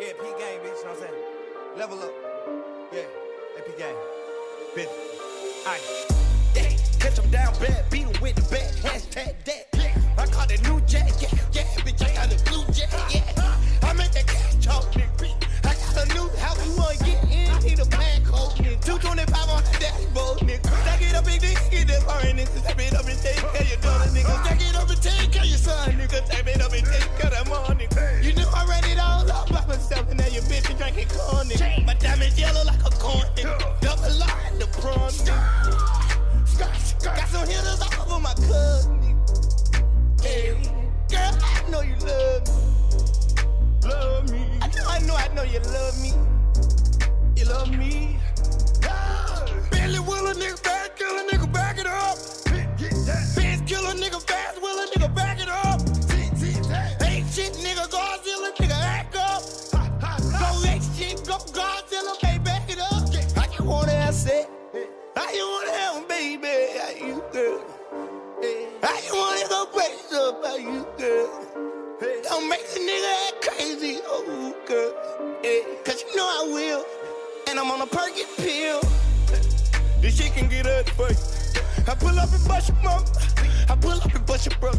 Yeah, 0.00 0.12
P 0.12 0.24
game, 0.38 0.60
bitch, 0.60 0.78
you 0.78 0.84
know 0.84 0.90
what 0.90 0.90
I'm 0.90 0.96
saying? 0.98 1.78
Level 1.78 2.02
up. 2.02 2.12
Yeah, 2.92 3.58
AP 3.58 3.78
gang. 3.78 3.94
Bitch. 4.74 4.88
Aye. 5.66 5.80
Yeah, 6.54 6.76
catch 6.98 7.18
him 7.18 7.30
down 7.30 7.54
bad, 7.60 7.88
beat 7.90 8.06
him 8.06 8.20
with 8.20 8.34
the 8.34 8.42
bat, 8.50 8.72
hashtag 8.82 9.34
that. 9.44 9.66
I 10.18 10.26
caught 10.26 10.50
a 10.50 10.60
new 10.62 10.80
jack, 10.82 11.10
yeah, 11.20 11.28
yeah, 11.52 11.62
bitch, 11.84 12.02
I 12.02 12.14
got 12.14 12.32
a 12.32 12.50
blue 12.50 12.64
jack, 12.72 12.90
yeah. 13.14 13.88
I 13.88 13.92
make 13.92 14.10
that 14.12 14.26
cash 14.26 14.64
talk, 14.64 14.84
nigga. 14.92 15.34
I 15.64 15.74
got 15.74 16.10
a 16.10 16.14
new 16.14 16.28
house, 16.38 16.66
you 16.66 16.76
wanna 16.76 16.96
get 17.04 17.22
in, 17.24 17.62
need 17.62 17.78
a 17.78 17.86
pack 17.86 18.22
hole, 18.24 18.50
nigga. 18.56 18.80
225 18.84 19.48
on 19.50 19.62
the 19.62 19.70
dashboard, 19.78 20.38
nigga. 20.40 20.66
Stack 20.82 21.02
it 21.02 21.14
up, 21.14 21.24
big 21.24 21.40
dick, 21.40 21.58
get 21.70 21.88
that 21.88 22.02
foreign 22.02 22.36
nigga. 22.38 22.58
Step 22.58 22.75
of 24.16 24.22
your 24.22 24.32
daughter, 24.32 24.42
nigga. 24.42 24.44
Stack 24.44 24.60
it 24.60 24.76
up 24.76 24.90
and 24.90 25.02
take 25.02 25.32
care 25.32 25.42
of 25.42 25.48
your 25.48 25.58
son, 25.58 25.90
nigga. 25.92 26.26
Step 26.26 26.46
it 26.46 26.60
up 26.62 26.72
and 26.72 26.86
take 26.86 27.18
care 27.18 27.26
of 27.26 27.32
that 27.32 27.48
mom, 27.48 27.78
nigga. 27.78 28.22
You 28.24 28.34
know 28.34 28.50
I 28.54 28.66
ran 28.66 28.84
it 28.84 28.98
all 28.98 29.30
up 29.30 29.48
by 29.50 29.66
myself, 29.66 30.08
and 30.10 30.18
now 30.18 30.26
your 30.28 30.42
bitch 30.44 30.70
is 30.70 30.76
drinking 30.76 31.08
corn. 31.08 31.48
My 31.86 31.94
diamond 31.94 32.36
yellow 32.38 32.64
like 32.64 32.80
a 32.84 32.90
corn. 32.90 33.26
Double 33.80 34.18
line 34.18 34.58
the 34.58 34.66
prawn, 34.80 35.10
nigga. 35.10 37.04
Got 37.04 37.28
some 37.28 37.46
hitters 37.46 37.80
all 37.80 38.12
over 38.12 38.20
my 38.20 38.34
cousin. 38.34 39.16
Hey, 40.22 40.56
girl, 41.08 41.38
I 41.40 41.70
know 41.70 41.80
you 41.82 41.96
love 41.96 42.48
me. 42.48 43.88
Love 43.88 44.30
me. 44.30 44.58
I 44.60 44.68
know, 44.68 44.86
I 44.88 44.98
know, 45.00 45.14
I 45.14 45.28
know 45.34 45.42
you 45.42 45.60
love 45.60 46.00
me. 46.00 46.12
You 47.36 47.44
love 47.44 47.70
me. 47.70 48.18
Up, 69.74 70.44
how 70.44 70.56
you 70.56 70.86
girl. 70.98 71.28
Don't 72.24 72.48
make 72.48 72.60
a 72.60 72.78
nigga 72.78 73.28
act 73.28 73.46
crazy, 73.46 73.98
oh 74.06 74.54
girl. 74.66 74.92
Yeah, 75.42 75.60
Cause 75.84 76.02
you 76.02 76.16
know 76.16 76.24
I 76.24 76.50
will. 76.52 76.84
And 77.48 77.58
I'm 77.58 77.70
on 77.70 77.80
a 77.80 77.86
perky 77.86 78.22
pill. 78.36 78.80
This 80.00 80.16
shit 80.18 80.32
can 80.34 80.48
get 80.48 80.66
ugly 80.66 80.92
for 80.92 81.08
you. 81.10 81.16
I 81.88 81.94
pull 81.94 82.18
up 82.18 82.32
and 82.32 82.48
bust 82.48 82.68
your 82.68 82.82
mom. 82.82 83.04
I 83.68 83.76
pull 83.76 83.92
up 83.92 84.14
and 84.14 84.26
bust 84.26 84.46
your 84.46 84.58
brother. 84.58 84.78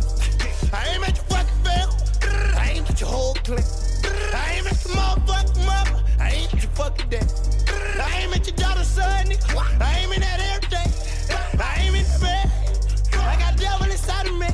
I 0.74 0.88
ain't 0.94 1.08
at 1.08 1.16
your 1.16 1.26
fucking 1.26 1.64
fam. 1.64 1.90
I 2.58 2.72
ain't 2.76 2.90
at 2.90 3.00
your 3.00 3.10
whole 3.10 3.34
clique. 3.36 3.66
I 4.34 4.58
ain't 4.58 4.68
at 4.68 4.86
your 4.86 4.96
motherfucking 4.96 5.66
mama. 5.66 6.04
I 6.20 6.32
ain't 6.32 6.54
at 6.54 6.64
your 6.64 6.72
fucking 6.74 7.10
dad. 7.10 7.32
I 8.00 8.22
ain't 8.22 8.36
at 8.36 8.48
your 8.48 8.56
daughter's 8.56 8.88
son. 8.88 9.28
I 9.82 10.00
ain't 10.00 10.14
in 10.14 10.22
that 10.22 10.40
everything. 10.56 10.92
I 11.60 11.82
ain't 11.82 11.96
in 11.96 12.04
the 12.04 12.20
bed. 12.20 12.52
I 13.14 13.36
got 13.40 13.58
devil 13.58 13.90
inside 13.90 14.28
of 14.28 14.38
me. 14.38 14.48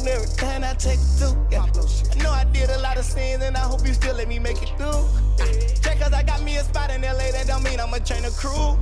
By 0.00 0.10
the 0.10 0.10
nigga 0.10 0.30
and 0.30 0.44
everything 0.44 0.64
I 0.64 0.74
take 0.74 0.98
it 0.98 1.10
through. 1.18 1.46
Yeah. 1.50 1.62
I 1.62 2.22
know 2.22 2.30
I 2.30 2.44
did 2.44 2.70
a 2.70 2.78
lot 2.80 2.96
of 2.98 3.04
sins 3.04 3.42
and 3.42 3.56
I 3.56 3.60
hope 3.60 3.86
you 3.86 3.94
still 3.94 4.16
let 4.16 4.28
me 4.28 4.38
make 4.38 4.62
it 4.62 4.70
through. 4.76 5.04
Just 5.38 5.98
cause 5.98 6.12
I 6.12 6.22
got 6.22 6.42
me 6.42 6.56
a 6.56 6.64
spot 6.64 6.90
in 6.90 7.02
LA, 7.02 7.30
that 7.32 7.46
don't 7.46 7.62
mean 7.62 7.80
I'ma 7.80 7.98
train 7.98 8.24
a 8.24 8.30
crew. 8.30 8.76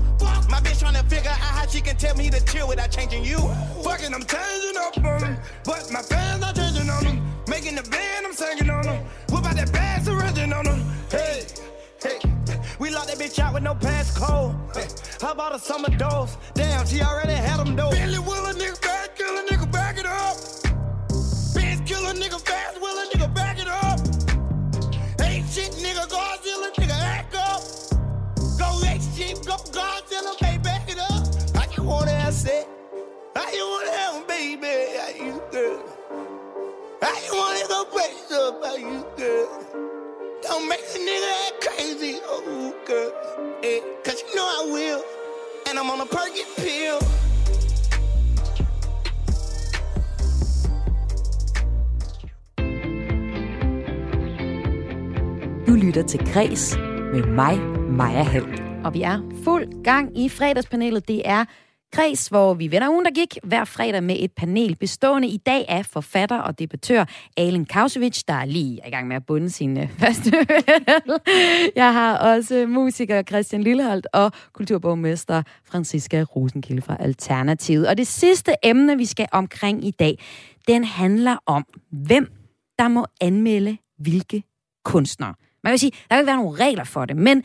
My 0.49 0.61
bitch 0.61 0.81
trying 0.81 0.95
to 0.95 1.03
figure 1.05 1.31
out 1.31 1.39
how 1.39 1.67
she 1.67 1.81
can 1.81 1.97
tell 1.97 2.17
me 2.17 2.31
to 2.31 2.45
chill 2.47 2.69
without 2.69 2.91
changing 2.91 3.25
you. 3.25 3.39
Fucking, 3.85 4.15
I'm 4.15 4.25
changing 4.25 4.77
up 4.79 4.97
on 4.99 5.21
them. 5.21 5.37
But 5.65 5.91
my 5.93 6.03
fans 6.03 6.43
are 6.43 6.53
changing 6.53 6.91
on 6.91 7.05
them. 7.05 7.23
Making 7.47 7.77
the 7.77 7.83
band, 7.83 8.27
I'm 8.27 8.33
singing 8.33 8.71
on 8.71 8.83
them. 8.83 9.05
What 9.31 9.41
about 9.41 9.57
that 9.57 9.73
bad 9.73 10.05
surrendering 10.05 10.53
on 10.53 10.65
them? 10.65 10.81
Hey, 11.11 11.47
hey. 12.03 12.19
We 12.79 12.91
locked 12.91 13.09
that 13.09 13.19
bitch 13.19 13.39
out 13.39 13.55
with 13.55 13.63
no 13.63 13.75
passcode. 13.75 14.55
How 15.21 15.33
about 15.33 15.55
a 15.55 15.59
summer 15.59 15.89
dose? 15.97 16.37
Damn, 16.55 16.87
she 16.87 17.03
already 17.03 17.33
had 17.33 17.59
them 17.59 17.75
though. 17.75 17.91
Billy 17.91 18.19
Willer, 18.19 18.53
nigga, 18.53 18.79
nigga, 18.81 19.08
shit, 29.59 29.75
go 29.75 29.81
Godzilla, 29.81 30.41
baby, 30.41 30.63
back 30.63 30.91
it 30.91 30.99
up. 30.99 31.27
I 31.57 31.67
just 31.67 31.79
wanna 31.79 32.11
have 32.11 32.47
it. 32.47 32.69
I 33.37 33.51
just 33.51 33.69
wanna 33.73 33.91
have 33.91 34.15
them, 34.15 34.25
baby. 34.27 34.67
How 34.99 35.25
you 35.25 35.43
girl? 35.53 35.83
I 37.03 37.05
just 37.15 37.33
wanna 37.33 37.69
go 37.69 37.85
crazy 37.85 38.35
up, 38.35 38.65
how 38.65 38.77
you? 38.77 39.05
Don't 40.43 40.69
make 40.69 40.81
a 40.81 40.99
nigga 40.99 41.47
act 41.47 41.67
crazy, 41.67 42.21
oh 42.25 42.75
girl. 42.87 43.13
Cause 44.05 44.23
you 44.23 44.35
know 44.37 44.45
I 44.45 44.71
will. 44.73 45.03
And 45.69 45.79
I'm 45.79 45.91
on 45.91 46.01
a 46.01 46.07
perky 46.07 46.45
pill. 46.57 47.01
Du 55.67 55.75
lytter 55.75 56.03
til 56.03 56.33
Græs 56.33 56.77
med 57.13 57.23
mig, 57.23 57.59
Maja 57.91 58.23
Hall. 58.23 58.68
Og 58.85 58.95
vi 58.95 59.03
er 59.03 59.21
fuld 59.45 59.83
gang 59.85 60.19
i 60.19 60.29
fredagspanelet. 60.29 61.09
Det 61.09 61.23
er 61.25 61.45
Kreds, 61.93 62.29
hvor 62.29 62.55
vi 62.55 62.71
vender 62.71 62.91
ugen, 62.91 63.05
der 63.05 63.11
gik 63.11 63.39
hver 63.43 63.65
fredag 63.65 64.03
med 64.03 64.17
et 64.19 64.33
panel 64.33 64.77
bestående 64.77 65.29
i 65.29 65.37
dag 65.37 65.65
af 65.69 65.87
forfatter 65.87 66.39
og 66.39 66.59
debattør 66.59 67.05
Alen 67.37 67.65
Kausovic, 67.65 68.23
der 68.29 68.35
er 68.35 68.45
lige 68.45 68.81
i 68.87 68.91
gang 68.91 69.09
med 69.09 69.17
at 69.17 69.27
bunde 69.27 69.51
sin 69.51 69.79
øh, 69.79 69.91
første. 70.01 70.33
Jeg 71.77 71.93
har 71.93 72.19
også 72.19 72.67
musiker 72.69 73.23
Christian 73.23 73.63
Lilleholdt 73.63 74.07
og 74.13 74.33
kulturborgmester 74.53 75.43
Franziska 75.65 76.23
Rosenkilde 76.23 76.83
fra 76.83 76.97
Alternativet. 77.01 77.89
Og 77.89 77.99
det 77.99 78.07
sidste 78.07 78.55
emne, 78.63 78.97
vi 78.97 79.05
skal 79.05 79.27
omkring 79.33 79.85
i 79.85 79.91
dag, 79.91 80.19
den 80.69 80.85
handler 80.85 81.37
om, 81.47 81.65
hvem 81.91 82.33
der 82.79 82.89
må 82.89 83.07
anmelde 83.21 83.77
hvilke 83.99 84.43
kunstnere. 84.85 85.35
Man 85.65 85.71
vil 85.71 85.79
sige, 85.79 85.91
der 85.91 86.07
kan 86.09 86.19
ikke 86.19 86.27
være 86.27 86.37
nogle 86.37 86.65
regler 86.65 86.85
for 86.85 87.05
det, 87.05 87.17
men 87.17 87.45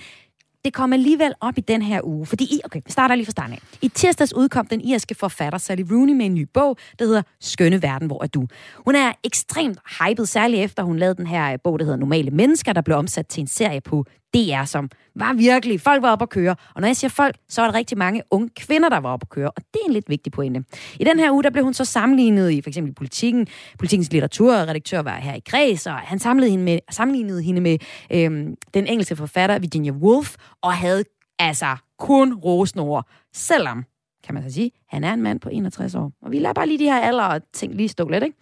det 0.65 0.73
kom 0.73 0.93
alligevel 0.93 1.33
op 1.41 1.57
i 1.57 1.61
den 1.61 1.81
her 1.81 2.01
uge, 2.03 2.25
fordi 2.25 2.43
I, 2.43 2.59
okay, 2.63 2.81
vi 2.85 2.91
starter 2.91 3.15
lige 3.15 3.25
fra 3.25 3.31
starten 3.31 3.53
af. 3.53 3.59
I 3.81 3.87
tirsdags 3.87 4.33
udkom 4.35 4.67
den 4.67 4.81
irske 4.81 5.15
forfatter 5.15 5.59
Sally 5.59 5.83
Rooney 5.91 6.13
med 6.13 6.25
en 6.25 6.33
ny 6.33 6.47
bog, 6.53 6.77
der 6.99 7.05
hedder 7.05 7.21
Skønne 7.41 7.81
Verden, 7.81 8.07
hvor 8.07 8.23
er 8.23 8.27
du? 8.27 8.47
Hun 8.85 8.95
er 8.95 9.11
ekstremt 9.23 9.79
hyped, 9.99 10.25
særligt 10.25 10.63
efter 10.63 10.83
hun 10.83 10.97
lavede 10.97 11.15
den 11.15 11.27
her 11.27 11.53
øh, 11.53 11.59
bog, 11.63 11.79
der 11.79 11.85
hedder 11.85 11.99
Normale 11.99 12.31
Mennesker, 12.31 12.73
der 12.73 12.81
blev 12.81 12.97
omsat 12.97 13.27
til 13.27 13.41
en 13.41 13.47
serie 13.47 13.81
på 13.81 14.05
DR, 14.33 14.65
som 14.65 14.89
var 15.15 15.33
virkelig, 15.33 15.81
folk 15.81 16.01
var 16.01 16.11
oppe 16.11 16.23
at 16.23 16.29
køre. 16.29 16.55
Og 16.75 16.81
når 16.81 16.87
jeg 16.87 16.95
siger 16.95 17.09
folk, 17.09 17.35
så 17.49 17.61
var 17.61 17.71
der 17.71 17.77
rigtig 17.77 17.97
mange 17.97 18.21
unge 18.31 18.49
kvinder, 18.49 18.89
der 18.89 18.97
var 18.97 19.13
oppe 19.13 19.23
at 19.23 19.29
køre, 19.29 19.51
og 19.51 19.61
det 19.73 19.79
er 19.83 19.87
en 19.87 19.93
lidt 19.93 20.09
vigtig 20.09 20.31
pointe. 20.31 20.63
I 20.99 21.03
den 21.03 21.19
her 21.19 21.31
uge, 21.31 21.43
der 21.43 21.49
blev 21.49 21.63
hun 21.63 21.73
så 21.73 21.85
sammenlignet 21.85 22.51
i 22.51 22.61
for 22.61 22.69
eksempel 22.69 22.93
politikken. 22.93 23.47
Politikens 23.79 24.11
litteraturredaktør 24.11 25.01
var 25.01 25.15
her 25.15 25.33
i 25.33 25.41
kreds, 25.45 25.87
og 25.87 25.93
han 25.93 26.19
sammenlignede 26.19 26.51
hende 26.51 26.65
med, 26.65 26.79
sammenlignede 26.91 27.43
hende 27.43 27.61
med 27.61 27.77
øhm, 28.11 28.55
den 28.73 28.87
engelske 28.87 29.15
forfatter 29.15 29.59
Virginia 29.59 29.91
Woolf, 29.91 30.35
og 30.61 30.73
havde 30.73 31.03
altså 31.39 31.75
kun 31.99 32.33
rosende 32.33 33.03
selvom, 33.33 33.85
kan 34.23 34.33
man 34.33 34.43
så 34.43 34.53
sige, 34.53 34.71
han 34.89 35.03
er 35.03 35.13
en 35.13 35.21
mand 35.21 35.39
på 35.39 35.49
61 35.49 35.95
år. 35.95 36.11
Og 36.21 36.31
vi 36.31 36.39
lader 36.39 36.53
bare 36.53 36.67
lige 36.67 36.79
de 36.79 36.83
her 36.83 36.99
alder 36.99 37.23
og 37.23 37.41
ting 37.53 37.75
lige 37.75 37.89
stå 37.89 38.09
lidt, 38.09 38.23
ikke? 38.23 38.37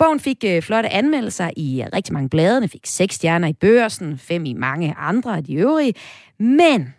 Bogen 0.00 0.20
fik 0.20 0.44
øh, 0.46 0.62
flotte 0.62 0.88
anmeldelser 0.88 1.50
i 1.56 1.82
øh, 1.82 1.88
rigtig 1.92 2.12
mange 2.12 2.28
blade. 2.28 2.60
Den 2.60 2.68
fik 2.68 2.86
seks 2.86 3.14
stjerner 3.14 3.48
i 3.48 3.52
børsen, 3.52 4.18
fem 4.18 4.44
i 4.44 4.52
mange 4.52 4.94
andre 4.98 5.36
af 5.36 5.44
de 5.44 5.54
øvrige. 5.54 5.94
Men 6.38 6.94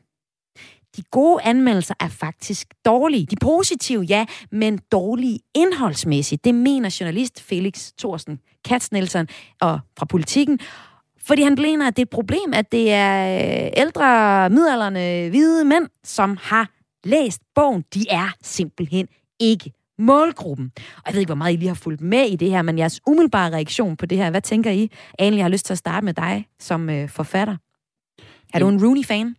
de 0.96 1.04
gode 1.12 1.44
anmeldelser 1.44 1.94
er 2.00 2.08
faktisk 2.08 2.68
dårlige. 2.86 3.26
De 3.26 3.36
positive, 3.42 4.02
ja, 4.02 4.26
men 4.52 4.80
dårlige 4.92 5.40
indholdsmæssigt. 5.56 6.46
Det 6.46 6.56
mener 6.56 6.98
journalist 7.00 7.42
Felix 7.42 7.92
Thorsten 8.00 8.40
Katznelson 8.66 9.28
og 9.62 9.80
fra 9.98 10.06
Politiken. 10.06 10.60
Fordi 11.26 11.42
han 11.42 11.58
mener, 11.62 11.88
at 11.88 11.96
det 11.96 12.02
er 12.02 12.06
et 12.06 12.10
problem, 12.10 12.54
at 12.54 12.72
det 12.72 12.92
er 12.92 13.66
øh, 13.66 13.72
ældre, 13.78 14.50
midalderne, 14.50 15.30
hvide 15.30 15.66
mænd, 15.66 15.88
som 16.04 16.38
har 16.42 16.70
læst 17.04 17.42
bogen. 17.56 17.84
De 17.94 18.06
er 18.10 18.34
simpelthen 18.42 19.08
ikke 19.40 19.72
målgruppen. 20.00 20.72
Og 20.78 21.02
jeg 21.06 21.14
ved 21.14 21.20
ikke, 21.20 21.30
hvor 21.30 21.36
meget 21.36 21.54
I 21.54 21.56
lige 21.56 21.68
har 21.68 21.76
fulgt 21.76 22.02
med 22.02 22.26
i 22.26 22.36
det 22.36 22.50
her, 22.50 22.62
men 22.62 22.78
jeres 22.78 23.00
umiddelbare 23.08 23.52
reaktion 23.52 23.98
på 23.98 24.06
det 24.06 24.18
her, 24.18 24.30
hvad 24.30 24.42
tænker 24.42 24.72
I? 24.72 24.92
Anne, 25.20 25.38
jeg 25.38 25.44
har 25.44 25.50
lyst 25.50 25.66
til 25.66 25.74
at 25.74 25.78
starte 25.78 26.06
med 26.06 26.14
dig 26.14 26.46
som 26.60 26.90
øh, 26.90 27.10
forfatter. 27.10 27.58
Er 28.54 28.60
du 28.60 28.68
en 28.68 28.86
Rooney-fan? 28.86 29.36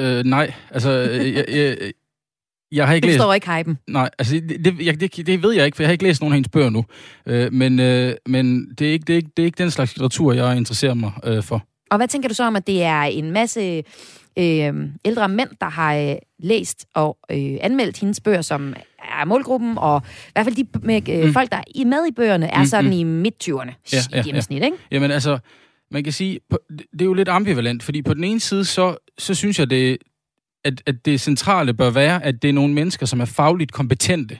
Øh, 0.00 0.24
nej, 0.24 0.52
altså, 0.70 0.90
øh, 0.90 1.34
jeg, 1.34 1.44
jeg, 1.48 1.92
jeg 2.72 2.86
har 2.86 2.94
ikke 2.94 3.04
Du 3.04 3.08
læst... 3.08 3.18
forstår 3.18 3.34
ikke 3.34 3.50
hypen. 3.52 3.78
Nej, 3.88 4.10
altså, 4.18 4.34
det, 4.34 4.64
det, 4.64 4.86
jeg, 4.86 5.00
det, 5.00 5.26
det 5.26 5.42
ved 5.42 5.52
jeg 5.52 5.66
ikke, 5.66 5.76
for 5.76 5.82
jeg 5.82 5.88
har 5.88 5.92
ikke 5.92 6.04
læst 6.04 6.20
nogen 6.20 6.32
af 6.32 6.36
hendes 6.36 6.48
bøger 6.48 6.70
nu. 6.70 6.84
Øh, 7.26 7.52
men 7.52 7.80
øh, 7.80 8.14
men 8.26 8.74
det, 8.78 8.88
er 8.88 8.92
ikke, 8.92 9.04
det, 9.04 9.12
er 9.12 9.16
ikke, 9.16 9.30
det 9.36 9.42
er 9.42 9.46
ikke 9.46 9.58
den 9.62 9.70
slags 9.70 9.94
litteratur, 9.94 10.32
jeg 10.32 10.56
interesserer 10.56 10.94
mig 10.94 11.12
øh, 11.24 11.42
for. 11.42 11.62
Og 11.90 11.96
hvad 11.96 12.08
tænker 12.08 12.28
du 12.28 12.34
så 12.34 12.44
om, 12.44 12.56
at 12.56 12.66
det 12.66 12.82
er 12.82 13.02
en 13.02 13.30
masse 13.30 13.82
øh, 14.38 14.74
ældre 15.04 15.28
mænd, 15.28 15.50
der 15.60 15.68
har 15.68 15.96
øh, 15.96 16.16
læst 16.38 16.86
og 16.94 17.18
øh, 17.30 17.56
anmeldt 17.60 17.98
hendes 18.00 18.20
bøger, 18.20 18.42
som 18.42 18.74
er 19.20 19.24
målgruppen, 19.24 19.78
og 19.78 20.02
i 20.06 20.30
hvert 20.34 20.46
fald 20.46 20.54
de 20.56 20.66
med, 20.82 21.08
øh, 21.08 21.24
Mm. 21.26 21.32
folk, 21.32 21.50
der 21.52 21.56
er 21.58 21.84
med 21.84 22.06
i 22.08 22.12
bøgerne, 22.12 22.46
er 22.46 22.58
Mm, 22.58 22.66
sådan 22.66 22.84
mm. 22.90 22.92
i 22.92 23.02
midt-20'erne 23.02 23.72
Ja, 23.92 23.96
ja, 23.96 23.98
ja, 24.12 24.20
i 24.20 24.22
gennemsnit, 24.24 24.62
ikke? 24.64 24.76
Jamen 24.90 25.10
altså, 25.10 25.38
man 25.90 26.04
kan 26.04 26.12
sige, 26.12 26.40
det 26.92 27.00
er 27.00 27.04
jo 27.04 27.14
lidt 27.14 27.28
ambivalent, 27.28 27.82
fordi 27.82 28.02
på 28.02 28.14
den 28.14 28.24
ene 28.24 28.40
side, 28.40 28.64
så, 28.64 28.96
så 29.18 29.34
synes 29.34 29.58
jeg, 29.58 29.70
det, 29.70 29.98
at, 30.64 30.82
at 30.86 31.04
det 31.04 31.20
centrale 31.20 31.74
bør 31.74 31.90
være, 31.90 32.24
at 32.24 32.42
det 32.42 32.48
er 32.48 32.52
nogle 32.52 32.74
mennesker, 32.74 33.06
som 33.06 33.20
er 33.20 33.24
fagligt 33.24 33.72
kompetente, 33.72 34.38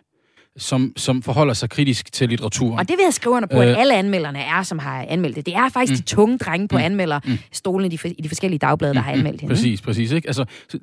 som, 0.56 0.92
som 0.96 1.22
forholder 1.22 1.54
sig 1.54 1.70
kritisk 1.70 2.12
til 2.12 2.28
litteraturen. 2.28 2.78
Og 2.78 2.88
det 2.88 2.96
vil 2.98 3.04
jeg 3.04 3.14
skrive 3.14 3.34
under 3.34 3.48
på, 3.48 3.60
at 3.60 3.68
Øh. 3.68 3.78
alle 3.78 3.94
anmelderne 3.96 4.38
er, 4.38 4.62
som 4.62 4.78
har 4.78 5.06
anmeldt 5.08 5.36
det. 5.36 5.46
Det 5.46 5.54
er 5.54 5.68
faktisk 5.68 5.92
Mm. 5.92 5.96
de 5.96 6.02
tunge 6.02 6.38
drenge 6.38 6.68
på 6.68 6.76
Mm. 6.78 6.84
anmelderstolen 6.84 7.92
i 7.92 7.96
de, 7.96 8.08
i 8.18 8.22
de 8.22 8.28
forskellige 8.28 8.58
dagblade, 8.58 8.94
der 8.94 9.00
har 9.00 9.12
anmeldt 9.12 9.40
hende. 9.40 9.54
Præcis, 9.54 9.80
præcis. 9.80 10.12
Ikke? 10.12 10.28
Altså, 10.28 10.44
så 10.68 10.78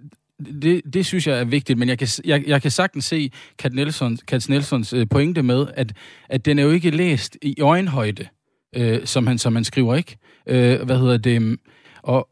det, 0.62 0.82
det 0.94 1.06
synes 1.06 1.28
jeg 1.28 1.40
er 1.40 1.44
vigtigt, 1.46 1.80
men 1.80 1.90
jeg 1.90 1.98
kan, 1.98 2.08
jeg, 2.26 2.44
jeg 2.48 2.62
kan 2.62 2.72
sagtens 2.72 3.06
se 3.06 3.32
Kat, 3.58 3.74
Nelson, 3.74 4.18
Kat 4.28 4.50
Nelsons 4.50 4.94
øh, 4.94 5.08
pointe 5.10 5.44
med, 5.44 5.68
at, 5.74 5.94
at 6.30 6.46
den 6.46 6.60
er 6.60 6.64
jo 6.64 6.72
ikke 6.72 6.90
læst 6.90 7.38
i 7.42 7.62
øjenhøjde, 7.62 8.28
øh, 8.76 9.06
som, 9.06 9.28
han, 9.28 9.38
som 9.38 9.56
han 9.56 9.64
skriver, 9.64 9.96
ikke? 9.96 10.18
Øh, 10.48 10.82
hvad 10.82 11.00
hedder 11.00 11.18
det? 11.18 11.42
mm, 11.42 11.60
Og, 12.04 12.30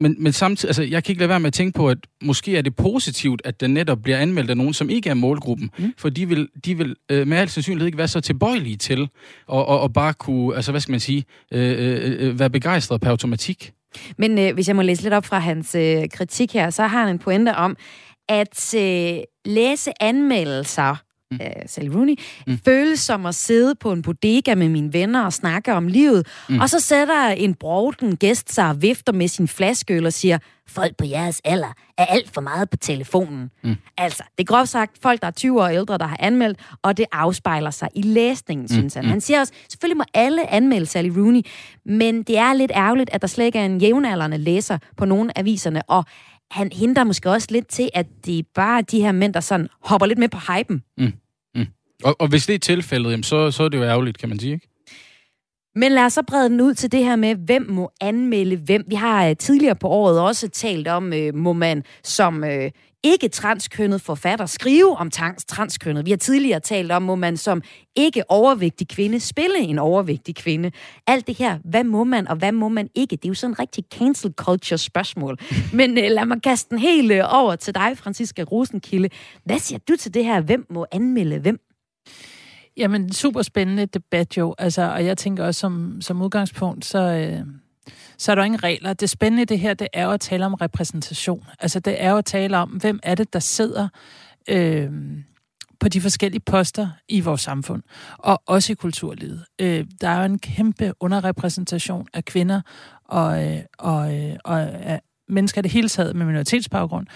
men, 0.00 0.16
men 0.22 0.32
samtidig, 0.32 0.68
altså, 0.68 0.82
jeg 0.82 1.04
kan 1.04 1.12
ikke 1.12 1.20
lade 1.20 1.28
være 1.28 1.40
med 1.40 1.46
at 1.46 1.52
tænke 1.52 1.76
på, 1.76 1.88
at 1.88 1.98
måske 2.22 2.56
er 2.56 2.62
det 2.62 2.76
positivt, 2.76 3.42
at 3.44 3.60
den 3.60 3.74
netop 3.74 3.98
bliver 4.02 4.18
anmeldt 4.18 4.50
af 4.50 4.56
nogen, 4.56 4.74
som 4.74 4.90
ikke 4.90 5.10
er 5.10 5.14
målgruppen. 5.14 5.70
Mm. 5.78 5.92
For 5.98 6.08
de 6.08 6.28
vil, 6.28 6.48
de 6.64 6.76
vil 6.76 6.96
øh, 7.10 7.26
med 7.26 7.36
al 7.36 7.48
sandsynlighed 7.48 7.86
ikke 7.86 7.98
være 7.98 8.08
så 8.08 8.20
tilbøjelige 8.20 8.76
til 8.76 9.02
at 9.02 9.08
og, 9.46 9.80
og 9.80 9.92
bare 9.92 10.14
kunne, 10.14 10.56
altså 10.56 10.70
hvad 10.70 10.80
skal 10.80 10.92
man 10.92 11.00
sige, 11.00 11.24
øh, 11.52 11.70
øh, 11.78 12.28
øh, 12.28 12.38
være 12.38 12.50
begejstret 12.50 13.00
per 13.00 13.10
automatik. 13.10 13.72
Men 14.18 14.38
øh, 14.38 14.54
hvis 14.54 14.68
jeg 14.68 14.76
må 14.76 14.82
læse 14.82 15.02
lidt 15.02 15.14
op 15.14 15.24
fra 15.24 15.38
hans 15.38 15.74
øh, 15.74 16.08
kritik 16.12 16.52
her, 16.52 16.70
så 16.70 16.82
har 16.82 17.00
han 17.00 17.08
en 17.08 17.18
pointe 17.18 17.56
om, 17.56 17.76
at 18.28 18.74
øh, 18.74 19.18
læse 19.44 19.92
anmeldelser, 20.00 20.96
mm. 21.30 21.38
øh, 21.42 21.62
Sally 21.66 21.88
Rooney, 21.88 22.14
mm. 22.46 22.58
Føles 22.64 23.00
som 23.00 23.26
at 23.26 23.34
sidde 23.34 23.74
på 23.74 23.92
en 23.92 24.02
bodega 24.02 24.54
med 24.54 24.68
mine 24.68 24.92
venner 24.92 25.24
og 25.24 25.32
snakke 25.32 25.74
om 25.74 25.86
livet, 25.86 26.26
mm. 26.48 26.60
Og 26.60 26.70
så 26.70 26.80
sætter 26.80 27.28
en 27.28 27.54
broden 27.54 28.16
gæst 28.16 28.54
sig 28.54 28.68
og 28.68 28.82
vifter 28.82 29.12
med 29.12 29.28
sin 29.28 29.48
flaskeøl 29.48 30.06
og 30.06 30.12
siger, 30.12 30.38
folk 30.68 30.96
på 30.96 31.04
jeres 31.04 31.40
alder 31.44 31.72
er 31.98 32.04
alt 32.04 32.34
for 32.34 32.40
meget 32.40 32.70
på 32.70 32.76
telefonen. 32.76 33.50
Mm. 33.64 33.76
Altså, 33.96 34.22
det 34.38 34.44
er 34.44 34.46
groft 34.46 34.70
sagt 34.70 34.98
folk, 35.02 35.20
der 35.20 35.26
er 35.26 35.30
20 35.30 35.62
år 35.62 35.66
ældre, 35.66 35.98
der 35.98 36.06
har 36.06 36.16
anmeldt, 36.20 36.58
og 36.82 36.96
det 36.96 37.06
afspejler 37.12 37.70
sig 37.70 37.88
i 37.94 38.02
læsningen, 38.02 38.64
mm. 38.64 38.68
synes 38.68 38.94
han. 38.94 39.04
mm. 39.04 39.10
Han 39.10 39.20
siger 39.20 39.40
også, 39.40 39.52
selvfølgelig 39.68 39.96
må 39.96 40.04
alle 40.14 40.50
anmelde 40.50 40.86
Sally 40.86 41.08
Rooney, 41.08 41.42
men 41.84 42.22
det 42.22 42.38
er 42.38 42.52
lidt 42.52 42.72
ærgerligt, 42.74 43.10
at 43.12 43.22
der 43.22 43.28
slet 43.28 43.44
ikke 43.44 43.58
er 43.58 43.64
en 43.64 43.80
jævnaldrende 43.80 44.38
læser 44.38 44.78
på 44.96 45.04
nogle 45.04 45.38
aviserne, 45.38 45.82
og 45.82 46.04
han 46.50 46.72
hindrer 46.72 47.04
måske 47.04 47.30
også 47.30 47.48
lidt 47.50 47.68
til, 47.68 47.90
at 47.94 48.06
det 48.24 48.38
er 48.38 48.42
bare 48.54 48.82
de 48.82 49.00
her 49.00 49.12
mænd, 49.12 49.34
der 49.34 49.40
sådan 49.40 49.68
hopper 49.82 50.06
lidt 50.06 50.18
med 50.18 50.28
på 50.28 50.38
hypen. 50.38 50.82
Og, 52.04 52.16
og 52.18 52.28
hvis 52.28 52.46
det 52.46 52.54
er 52.54 52.58
tilfældet, 52.58 53.10
jamen, 53.10 53.22
så, 53.22 53.50
så 53.50 53.62
er 53.62 53.68
det 53.68 53.78
jo 53.78 53.84
ærgerligt, 53.84 54.18
kan 54.18 54.28
man 54.28 54.38
sige, 54.38 54.52
ikke? 54.52 54.68
Men 55.74 55.92
lad 55.92 56.04
os 56.04 56.12
så 56.12 56.22
brede 56.22 56.48
den 56.48 56.60
ud 56.60 56.74
til 56.74 56.92
det 56.92 57.04
her 57.04 57.16
med, 57.16 57.34
hvem 57.34 57.70
må 57.70 57.90
anmelde 58.00 58.56
hvem. 58.56 58.84
Vi 58.88 58.94
har 58.94 59.28
øh, 59.28 59.36
tidligere 59.36 59.76
på 59.76 59.88
året 59.88 60.20
også 60.20 60.48
talt 60.48 60.88
om, 60.88 61.12
øh, 61.12 61.34
må 61.34 61.52
man 61.52 61.84
som 62.04 62.44
øh, 62.44 62.70
ikke 63.04 63.28
transkønnet 63.28 64.00
forfatter 64.00 64.46
skrive 64.46 64.96
om 64.96 65.10
trans- 65.10 65.44
transkønnet. 65.44 66.06
Vi 66.06 66.10
har 66.10 66.16
tidligere 66.16 66.60
talt 66.60 66.92
om, 66.92 67.02
må 67.02 67.14
man 67.14 67.36
som 67.36 67.62
ikke 67.96 68.30
overvægtig 68.30 68.88
kvinde 68.88 69.20
spille 69.20 69.58
en 69.58 69.78
overvægtig 69.78 70.36
kvinde. 70.36 70.70
Alt 71.06 71.26
det 71.26 71.38
her, 71.38 71.58
hvad 71.64 71.84
må 71.84 72.04
man 72.04 72.28
og 72.28 72.36
hvad 72.36 72.52
må 72.52 72.68
man 72.68 72.88
ikke? 72.94 73.16
Det 73.16 73.24
er 73.24 73.28
jo 73.28 73.34
sådan 73.34 73.52
en 73.52 73.58
rigtig 73.58 73.84
cancel 73.94 74.32
culture 74.36 74.78
spørgsmål. 74.78 75.38
Men 75.72 75.98
øh, 75.98 76.04
lad 76.10 76.24
mig 76.24 76.42
kaste 76.42 76.70
den 76.70 76.78
helt 76.78 77.12
øh, 77.12 77.24
over 77.28 77.56
til 77.56 77.74
dig, 77.74 77.98
Franziska 77.98 78.42
Rosenkilde. 78.42 79.08
Hvad 79.44 79.58
siger 79.58 79.78
du 79.88 79.96
til 79.96 80.14
det 80.14 80.24
her? 80.24 80.40
Hvem 80.40 80.66
må 80.70 80.86
anmelde 80.92 81.38
hvem? 81.38 81.60
Jamen, 82.76 83.12
super 83.12 83.42
spændende 83.42 83.86
debat 83.86 84.36
jo. 84.36 84.54
Altså, 84.58 84.82
og 84.82 85.04
jeg 85.04 85.18
tænker 85.18 85.44
også 85.44 85.60
som, 85.60 86.00
som 86.00 86.22
udgangspunkt, 86.22 86.84
så, 86.84 86.98
øh, 86.98 87.46
så 88.18 88.30
er 88.32 88.34
der 88.34 88.44
ingen 88.44 88.62
regler. 88.62 88.92
Det 88.92 89.10
spændende 89.10 89.44
det 89.44 89.58
her, 89.58 89.74
det 89.74 89.88
er 89.92 90.04
jo 90.04 90.10
at 90.10 90.20
tale 90.20 90.46
om 90.46 90.54
repræsentation. 90.54 91.44
Altså, 91.60 91.80
det 91.80 92.02
er 92.02 92.10
jo 92.10 92.16
at 92.16 92.24
tale 92.24 92.56
om, 92.56 92.68
hvem 92.68 93.00
er 93.02 93.14
det, 93.14 93.32
der 93.32 93.38
sidder 93.38 93.88
øh, 94.48 94.90
på 95.80 95.88
de 95.88 96.00
forskellige 96.00 96.40
poster 96.40 96.88
i 97.08 97.20
vores 97.20 97.40
samfund, 97.40 97.82
og 98.18 98.42
også 98.46 98.72
i 98.72 98.74
kulturlivet. 98.74 99.44
Øh, 99.58 99.86
der 100.00 100.08
er 100.08 100.18
jo 100.18 100.24
en 100.24 100.38
kæmpe 100.38 100.92
underrepræsentation 101.00 102.06
af 102.14 102.24
kvinder 102.24 102.60
og, 103.04 103.44
øh, 103.44 103.60
og, 103.78 104.14
øh, 104.14 104.36
og 104.44 104.60
af 104.60 105.00
mennesker 105.28 105.60
i 105.60 105.62
det 105.62 105.70
hele 105.70 105.88
taget 105.88 106.16
med 106.16 106.26
minoritetsbaggrund. 106.26 107.06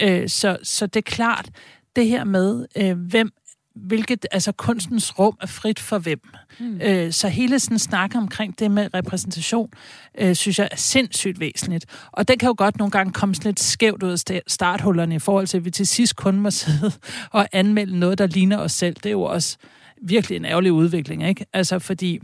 Øh, 0.00 0.28
så, 0.28 0.58
så 0.62 0.86
det 0.86 0.96
er 0.96 1.10
klart, 1.10 1.50
det 1.96 2.08
her 2.08 2.24
med, 2.24 2.66
øh, 2.76 2.98
hvem 2.98 3.30
hvilket, 3.74 4.26
altså 4.30 4.52
kunstens 4.52 5.18
rum 5.18 5.36
er 5.40 5.46
frit 5.46 5.80
for 5.80 5.98
hvem. 5.98 6.20
Mm. 6.60 6.80
Øh, 6.80 7.12
så 7.12 7.28
hele 7.28 7.58
sådan 7.58 7.78
snak 7.78 8.14
omkring 8.14 8.58
det 8.58 8.70
med 8.70 8.94
repræsentation, 8.94 9.70
øh, 10.18 10.34
synes 10.34 10.58
jeg 10.58 10.68
er 10.72 10.76
sindssygt 10.76 11.40
væsentligt. 11.40 11.86
Og 12.12 12.28
den 12.28 12.38
kan 12.38 12.46
jo 12.46 12.54
godt 12.58 12.78
nogle 12.78 12.90
gange 12.90 13.12
komme 13.12 13.34
sådan 13.34 13.48
lidt 13.48 13.60
skævt 13.60 14.02
ud 14.02 14.10
af 14.10 14.18
sta- 14.30 14.44
starthullerne 14.46 15.14
i 15.14 15.18
forhold 15.18 15.46
til, 15.46 15.56
at 15.56 15.64
vi 15.64 15.70
til 15.70 15.86
sidst 15.86 16.16
kun 16.16 16.40
må 16.40 16.50
sidde 16.62 16.92
og 17.30 17.48
anmelde 17.52 17.98
noget, 17.98 18.18
der 18.18 18.26
ligner 18.26 18.58
os 18.58 18.72
selv. 18.72 18.94
Det 18.94 19.06
er 19.06 19.10
jo 19.10 19.22
også 19.22 19.56
virkelig 20.02 20.36
en 20.36 20.44
ærgerlig 20.44 20.72
udvikling, 20.72 21.28
ikke? 21.28 21.46
Altså 21.52 21.78
fordi 21.78 22.20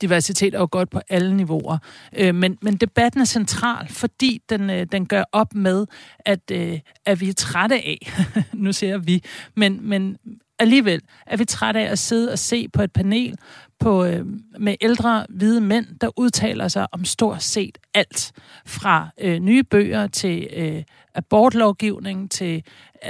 diversitet 0.00 0.54
er 0.54 0.58
jo 0.58 0.68
godt 0.70 0.90
på 0.90 1.00
alle 1.08 1.36
niveauer. 1.36 1.78
Øh, 2.16 2.34
men, 2.34 2.58
men 2.62 2.76
debatten 2.76 3.20
er 3.20 3.24
central, 3.24 3.88
fordi 3.88 4.42
den, 4.48 4.70
øh, 4.70 4.86
den 4.92 5.06
gør 5.06 5.24
op 5.32 5.54
med, 5.54 5.86
at, 6.18 6.50
øh, 6.52 6.80
at 7.06 7.20
vi 7.20 7.28
er 7.28 7.32
trætte 7.32 7.76
af, 7.76 8.12
nu 8.52 8.72
siger 8.72 8.90
jeg 8.90 9.06
vi, 9.06 9.22
men, 9.54 9.88
men 9.88 10.16
alligevel 10.58 11.00
er 11.26 11.36
vi 11.36 11.44
trætte 11.44 11.80
af 11.80 11.90
at 11.90 11.98
sidde 11.98 12.32
og 12.32 12.38
se 12.38 12.68
på 12.68 12.82
et 12.82 12.92
panel 12.92 13.36
på, 13.80 14.04
øh, 14.04 14.26
med 14.58 14.74
ældre 14.80 15.26
hvide 15.28 15.60
mænd, 15.60 15.86
der 16.00 16.18
udtaler 16.18 16.68
sig 16.68 16.86
om 16.92 17.04
stort 17.04 17.42
set 17.42 17.78
alt. 17.94 18.32
Fra 18.66 19.08
øh, 19.20 19.38
nye 19.38 19.62
bøger 19.62 20.06
til 20.06 20.48
øh, 20.56 20.82
abortlovgivning, 21.14 22.30
til 22.30 22.62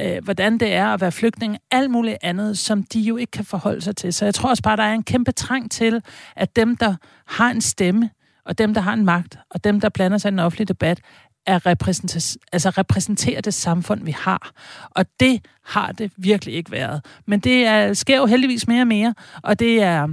øh, 0.02 0.24
hvordan 0.24 0.58
det 0.58 0.74
er 0.74 0.86
at 0.86 1.00
være 1.00 1.12
flygtning, 1.12 1.58
alt 1.70 1.90
muligt 1.90 2.16
andet, 2.22 2.58
som 2.58 2.82
de 2.82 3.00
jo 3.00 3.16
ikke 3.16 3.30
kan 3.30 3.44
forholde 3.44 3.80
sig 3.80 3.96
til. 3.96 4.12
Så 4.12 4.24
jeg 4.24 4.34
tror 4.34 4.50
også 4.50 4.62
bare, 4.62 4.76
der 4.76 4.82
er 4.82 4.94
en 4.94 5.02
kæmpe 5.02 5.32
trang 5.32 5.70
til, 5.70 6.02
at 6.36 6.56
dem, 6.56 6.76
der 6.76 6.94
har 7.26 7.50
en 7.50 7.60
stemme, 7.60 8.10
og 8.44 8.58
dem, 8.58 8.74
der 8.74 8.80
har 8.80 8.92
en 8.92 9.04
magt, 9.04 9.38
og 9.50 9.64
dem, 9.64 9.80
der 9.80 9.88
blander 9.88 10.18
sig 10.18 10.28
i 10.28 10.30
den 10.30 10.38
offentlige 10.38 10.66
debat, 10.66 11.00
er 11.46 11.66
repræsentas- 11.66 12.36
altså 12.52 12.70
repræsenterer 12.70 13.40
det 13.40 13.54
samfund, 13.54 14.04
vi 14.04 14.10
har. 14.10 14.52
Og 14.90 15.06
det 15.20 15.46
har 15.64 15.92
det 15.92 16.12
virkelig 16.16 16.54
ikke 16.54 16.70
været. 16.70 17.04
Men 17.26 17.40
det 17.40 17.66
er, 17.66 17.92
sker 17.94 18.16
jo 18.16 18.26
heldigvis 18.26 18.68
mere 18.68 18.82
og 18.82 18.86
mere, 18.86 19.14
og 19.42 19.58
det 19.58 19.82
er, 19.82 20.08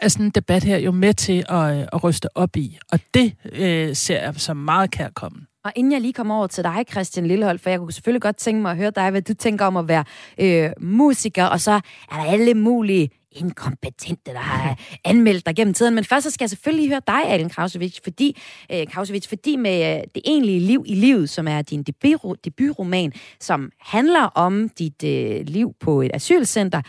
er 0.00 0.08
sådan 0.08 0.26
en 0.26 0.30
debat 0.30 0.64
her 0.64 0.78
jo 0.78 0.90
med 0.90 1.14
til 1.14 1.44
at, 1.48 1.76
øh, 1.76 1.86
at 1.92 2.04
ryste 2.04 2.36
op 2.36 2.56
i. 2.56 2.78
Og 2.92 3.00
det 3.14 3.34
øh, 3.52 3.96
ser 3.96 4.22
jeg 4.22 4.34
som 4.36 4.56
meget 4.56 4.90
kærkommen. 4.90 5.46
Og 5.64 5.72
inden 5.76 5.92
jeg 5.92 6.00
lige 6.00 6.12
kommer 6.12 6.36
over 6.36 6.46
til 6.46 6.64
dig, 6.64 6.84
Christian 6.90 7.26
Lillehold, 7.26 7.58
for 7.58 7.70
jeg 7.70 7.78
kunne 7.78 7.92
selvfølgelig 7.92 8.22
godt 8.22 8.36
tænke 8.36 8.62
mig 8.62 8.70
at 8.70 8.76
høre 8.76 8.90
dig, 8.90 9.10
hvad 9.10 9.22
du 9.22 9.34
tænker 9.34 9.64
om 9.64 9.76
at 9.76 9.88
være 9.88 10.04
øh, 10.38 10.70
musiker, 10.80 11.44
og 11.44 11.60
så 11.60 11.72
er 11.72 11.80
der 12.10 12.24
alle 12.24 12.54
mulige 12.54 13.10
inkompetente, 13.32 14.32
der 14.32 14.38
har 14.38 14.78
anmeldt 15.04 15.46
dig 15.46 15.56
gennem 15.56 15.74
tiden. 15.74 15.94
Men 15.94 16.04
først 16.04 16.24
så 16.24 16.30
skal 16.30 16.44
jeg 16.44 16.50
selvfølgelig 16.50 16.88
høre 16.88 17.00
dig, 17.06 17.26
Allen 17.26 17.48
Krausevich, 17.48 18.00
fordi, 18.04 18.36
øh, 18.72 18.86
Krausevich, 18.86 19.28
fordi 19.28 19.56
med 19.56 19.96
øh, 19.96 20.04
det 20.14 20.22
egentlige 20.24 20.60
liv 20.60 20.84
i 20.86 20.94
livet, 20.94 21.30
som 21.30 21.48
er 21.48 21.62
din 21.62 21.82
debut, 21.82 22.44
debutroman, 22.44 23.12
som 23.40 23.70
handler 23.80 24.22
om 24.22 24.68
dit 24.68 25.04
øh, 25.04 25.40
liv 25.46 25.74
på 25.80 26.02
et 26.02 26.10
asylcenter, 26.14 26.82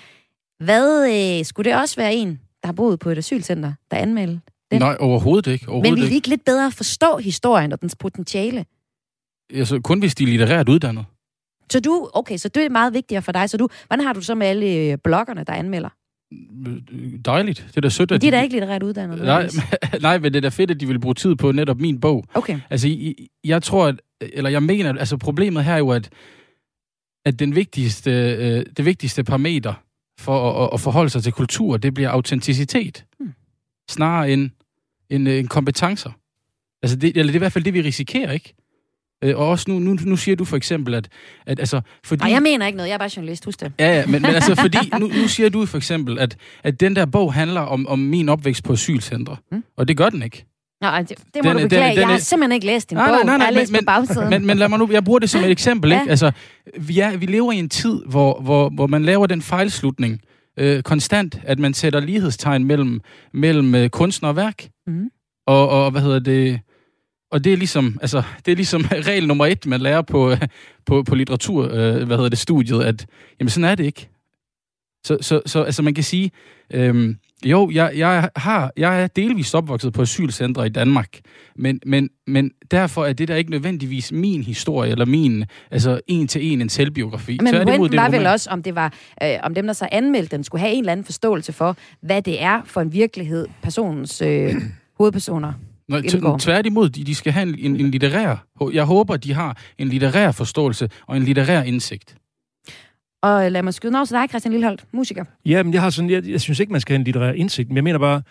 hvad 0.63 1.09
øh, 1.39 1.45
skulle 1.45 1.71
det 1.71 1.79
også 1.79 1.95
være 1.95 2.13
en, 2.13 2.29
der 2.61 2.67
har 2.67 2.73
boet 2.73 2.99
på 2.99 3.09
et 3.09 3.17
asylcenter, 3.17 3.73
der 3.91 3.97
anmeldte? 3.97 4.39
Den. 4.71 4.79
Nej, 4.79 4.97
overhovedet 4.99 5.51
ikke. 5.51 5.65
Men 5.65 5.69
Overhovedet 5.69 5.95
vil 5.95 6.03
ikke. 6.03 6.09
vi 6.09 6.15
ikke 6.15 6.27
lidt 6.27 6.45
bedre 6.45 6.71
forstå 6.71 7.17
historien 7.17 7.71
og 7.71 7.81
dens 7.81 7.95
potentiale? 7.95 8.65
Altså, 9.53 9.79
kun 9.79 9.99
hvis 9.99 10.15
de 10.15 10.23
er 10.23 10.27
litterært 10.27 10.69
uddannet. 10.69 11.05
Så 11.71 11.79
du, 11.79 12.09
okay, 12.13 12.37
så 12.37 12.49
det 12.49 12.65
er 12.65 12.69
meget 12.69 12.93
vigtigere 12.93 13.21
for 13.21 13.31
dig. 13.31 13.49
Så 13.49 13.57
du, 13.57 13.67
hvordan 13.87 14.05
har 14.05 14.13
du 14.13 14.21
så 14.21 14.35
med 14.35 14.47
alle 14.47 14.65
øh, 14.65 14.97
bloggerne, 15.03 15.43
der 15.43 15.53
anmelder? 15.53 15.89
Dejligt. 17.25 17.65
Det 17.67 17.77
er 17.77 17.82
da 17.82 17.89
sødt, 17.89 18.11
at 18.11 18.21
de 18.21 18.27
er 18.27 18.32
da 18.32 18.41
ikke 18.41 18.53
litterært 18.53 18.84
uddannet. 18.84 19.21
Nej, 19.21 19.49
nej, 20.01 20.17
men 20.17 20.34
det 20.34 20.36
er 20.36 20.41
da 20.41 20.49
fedt, 20.49 20.71
at 20.71 20.79
de 20.79 20.88
vil 20.88 20.99
bruge 20.99 21.15
tid 21.15 21.36
på 21.36 21.51
netop 21.51 21.79
min 21.79 21.99
bog. 21.99 22.25
Okay. 22.34 22.59
Altså, 22.69 23.13
jeg 23.43 23.63
tror, 23.63 23.88
at, 23.88 24.01
eller 24.21 24.49
jeg 24.49 24.63
mener, 24.63 24.89
at 24.89 24.99
altså 24.99 25.17
problemet 25.17 25.63
her 25.63 25.73
er 25.73 25.77
jo, 25.77 25.89
at, 25.89 26.09
at 27.25 27.39
den 27.39 27.55
vigtigste, 27.55 28.11
øh, 28.11 28.65
det 28.77 28.86
vigtigste 28.86 29.23
parameter 29.23 29.73
for 30.19 30.63
at, 30.63 30.69
at 30.73 30.79
forholde 30.79 31.09
sig 31.09 31.23
til 31.23 31.32
kultur, 31.32 31.77
det 31.77 31.93
bliver 31.93 32.09
autenticitet. 32.09 33.05
Hmm. 33.19 33.34
Snarere 33.89 34.32
end, 34.32 34.49
end, 35.09 35.29
øh, 35.29 35.39
end 35.39 35.47
kompetencer. 35.47 36.11
Altså, 36.84 36.97
det, 36.97 37.09
eller 37.09 37.23
det 37.23 37.32
er 37.32 37.36
i 37.36 37.38
hvert 37.38 37.51
fald 37.51 37.63
det, 37.63 37.73
vi 37.73 37.82
risikerer, 37.82 38.32
ikke? 38.32 38.53
Øh, 39.24 39.38
Og 39.38 39.47
også 39.47 39.65
nu, 39.72 39.80
nu, 39.80 39.97
nu 40.05 40.15
siger 40.15 40.36
du 40.36 40.45
for 40.45 40.57
eksempel, 40.57 40.93
at, 40.93 41.09
at 41.45 41.59
altså, 41.59 41.82
fordi... 42.03 42.24
Og 42.24 42.32
jeg 42.32 42.41
mener 42.41 42.65
ikke 42.65 42.78
noget, 42.78 42.89
jeg 42.89 42.93
er 42.93 42.97
bare 42.99 43.09
journalist, 43.15 43.45
husk 43.45 43.59
det. 43.59 43.72
Ja, 43.80 43.95
ja, 43.99 44.05
men, 44.05 44.22
men 44.22 44.26
altså 44.36 44.55
fordi, 44.55 44.78
nu, 44.99 45.07
nu 45.07 45.28
siger 45.28 45.49
du 45.49 45.65
for 45.65 45.78
eksempel, 45.78 46.19
at, 46.19 46.38
at 46.63 46.80
den 46.80 46.95
der 46.95 47.05
bog 47.05 47.34
handler 47.34 47.61
om, 47.61 47.88
om 47.88 47.99
min 47.99 48.30
opvækst 48.30 48.63
på 48.63 48.74
asylcentre. 48.74 49.36
Mm. 49.51 49.57
Mm. 49.57 49.63
Og 49.78 49.88
det 49.88 49.97
gør 49.97 50.09
den 50.09 50.22
ikke. 50.24 50.45
Nej, 50.82 51.01
det, 51.01 51.09
det 51.09 51.17
må 51.36 51.41
Den 51.43 51.43
du 51.43 51.49
er- 51.49 51.57
den 51.57 51.69
beklage. 51.69 51.89
den 51.91 51.99
jeg 51.99 52.07
har 52.07 52.17
simpelthen 52.17 52.51
ikke 52.51 52.65
læst 52.65 52.89
din 52.89 52.95
Nej, 52.97 53.07
bog. 53.07 53.15
nej, 53.15 53.24
nej, 53.26 53.38
nej, 53.38 53.45
jeg 53.45 53.53
har 53.55 53.59
læst 53.61 53.72
men- 53.72 53.80
på 53.82 53.86
bagsiden. 53.86 54.30
Men, 54.30 54.45
men 54.45 54.57
lad 54.57 54.69
mig 54.69 54.80
nu, 54.80 54.89
jeg 54.91 55.03
bruger 55.03 55.19
det 55.19 55.30
som 55.30 55.43
et 55.43 55.49
eksempel, 55.51 55.91
Ja. 55.91 55.99
ikke? 56.01 56.09
Altså, 56.09 56.32
vi, 56.80 56.99
er, 56.99 57.17
vi 57.17 57.26
lever 57.26 57.51
i 57.51 57.55
en 57.57 57.69
tid, 57.69 58.01
hvor, 58.09 58.41
hvor, 58.41 58.69
hvor 58.69 58.88
man 58.88 59.03
laver 59.05 59.28
den 59.28 59.41
fejlslutning 59.41 60.19
øh, 60.59 60.84
konstant, 60.84 61.39
at 61.43 61.59
man 61.59 61.74
sætter 61.74 61.99
lighedstegn 61.99 62.63
mellem, 62.63 63.01
mellem 63.34 63.76
øh, 63.76 63.89
kunstner 63.89 64.30
og 64.30 64.36
værk. 64.36 64.67
Mhm. 64.88 65.09
Og, 65.47 65.69
og 65.69 65.91
hvad 65.91 66.01
hedder 66.01 66.19
det... 66.19 66.59
Og 67.32 67.43
det 67.43 67.53
er 67.53 67.57
ligesom, 67.57 67.97
altså, 68.01 68.23
det 68.45 68.51
er 68.51 68.55
ligesom 68.55 68.82
regel 69.07 69.27
nummer 69.27 69.45
et, 69.45 69.65
man 69.65 69.82
lærer 69.82 70.01
på, 70.01 70.32
øh, 70.32 70.41
på, 70.86 71.03
på 71.03 71.15
litteratur, 71.15 71.63
øh, 71.63 72.03
hvad 72.03 72.17
hedder 72.17 72.29
det, 72.29 72.38
studiet, 72.39 72.84
at 72.84 73.05
jamen, 73.39 73.49
sådan 73.49 73.69
er 73.69 73.75
det 73.75 73.84
ikke. 73.84 74.09
Så, 75.05 75.17
så, 75.21 75.41
så 75.45 75.63
altså, 75.63 75.82
man 75.82 75.93
kan 75.93 76.03
sige, 76.03 76.32
øhm, 76.73 77.15
jo, 77.45 77.71
jeg, 77.73 77.91
jeg, 77.95 78.29
har, 78.36 78.71
jeg 78.77 79.03
er 79.03 79.07
delvist 79.07 79.55
opvokset 79.55 79.93
på 79.93 80.01
asylcentre 80.01 80.65
i 80.65 80.69
Danmark, 80.69 81.19
men, 81.55 81.79
men, 81.86 82.09
men 82.27 82.51
derfor 82.71 83.05
er 83.05 83.13
det 83.13 83.27
der 83.27 83.36
ikke 83.36 83.51
nødvendigvis 83.51 84.11
min 84.11 84.43
historie, 84.43 84.91
eller 84.91 85.05
min, 85.05 85.45
altså 85.71 86.01
en 86.07 86.27
til 86.27 86.45
en 86.53 86.61
en 86.61 86.69
selvbiografi. 86.69 87.38
Men 87.41 87.53
Tværtimod, 87.53 87.77
pointen 87.77 87.91
det 87.91 87.99
var 87.99 88.09
vel 88.09 88.27
også, 88.27 88.49
om 88.49 88.63
det 88.63 88.75
var, 88.75 88.93
øh, 89.23 89.29
om 89.43 89.55
dem, 89.55 89.65
der 89.65 89.73
så 89.73 89.88
anmeldte 89.91 90.36
den, 90.36 90.43
skulle 90.43 90.61
have 90.61 90.73
en 90.73 90.79
eller 90.79 90.91
anden 90.91 91.05
forståelse 91.05 91.53
for, 91.53 91.77
hvad 92.01 92.21
det 92.21 92.41
er 92.41 92.61
for 92.65 92.82
en 92.82 92.93
virkelighed, 92.93 93.47
personens 93.61 94.21
øh, 94.21 94.55
hovedpersoner. 94.97 95.53
Nå, 95.91 95.97
indgår. 95.97 96.35
t- 96.35 96.39
tværtimod, 96.39 96.89
de, 96.89 97.03
de 97.03 97.15
skal 97.15 97.33
have 97.33 97.49
en, 97.49 97.59
en, 97.59 97.79
en 97.79 97.91
litterær, 97.91 98.45
jeg 98.73 98.85
håber, 98.85 99.17
de 99.17 99.33
har 99.33 99.57
en 99.77 99.87
litterær 99.87 100.31
forståelse 100.31 100.89
og 101.07 101.17
en 101.17 101.23
litterær 101.23 101.63
indsigt. 101.63 102.15
Og 103.23 103.51
lad 103.51 103.63
mig 103.63 103.73
skyde 103.73 103.95
over 103.95 104.05
til 104.05 104.15
dig, 104.15 104.29
Christian 104.29 104.51
Lilleholdt, 104.51 104.85
musiker. 104.93 105.25
Ja, 105.45 105.63
men 105.63 105.73
jeg, 105.73 105.81
har 105.81 105.89
sådan, 105.89 106.09
jeg, 106.09 106.27
jeg 106.27 106.41
synes 106.41 106.59
ikke, 106.59 106.71
man 106.71 106.81
skal 106.81 106.93
have 106.93 106.99
en 106.99 107.03
litterær 107.03 107.31
indsigt, 107.31 107.69
men 107.69 107.75
jeg 107.75 107.83
mener 107.83 107.99
bare, 107.99 108.21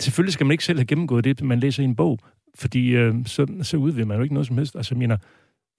selvfølgelig 0.00 0.32
skal 0.32 0.46
man 0.46 0.52
ikke 0.52 0.64
selv 0.64 0.78
have 0.78 0.86
gennemgået 0.86 1.24
det, 1.24 1.42
man 1.42 1.60
læser 1.60 1.82
i 1.82 1.84
en 1.84 1.96
bog, 1.96 2.18
fordi 2.54 2.88
øh, 2.88 3.14
så, 3.26 3.46
så 3.62 3.76
udvider 3.76 4.06
man 4.06 4.16
jo 4.16 4.22
ikke 4.22 4.34
noget 4.34 4.46
som 4.46 4.56
helst. 4.58 4.76
Altså, 4.76 4.94
jeg 4.94 4.98
mener, 4.98 5.16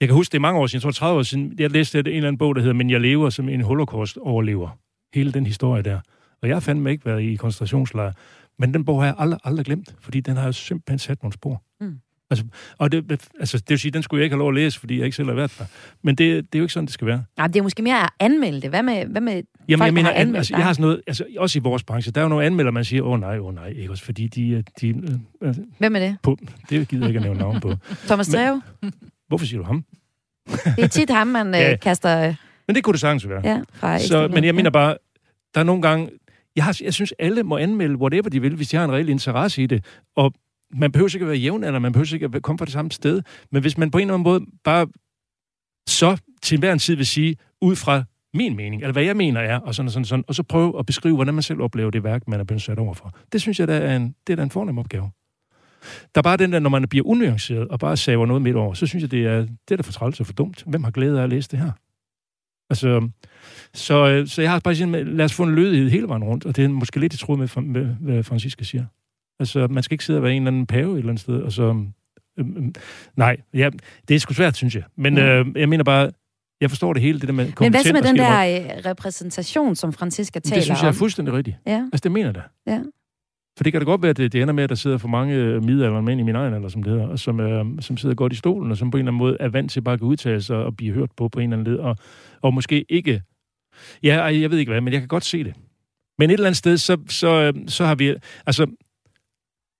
jeg 0.01 0.07
kan 0.07 0.15
huske, 0.15 0.31
det 0.31 0.37
er 0.37 0.41
mange 0.41 0.59
år 0.59 0.67
siden, 0.67 0.77
jeg 0.77 0.81
tror 0.81 0.91
30 0.91 1.19
år 1.19 1.23
siden, 1.23 1.53
jeg 1.59 1.71
læste 1.71 1.99
en 1.99 2.07
eller 2.07 2.27
anden 2.27 2.37
bog, 2.37 2.55
der 2.55 2.61
hedder 2.61 2.73
Men 2.75 2.89
jeg 2.89 3.01
lever 3.01 3.29
som 3.29 3.49
en 3.49 3.61
holocaust-overlever. 3.61 4.69
Hele 5.13 5.31
den 5.31 5.45
historie 5.45 5.83
der. 5.83 5.99
Og 6.41 6.47
jeg 6.47 6.55
har 6.55 6.59
fandme 6.61 6.91
ikke 6.91 7.05
været 7.05 7.21
i 7.21 7.35
koncentrationslejr. 7.35 8.11
Men 8.59 8.73
den 8.73 8.85
bog 8.85 8.99
har 9.01 9.05
jeg 9.05 9.15
aldrig, 9.17 9.39
aldrig 9.43 9.65
glemt, 9.65 9.95
fordi 9.99 10.19
den 10.19 10.37
har 10.37 10.45
jo 10.45 10.51
simpelthen 10.51 10.99
sat 10.99 11.23
nogle 11.23 11.33
spor. 11.33 11.63
Mm. 11.81 11.99
Altså, 12.29 12.45
og 12.77 12.91
det, 12.91 13.27
altså, 13.39 13.57
det 13.57 13.69
vil 13.69 13.79
sige, 13.79 13.91
den 13.91 14.03
skulle 14.03 14.19
jeg 14.19 14.23
ikke 14.23 14.33
have 14.33 14.39
lov 14.39 14.49
at 14.49 14.55
læse, 14.55 14.79
fordi 14.79 14.97
jeg 14.97 15.05
ikke 15.05 15.15
selv 15.15 15.27
har 15.27 15.35
været 15.35 15.55
der. 15.59 15.65
Men 16.03 16.15
det, 16.15 16.45
det 16.53 16.57
er 16.57 16.59
jo 16.59 16.63
ikke 16.63 16.73
sådan, 16.73 16.85
det 16.85 16.93
skal 16.93 17.07
være. 17.07 17.23
Nej, 17.37 17.47
det 17.47 17.55
er 17.55 17.63
måske 17.63 17.81
mere 17.83 18.03
at 18.03 18.09
anmelde 18.19 18.61
det. 18.61 18.69
Hvad 18.69 18.83
med, 18.83 19.05
hvad 19.05 19.21
med 19.21 19.33
Jamen, 19.33 19.43
folk, 19.79 19.85
jeg 19.85 19.93
mener, 19.93 20.09
der 20.09 20.13
har 20.13 20.21
an, 20.21 20.21
anmeldt 20.21 20.37
altså, 20.37 20.51
dig? 20.51 20.57
jeg 20.57 20.65
har 20.65 20.73
sådan 20.73 20.81
noget, 20.81 21.01
altså, 21.07 21.25
også 21.37 21.59
i 21.59 21.61
vores 21.61 21.83
branche, 21.83 22.11
der 22.11 22.21
er 22.21 22.23
jo 22.25 22.29
nogle 22.29 22.45
anmelder, 22.45 22.71
man 22.71 22.85
siger, 22.85 23.03
åh 23.03 23.11
oh, 23.11 23.19
nej, 23.19 23.39
åh 23.39 23.45
oh, 23.45 23.55
nej, 23.55 23.67
ikke 23.67 23.91
også, 23.91 24.03
fordi 24.03 24.27
de, 24.27 24.49
øh, 24.49 24.63
de 24.81 24.89
øh, 25.41 25.55
Hvem 25.77 25.95
er 25.95 25.99
det? 25.99 26.17
på, 26.23 26.37
det 26.69 26.87
gider 26.87 27.03
jeg 27.03 27.09
ikke 27.09 27.17
at 27.17 27.23
nævne 27.23 27.39
navn 27.39 27.59
på. 27.59 27.73
Thomas 28.07 28.27
Treve? 28.27 28.61
Hvorfor 29.27 29.45
siger 29.45 29.59
du 29.59 29.65
ham? 29.65 29.85
Det 30.75 30.83
er 30.83 30.87
tit 30.87 31.09
ham, 31.09 31.27
man 31.27 31.53
Ja. 31.55 31.71
øh, 31.71 31.79
kaster 31.79 32.27
øh, 32.27 32.35
Men 32.67 32.75
det 32.75 32.83
kunne 32.83 32.91
det 32.93 33.01
sagtens 33.01 33.29
være. 33.29 33.41
ja, 33.43 33.61
fra 33.73 33.99
Så, 33.99 34.27
men 34.27 34.43
jeg 34.43 34.55
mener 34.55 34.69
bare, 34.69 34.97
der 35.53 35.59
er 35.59 35.63
nogle 35.65 35.81
gange, 35.81 36.09
jeg, 36.57 36.65
har, 36.65 36.79
jeg 36.83 36.93
synes, 36.93 37.13
alle 37.19 37.43
må 37.43 37.57
anmelde 37.57 37.95
whatever 37.95 38.29
de 38.29 38.41
vil, 38.41 38.55
hvis 38.55 38.69
de 38.69 38.77
har 38.77 38.85
en 38.85 38.91
reel 38.91 39.09
interesse 39.09 39.63
i 39.63 39.65
det. 39.65 39.85
Og 40.15 40.33
man 40.73 40.91
behøver 40.91 41.15
ikke 41.15 41.23
at 41.23 41.29
være 41.29 41.37
jævn, 41.37 41.63
eller 41.63 41.79
man 41.79 41.91
behøver 41.91 42.13
ikke 42.13 42.29
at 42.33 42.41
komme 42.41 42.57
fra 42.57 42.65
det 42.65 42.73
samme 42.73 42.91
sted. 42.91 43.21
Men 43.51 43.61
hvis 43.61 43.77
man 43.77 43.91
på 43.91 43.97
en 43.97 44.01
eller 44.01 44.13
anden 44.13 44.23
måde 44.23 44.45
bare 44.63 44.87
så 45.87 46.17
til 46.41 46.59
hver 46.59 46.73
en 46.73 46.79
tid 46.79 46.95
vil 46.95 47.05
sige, 47.05 47.35
ud 47.61 47.75
fra 47.75 48.03
min 48.33 48.55
mening, 48.55 48.81
eller 48.81 48.93
hvad 48.93 49.03
jeg 49.03 49.17
mener 49.17 49.41
er, 49.41 49.59
og 49.59 49.75
sådan 49.75 49.87
og 49.87 49.91
sådan, 49.91 50.01
og 50.01 50.07
sådan 50.07 50.23
og 50.27 50.35
så 50.35 50.43
prøve 50.43 50.79
at 50.79 50.85
beskrive, 50.85 51.15
hvordan 51.15 51.33
man 51.33 51.43
selv 51.43 51.61
oplever 51.61 51.91
det 51.91 52.03
værk, 52.03 52.27
man 52.27 52.39
er 52.39 52.43
blevet 52.43 52.61
sat 52.61 52.79
over 52.79 52.93
for. 52.93 53.17
Det 53.31 53.41
synes 53.41 53.59
jeg, 53.59 53.67
der 53.67 53.75
er 53.75 53.95
en, 53.95 54.15
det 54.27 54.33
er 54.33 54.37
da 54.37 54.43
en 54.43 54.51
fornem 54.51 54.77
opgave. 54.77 55.11
Der 56.15 56.19
er 56.19 56.23
bare 56.23 56.37
den 56.37 56.53
der, 56.53 56.59
når 56.59 56.69
man 56.69 56.87
bliver 56.87 57.05
unuanceret 57.05 57.67
og 57.67 57.79
bare 57.79 57.97
saver 57.97 58.25
noget 58.25 58.41
midt 58.41 58.55
over, 58.55 58.73
så 58.73 58.87
synes 58.87 59.01
jeg, 59.01 59.11
det 59.11 59.25
er, 59.25 59.39
det 59.39 59.71
er 59.71 59.75
da 59.75 59.81
for 59.81 59.91
træls 59.91 60.19
og 60.19 60.25
for 60.25 60.33
dumt. 60.33 60.63
Hvem 60.67 60.83
har 60.83 60.91
glæde 60.91 61.19
af 61.19 61.23
at 61.23 61.29
læse 61.29 61.49
det 61.49 61.59
her? 61.59 61.71
Altså, 62.69 63.09
så, 63.73 64.07
øh, 64.07 64.27
så 64.27 64.41
jeg 64.41 64.51
har 64.51 64.59
bare 64.59 64.75
sagt, 64.75 64.91
lad 64.91 65.25
os 65.25 65.33
få 65.33 65.43
en 65.43 65.55
lødighed 65.55 65.89
hele 65.89 66.07
vejen 66.07 66.23
rundt, 66.23 66.45
og 66.45 66.55
det 66.55 66.63
er 66.63 66.69
måske 66.69 66.99
lidt 66.99 67.13
i 67.13 67.17
tråd 67.17 67.37
med, 67.37 67.61
med 67.61 67.85
hvad 67.85 68.23
Francisca 68.23 68.63
siger. 68.63 68.85
Altså, 69.39 69.67
man 69.67 69.83
skal 69.83 69.93
ikke 69.93 70.03
sidde 70.05 70.19
og 70.19 70.23
være 70.23 70.33
en 70.33 70.41
eller 70.41 70.51
anden 70.51 70.65
pave 70.65 70.91
et 70.93 70.97
eller 70.97 71.09
andet 71.09 71.21
sted, 71.21 71.41
og 71.41 71.51
så... 71.51 71.63
Øhm, 71.63 71.87
øhm, 72.39 72.73
nej, 73.15 73.37
ja, 73.53 73.69
det 74.07 74.15
er 74.15 74.19
sgu 74.19 74.33
svært, 74.33 74.55
synes 74.57 74.75
jeg. 74.75 74.83
Men 74.97 75.17
øh, 75.17 75.45
jeg 75.55 75.69
mener 75.69 75.83
bare, 75.83 76.11
jeg 76.61 76.69
forstår 76.69 76.93
det 76.93 77.01
hele, 77.01 77.19
det 77.19 77.27
der 77.27 77.33
med 77.33 77.51
Men 77.59 77.71
hvad 77.71 77.83
så 77.83 77.93
med 77.93 78.01
den 78.01 78.15
der 78.17 78.59
øh, 78.59 78.85
repræsentation, 78.85 79.75
som 79.75 79.93
Francisca 79.93 80.39
taler 80.39 80.55
Det 80.55 80.63
synes 80.63 80.79
jeg 80.79 80.87
er 80.87 80.91
om? 80.91 80.95
fuldstændig 80.95 81.33
rigtigt. 81.33 81.57
Ja, 81.65 81.83
Altså, 81.93 82.03
det 82.03 82.11
mener 82.11 82.31
da. 82.31 82.41
ja. 82.67 82.79
For 83.57 83.63
det 83.63 83.73
kan 83.73 83.81
da 83.81 83.85
godt 83.85 84.01
være, 84.01 84.09
at 84.09 84.17
det, 84.17 84.33
det 84.33 84.41
ender 84.41 84.53
med, 84.53 84.63
at 84.63 84.69
der 84.69 84.75
sidder 84.75 84.97
for 84.97 85.07
mange 85.07 85.35
øh, 85.35 85.63
midaldrende 85.63 86.01
mænd 86.01 86.19
i 86.19 86.23
min 86.23 86.35
egen 86.35 86.53
alder, 86.53 86.69
som 86.69 86.83
det 86.83 86.93
hedder, 86.93 87.07
og 87.07 87.19
som, 87.19 87.39
øh, 87.39 87.65
som 87.79 87.97
sidder 87.97 88.15
godt 88.15 88.33
i 88.33 88.35
stolen, 88.35 88.71
og 88.71 88.77
som 88.77 88.91
på 88.91 88.97
en 88.97 88.99
eller 88.99 89.11
anden 89.11 89.17
måde 89.17 89.37
er 89.39 89.49
vant 89.49 89.71
til 89.71 89.81
bare 89.81 89.93
at 89.93 90.01
udtale 90.01 90.41
sig 90.41 90.57
og 90.57 90.77
blive 90.77 90.93
hørt 90.93 91.11
på 91.17 91.29
på 91.29 91.39
en 91.39 91.53
eller 91.53 91.57
anden 91.57 91.73
led, 91.73 91.79
og, 91.79 91.97
og 92.41 92.53
måske 92.53 92.85
ikke... 92.89 93.21
Ja, 94.03 94.23
jeg 94.23 94.51
ved 94.51 94.57
ikke 94.57 94.71
hvad, 94.71 94.81
men 94.81 94.93
jeg 94.93 95.01
kan 95.01 95.07
godt 95.07 95.25
se 95.25 95.43
det. 95.43 95.53
Men 96.17 96.29
et 96.29 96.33
eller 96.33 96.45
andet 96.45 96.57
sted, 96.57 96.77
så, 96.77 96.97
så, 97.09 97.41
øh, 97.41 97.53
så 97.67 97.85
har 97.85 97.95
vi... 97.95 98.15
Altså, 98.45 98.67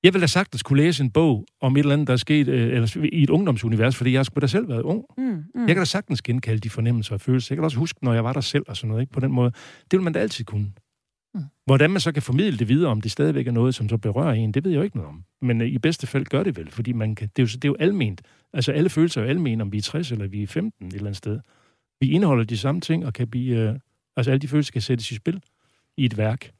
jeg 0.03 0.13
ville 0.13 0.21
da 0.21 0.27
sagtens 0.27 0.63
kunne 0.63 0.83
læse 0.83 1.03
en 1.03 1.11
bog 1.11 1.45
om 1.61 1.75
et 1.75 1.79
eller 1.79 1.93
andet, 1.93 2.07
der 2.07 2.13
er 2.13 2.17
sket 2.17 2.47
øh, 2.47 2.73
eller 2.73 3.09
i 3.13 3.23
et 3.23 3.29
ungdomsunivers, 3.29 3.95
fordi 3.95 4.13
jeg 4.13 4.25
sgu 4.25 4.39
da 4.39 4.47
selv 4.47 4.69
været 4.69 4.81
ung. 4.81 5.03
Mm, 5.17 5.23
mm. 5.23 5.41
Jeg 5.55 5.67
kan 5.67 5.77
da 5.77 5.85
sagtens 5.85 6.21
genkalde 6.21 6.59
de 6.59 6.69
fornemmelser 6.69 7.13
og 7.13 7.21
følelser. 7.21 7.55
Jeg 7.55 7.57
kan 7.57 7.63
også 7.63 7.77
huske, 7.77 8.05
når 8.05 8.13
jeg 8.13 8.23
var 8.23 8.33
der 8.33 8.41
selv 8.41 8.63
og 8.67 8.77
sådan 8.77 8.89
noget, 8.89 9.01
ikke? 9.01 9.13
på 9.13 9.19
den 9.19 9.31
måde. 9.31 9.51
Det 9.91 9.97
vil 9.97 10.01
man 10.01 10.13
da 10.13 10.19
altid 10.19 10.45
kunne. 10.45 10.71
Mm. 11.37 11.43
Hvordan 11.65 11.91
man 11.91 11.99
så 11.99 12.11
kan 12.11 12.21
formidle 12.21 12.57
det 12.57 12.69
videre, 12.69 12.91
om 12.91 13.01
det 13.01 13.11
stadigvæk 13.11 13.47
er 13.47 13.51
noget, 13.51 13.75
som 13.75 13.89
så 13.89 13.97
berører 13.97 14.33
en, 14.33 14.51
det 14.51 14.63
ved 14.63 14.71
jeg 14.71 14.77
jo 14.77 14.83
ikke 14.83 14.97
noget 14.97 15.09
om. 15.09 15.23
Men 15.41 15.61
øh, 15.61 15.67
i 15.67 15.77
bedste 15.77 16.07
fald 16.07 16.25
gør 16.25 16.43
det 16.43 16.57
vel, 16.57 16.71
fordi 16.71 16.93
man 16.93 17.15
kan, 17.15 17.29
det, 17.35 17.41
er 17.41 17.43
jo, 17.43 17.47
det 17.47 17.65
er 17.65 17.69
jo 17.69 17.75
alment. 17.79 18.21
Altså 18.53 18.71
alle 18.71 18.89
følelser 18.89 19.21
er 19.21 19.25
jo 19.25 19.29
almen, 19.29 19.61
om 19.61 19.71
vi 19.71 19.77
er 19.77 19.81
60 19.81 20.11
eller 20.11 20.27
vi 20.27 20.43
er 20.43 20.47
15 20.47 20.87
et 20.87 20.93
eller 20.93 21.05
andet 21.05 21.17
sted. 21.17 21.39
Vi 21.99 22.09
indeholder 22.09 22.43
de 22.43 22.57
samme 22.57 22.81
ting, 22.81 23.05
og 23.05 23.13
kan 23.13 23.27
blive, 23.27 23.57
øh, 23.57 23.79
altså 24.15 24.31
alle 24.31 24.39
de 24.39 24.47
følelser 24.47 24.71
kan 24.71 24.81
sættes 24.81 25.11
i 25.11 25.15
spil 25.15 25.41
i 25.97 26.05
et 26.05 26.17
værk. 26.17 26.51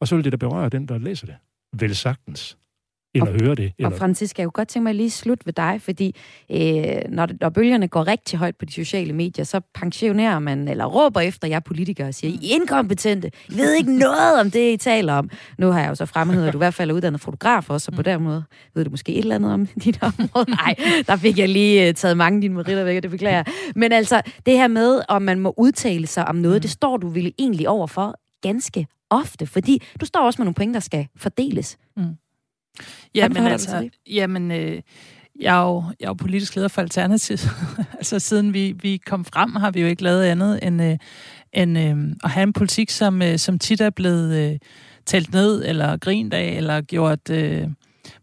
Og 0.00 0.08
så 0.08 0.16
vil 0.16 0.24
det 0.24 0.32
da 0.32 0.36
berøre 0.36 0.68
den, 0.68 0.88
der 0.88 0.98
læser 0.98 1.26
det. 1.26 1.36
Vel 1.72 1.96
sagtens. 1.96 2.58
Eller 3.14 3.26
Og- 3.26 3.40
høre 3.42 3.54
det. 3.54 3.72
Eller, 3.78 3.90
Og 3.90 3.98
Francisca, 3.98 4.42
jeg 4.42 4.46
kunne 4.46 4.52
godt 4.52 4.68
tænke 4.68 4.82
mig 4.82 4.90
at 4.90 4.96
lige 4.96 5.10
slutte 5.10 5.46
ved 5.46 5.52
dig, 5.52 5.80
fordi 5.82 6.16
øh, 6.50 6.84
når, 7.08 7.28
når 7.40 7.48
bølgerne 7.48 7.88
går 7.88 8.06
rigtig 8.06 8.38
højt 8.38 8.56
på 8.56 8.64
de 8.64 8.72
sociale 8.72 9.12
medier, 9.12 9.44
så 9.44 9.60
pensionerer 9.74 10.38
man, 10.38 10.68
eller 10.68 10.84
råber 10.84 11.20
efter 11.20 11.48
jer 11.48 11.60
politikere 11.60 12.08
og 12.08 12.14
siger, 12.14 12.30
I 12.42 12.50
er 12.50 12.54
inkompetente, 12.54 13.30
I 13.48 13.56
ved 13.56 13.74
ikke 13.74 13.98
noget 13.98 14.40
om 14.40 14.50
det, 14.50 14.72
I 14.72 14.76
taler 14.76 15.12
om. 15.14 15.30
Nu 15.58 15.70
har 15.70 15.80
jeg 15.80 15.88
jo 15.88 15.94
så 15.94 16.06
fremhævet, 16.06 16.46
at 16.46 16.52
du 16.52 16.58
i 16.58 16.60
hvert 16.60 16.74
fald 16.74 16.90
er 16.90 16.94
uddannet 16.94 17.20
fotograf 17.20 17.70
også, 17.70 17.90
og 17.90 17.96
på 17.96 18.02
den 18.02 18.22
måde 18.22 18.44
ved 18.74 18.84
du 18.84 18.90
måske 18.90 19.12
et 19.12 19.18
eller 19.18 19.34
andet 19.34 19.52
om 19.52 19.66
dit 19.66 19.98
område. 20.02 20.50
Nej, 20.64 20.74
der 21.06 21.16
fik 21.16 21.38
jeg 21.38 21.48
lige 21.48 21.88
øh, 21.88 21.94
taget 21.94 22.16
mange 22.16 22.36
af 22.36 22.40
dine 22.40 22.54
meritter 22.54 22.84
væk, 22.84 22.96
og 22.96 23.02
det 23.02 23.10
beklager 23.10 23.36
jeg. 23.36 23.44
Men 23.76 23.92
altså, 23.92 24.22
det 24.46 24.54
her 24.58 24.68
med, 24.68 25.00
om 25.08 25.22
man 25.22 25.38
må 25.40 25.54
udtale 25.58 26.06
sig 26.06 26.28
om 26.28 26.36
noget, 26.36 26.62
det 26.62 26.70
står 26.70 26.96
du 26.96 27.08
vel 27.08 27.32
egentlig 27.38 27.68
over 27.68 27.86
for 27.86 28.18
ganske 28.42 28.86
ofte, 29.10 29.46
fordi 29.46 29.82
du 30.00 30.06
står 30.06 30.20
også 30.20 30.40
med 30.40 30.44
nogle 30.44 30.54
point, 30.54 30.74
der 30.74 30.80
skal 30.80 31.06
fordeles. 31.16 31.76
Jamen, 31.96 32.18
forholder 33.32 33.48
du 33.48 33.52
altså, 33.52 33.88
jamen 34.06 34.50
øh, 34.50 34.82
jeg, 35.40 35.58
er 35.58 35.62
jo, 35.62 35.84
jeg 36.00 36.06
er 36.06 36.10
jo 36.10 36.14
politisk 36.14 36.56
leder 36.56 36.68
for 36.68 36.82
Alternativet. 36.82 37.50
altså, 37.98 38.18
siden 38.18 38.54
vi, 38.54 38.72
vi 38.72 38.96
kom 38.96 39.24
frem, 39.24 39.56
har 39.56 39.70
vi 39.70 39.80
jo 39.80 39.86
ikke 39.86 40.02
lavet 40.02 40.24
andet 40.24 40.60
end, 40.62 40.82
øh, 40.82 40.98
end 41.52 41.78
øh, 41.78 42.16
at 42.24 42.30
have 42.30 42.42
en 42.42 42.52
politik, 42.52 42.90
som, 42.90 43.22
øh, 43.22 43.38
som 43.38 43.58
tit 43.58 43.80
er 43.80 43.90
blevet 43.90 44.52
øh, 44.52 44.58
talt 45.06 45.32
ned, 45.32 45.64
eller 45.64 45.96
grint 45.96 46.34
af, 46.34 46.54
eller 46.56 46.80
gjort 46.80 47.30
øh, 47.30 47.68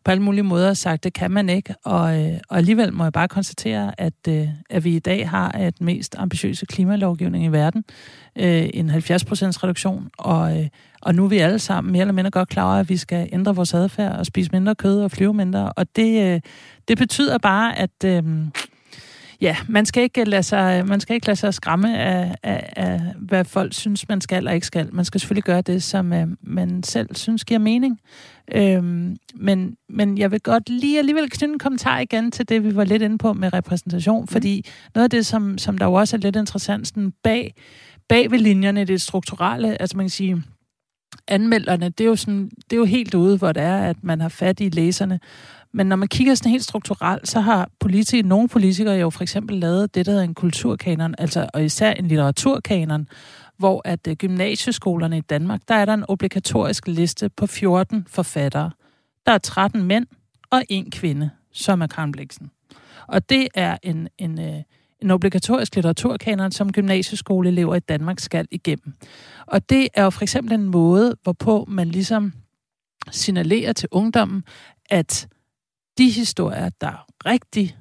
på 0.05 0.11
alle 0.11 0.23
mulige 0.23 0.43
måder 0.43 0.73
sagt, 0.73 1.03
det 1.03 1.13
kan 1.13 1.31
man 1.31 1.49
ikke. 1.49 1.75
Og, 1.85 2.25
øh, 2.25 2.39
og 2.49 2.57
alligevel 2.57 2.93
må 2.93 3.03
jeg 3.03 3.13
bare 3.13 3.27
konstatere, 3.27 4.01
at, 4.01 4.13
øh, 4.27 4.47
at 4.69 4.83
vi 4.83 4.95
i 4.95 4.99
dag 4.99 5.29
har 5.29 5.55
øh, 5.59 5.67
et 5.67 5.81
mest 5.81 6.15
ambitiøse 6.17 6.65
klimalovgivning 6.65 7.45
i 7.45 7.47
verden. 7.47 7.83
Øh, 8.35 8.69
en 8.73 8.89
70% 8.89 8.93
reduktion, 9.63 10.09
og, 10.17 10.59
øh, 10.59 10.67
og 11.01 11.15
nu 11.15 11.23
er 11.25 11.29
vi 11.29 11.37
alle 11.37 11.59
sammen 11.59 11.91
mere 11.91 12.01
eller 12.01 12.13
mindre 12.13 12.31
godt 12.31 12.49
klar 12.49 12.63
over, 12.63 12.79
at 12.79 12.89
vi 12.89 12.97
skal 12.97 13.29
ændre 13.31 13.55
vores 13.55 13.73
adfærd 13.73 14.19
og 14.19 14.25
spise 14.25 14.49
mindre 14.53 14.75
kød 14.75 15.01
og 15.01 15.11
flyve 15.11 15.33
mindre. 15.33 15.73
Og 15.73 15.95
det, 15.95 16.33
øh, 16.33 16.41
det 16.87 16.97
betyder 16.97 17.37
bare, 17.37 17.77
at 17.77 18.03
øh, 18.05 18.23
ja, 19.41 19.55
man 19.67 19.85
skal 19.85 20.03
ikke 20.03 20.23
lade 20.23 20.43
sig, 20.43 20.85
man 20.87 20.99
skal 20.99 21.13
ikke 21.13 21.27
lade 21.27 21.35
sig 21.35 21.53
skræmme 21.53 21.97
af, 21.97 22.35
af, 22.43 22.73
af, 22.75 23.01
hvad 23.19 23.45
folk 23.45 23.73
synes, 23.73 24.09
man 24.09 24.21
skal 24.21 24.37
eller 24.37 24.51
ikke 24.51 24.67
skal. 24.67 24.89
Man 24.93 25.05
skal 25.05 25.21
selvfølgelig 25.21 25.43
gøre 25.43 25.61
det, 25.61 25.83
som 25.83 26.13
øh, 26.13 26.27
man 26.41 26.83
selv 26.83 27.15
synes 27.15 27.45
giver 27.45 27.59
mening. 27.59 27.99
Øhm, 28.55 29.17
men, 29.35 29.75
men 29.89 30.17
jeg 30.17 30.31
vil 30.31 30.41
godt 30.41 30.69
lige 30.69 30.99
alligevel 30.99 31.29
knytte 31.29 31.53
en 31.53 31.59
kommentar 31.59 31.99
igen 31.99 32.31
til 32.31 32.49
det, 32.49 32.63
vi 32.63 32.75
var 32.75 32.83
lidt 32.83 33.01
inde 33.01 33.17
på 33.17 33.33
med 33.33 33.53
repræsentation, 33.53 34.27
fordi 34.27 34.65
noget 34.95 35.03
af 35.03 35.09
det, 35.09 35.25
som, 35.25 35.57
som 35.57 35.77
der 35.77 35.85
jo 35.85 35.93
også 35.93 36.15
er 36.15 36.21
lidt 36.21 36.35
interessant 36.35 36.87
sådan 36.87 37.13
bag, 37.23 37.53
bag 38.09 38.31
ved 38.31 38.39
linjerne, 38.39 38.85
det 38.85 39.01
strukturelle, 39.01 39.81
altså 39.81 39.97
man 39.97 40.05
kan 40.05 40.09
sige, 40.09 40.43
anmelderne, 41.27 41.89
det 41.89 42.03
er 42.03 42.07
jo, 42.07 42.15
sådan, 42.15 42.49
det 42.69 42.73
er 42.73 42.77
jo 42.77 42.85
helt 42.85 43.15
ude, 43.15 43.37
hvor 43.37 43.51
det 43.51 43.63
er, 43.63 43.77
at 43.77 44.03
man 44.03 44.21
har 44.21 44.29
fat 44.29 44.59
i 44.59 44.69
læserne. 44.69 45.19
Men 45.73 45.87
når 45.87 45.95
man 45.95 46.07
kigger 46.07 46.35
sådan 46.35 46.51
helt 46.51 46.63
strukturelt, 46.63 47.27
så 47.27 47.39
har 47.39 47.69
politikere, 47.79 48.27
nogle 48.27 48.47
politikere 48.47 48.95
jo 48.95 49.09
for 49.09 49.21
eksempel 49.21 49.57
lavet 49.57 49.95
det, 49.95 50.05
der 50.05 50.11
hedder 50.11 50.25
en 50.25 50.33
kulturkanon, 50.33 51.15
altså, 51.17 51.49
og 51.53 51.65
især 51.65 51.91
en 51.91 52.07
litteraturkanon, 52.07 53.07
hvor 53.57 53.81
at 53.85 54.07
øh, 54.07 54.15
gymnasieskolerne 54.15 55.17
i 55.17 55.21
Danmark, 55.21 55.61
der 55.67 55.75
er 55.75 55.85
der 55.85 55.93
en 55.93 56.05
obligatorisk 56.07 56.87
liste 56.87 57.29
på 57.29 57.47
14 57.47 58.05
forfattere. 58.09 58.71
Der 59.25 59.31
er 59.31 59.37
13 59.37 59.83
mænd 59.83 60.05
og 60.51 60.63
en 60.69 60.91
kvinde, 60.91 61.29
som 61.53 61.81
er 61.81 61.87
Karen 61.87 62.11
Bliksen. 62.11 62.51
Og 63.07 63.29
det 63.29 63.47
er 63.55 63.77
en, 63.83 64.09
en, 64.17 64.39
øh, 64.39 64.61
en 65.01 65.11
obligatorisk 65.11 65.75
litteraturkanon, 65.75 66.51
som 66.51 66.71
gymnasieskoleelever 66.71 67.75
i 67.75 67.79
Danmark 67.79 68.19
skal 68.19 68.47
igennem. 68.51 68.93
Og 69.45 69.69
det 69.69 69.87
er 69.93 70.03
jo 70.03 70.09
for 70.09 70.21
eksempel 70.21 70.53
en 70.53 70.65
måde, 70.65 71.15
hvorpå 71.23 71.65
man 71.67 71.87
ligesom 71.87 72.33
signalerer 73.11 73.73
til 73.73 73.89
ungdommen, 73.91 74.43
at 74.89 75.27
de 75.99 76.09
historier, 76.09 76.69
der 76.81 77.05
rigtig 77.25 77.77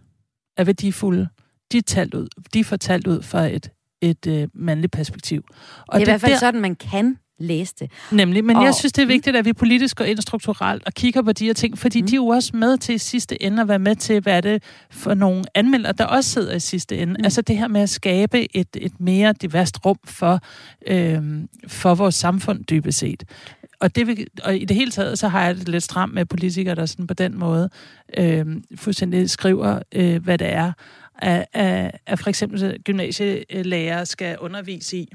er 0.56 0.64
værdifulde, 0.64 1.28
de 1.72 1.78
er, 1.78 1.82
talt 1.82 2.14
ud, 2.14 2.28
de 2.54 2.60
er 2.60 2.64
fortalt 2.64 3.06
ud 3.06 3.22
fra 3.22 3.46
et, 3.46 3.70
et 4.00 4.26
øh, 4.26 4.48
mandligt 4.54 4.92
perspektiv. 4.92 5.42
Og 5.88 5.94
det 5.94 5.94
er 5.94 6.00
i 6.00 6.04
hvert 6.04 6.20
fald 6.20 6.32
der- 6.32 6.38
sådan, 6.38 6.60
man 6.60 6.74
kan 6.74 7.18
læse 7.40 7.74
det. 7.80 7.90
Nemlig, 8.12 8.44
men 8.44 8.56
Og- 8.56 8.64
jeg 8.64 8.74
synes, 8.74 8.92
det 8.92 9.02
er 9.02 9.06
vigtigt, 9.06 9.36
at 9.36 9.44
vi 9.44 9.52
politisk 9.52 9.96
går 9.96 10.04
ind 10.04 10.18
strukturelt 10.18 10.82
og 10.86 10.92
kigger 10.94 11.22
på 11.22 11.32
de 11.32 11.46
her 11.46 11.52
ting, 11.52 11.78
fordi 11.78 12.00
Mm. 12.00 12.04
mm. 12.04 12.06
de 12.08 12.14
er 12.14 12.16
jo 12.16 12.26
også 12.26 12.56
med 12.56 12.78
til 12.78 12.94
i 12.94 12.98
sidste 12.98 13.42
ende 13.42 13.62
at 13.62 13.68
være 13.68 13.78
med 13.78 13.96
til, 13.96 14.20
hvad 14.20 14.36
er 14.36 14.40
det 14.40 14.62
for 14.90 15.14
nogle 15.14 15.44
anmeldere, 15.54 15.92
der 15.92 16.04
også 16.04 16.30
sidder 16.30 16.54
i 16.54 16.60
sidste 16.60 16.96
ende. 16.98 17.12
Mm. 17.12 17.16
Mm. 17.20 17.24
Altså 17.24 17.42
det 17.42 17.58
her 17.58 17.68
med 17.68 17.80
at 17.80 17.90
skabe 17.90 18.56
et, 18.56 18.68
et 18.76 19.00
mere 19.00 19.32
diverst 19.42 19.84
rum 19.86 19.96
for, 20.04 20.40
øhm, 20.86 21.48
for 21.68 21.94
vores 21.94 22.14
samfund 22.14 22.64
dybest 22.64 22.98
set. 22.98 23.24
Og, 23.80 23.96
det, 23.96 24.06
vil- 24.06 24.28
og 24.44 24.56
i 24.56 24.64
det 24.64 24.76
hele 24.76 24.90
taget, 24.90 25.18
så 25.18 25.28
har 25.28 25.44
jeg 25.44 25.56
det 25.56 25.68
lidt 25.68 25.84
stramt 25.84 26.14
med 26.14 26.24
politikere, 26.24 26.74
der 26.74 26.86
sådan 26.86 27.06
på 27.06 27.14
den 27.14 27.38
måde 27.38 27.70
øh, 28.18 28.46
fuldstændig 28.76 29.30
skriver, 29.30 29.82
øh, 29.94 30.24
hvad 30.24 30.38
det 30.38 30.52
er, 30.52 30.72
at, 31.18 31.46
at, 31.52 31.98
at 32.06 32.18
for 32.18 32.28
eksempel 32.28 32.82
gymnasielærer 32.84 34.04
skal 34.04 34.38
undervise 34.38 34.96
i. 34.96 35.12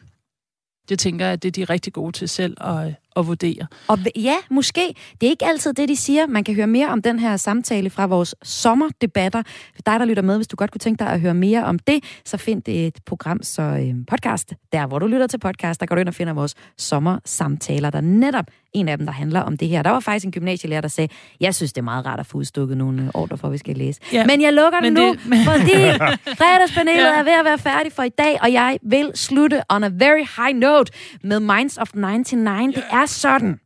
Det 0.90 1.00
tænker 1.00 1.26
jeg, 1.26 1.34
at 1.34 1.44
det 1.44 1.48
er 1.48 1.66
de 1.66 1.74
rigtig 1.74 1.94
gode 1.94 2.12
til 2.12 2.30
selv 2.30 2.58
at, 2.62 2.94
at 3.16 3.28
vurdere. 3.28 3.68
Og 3.88 4.00
ja, 4.16 4.36
måske. 4.50 4.96
Det 5.22 5.28
er 5.28 5.32
ikke 5.32 5.46
altid 5.46 5.74
det, 5.74 5.90
de 5.90 5.96
siger. 5.96 6.28
Man 6.28 6.44
kan 6.44 6.56
høre 6.56 6.68
mere 6.68 6.88
om 6.88 7.02
den 7.02 7.20
her 7.20 7.38
samtale 7.38 7.90
fra 7.90 8.06
vores 8.06 8.36
sommerdebatter. 8.44 9.44
Dig, 9.86 10.00
der 10.00 10.06
lytter 10.06 10.24
med, 10.24 10.36
hvis 10.36 10.48
du 10.48 10.56
godt 10.56 10.72
kunne 10.72 10.80
tænke 10.80 11.00
dig 11.00 11.08
at 11.08 11.20
høre 11.20 11.34
mere 11.34 11.66
om 11.66 11.80
det, 11.80 12.04
så 12.26 12.38
find 12.38 12.62
det 12.62 12.88
et 12.88 13.00
program, 13.06 13.44
så 13.44 13.62
øh, 13.62 13.96
podcast, 14.08 14.54
der 14.72 14.88
hvor 14.88 15.00
du 15.00 15.08
lytter 15.08 15.28
til 15.28 15.40
podcast, 15.40 15.80
der 15.80 15.86
går 15.86 15.96
du 15.96 16.00
ind 16.00 16.10
og 16.10 16.16
finder 16.16 16.34
vores 16.34 16.56
sommersamtaler. 16.78 17.90
Der 17.90 18.02
netop 18.02 18.46
en 18.74 18.88
af 18.90 18.98
dem, 18.98 19.06
der 19.06 19.14
handler 19.14 19.40
om 19.42 19.58
det 19.58 19.68
her. 19.68 19.82
Der 19.82 19.90
var 19.90 20.00
faktisk 20.00 20.26
en 20.26 20.32
gymnasielærer, 20.32 20.82
der 20.82 20.88
sagde, 20.88 21.14
jeg 21.40 21.56
synes, 21.56 21.74
det 21.74 21.82
er 21.82 21.84
meget 21.86 22.06
rart 22.06 22.20
at 22.20 22.26
få 22.26 22.38
udstukket 22.38 22.78
nogle 22.78 23.12
ordre 23.14 23.38
for, 23.38 23.48
at 23.48 23.52
vi 23.54 23.58
skal 23.58 23.76
læse. 23.78 24.02
Ja, 24.14 24.26
Men 24.26 24.42
jeg 24.42 24.54
lukker 24.54 24.80
den 24.80 24.94
men 24.94 25.04
nu, 25.04 25.12
det- 25.12 25.26
men- 25.26 25.46
fordi 25.46 25.72
fredagspanelet 26.40 26.98
Ja. 27.04 27.20
er 27.20 27.24
ved 27.24 27.32
at 27.40 27.46
være 27.46 27.58
færdig 27.58 27.92
for 27.92 28.04
i 28.04 28.10
dag, 28.10 28.38
og 28.42 28.54
jeg 28.54 28.78
vil 28.84 29.12
slutte 29.16 29.62
on 29.70 29.84
a 29.84 29.90
very 29.94 30.26
high 30.38 30.60
note 30.60 30.92
med 31.24 31.40
Minds 31.40 31.78
of 31.78 31.88
99. 31.94 32.76
Det 32.76 32.84
er 32.92 33.06
sådan, 33.06 33.60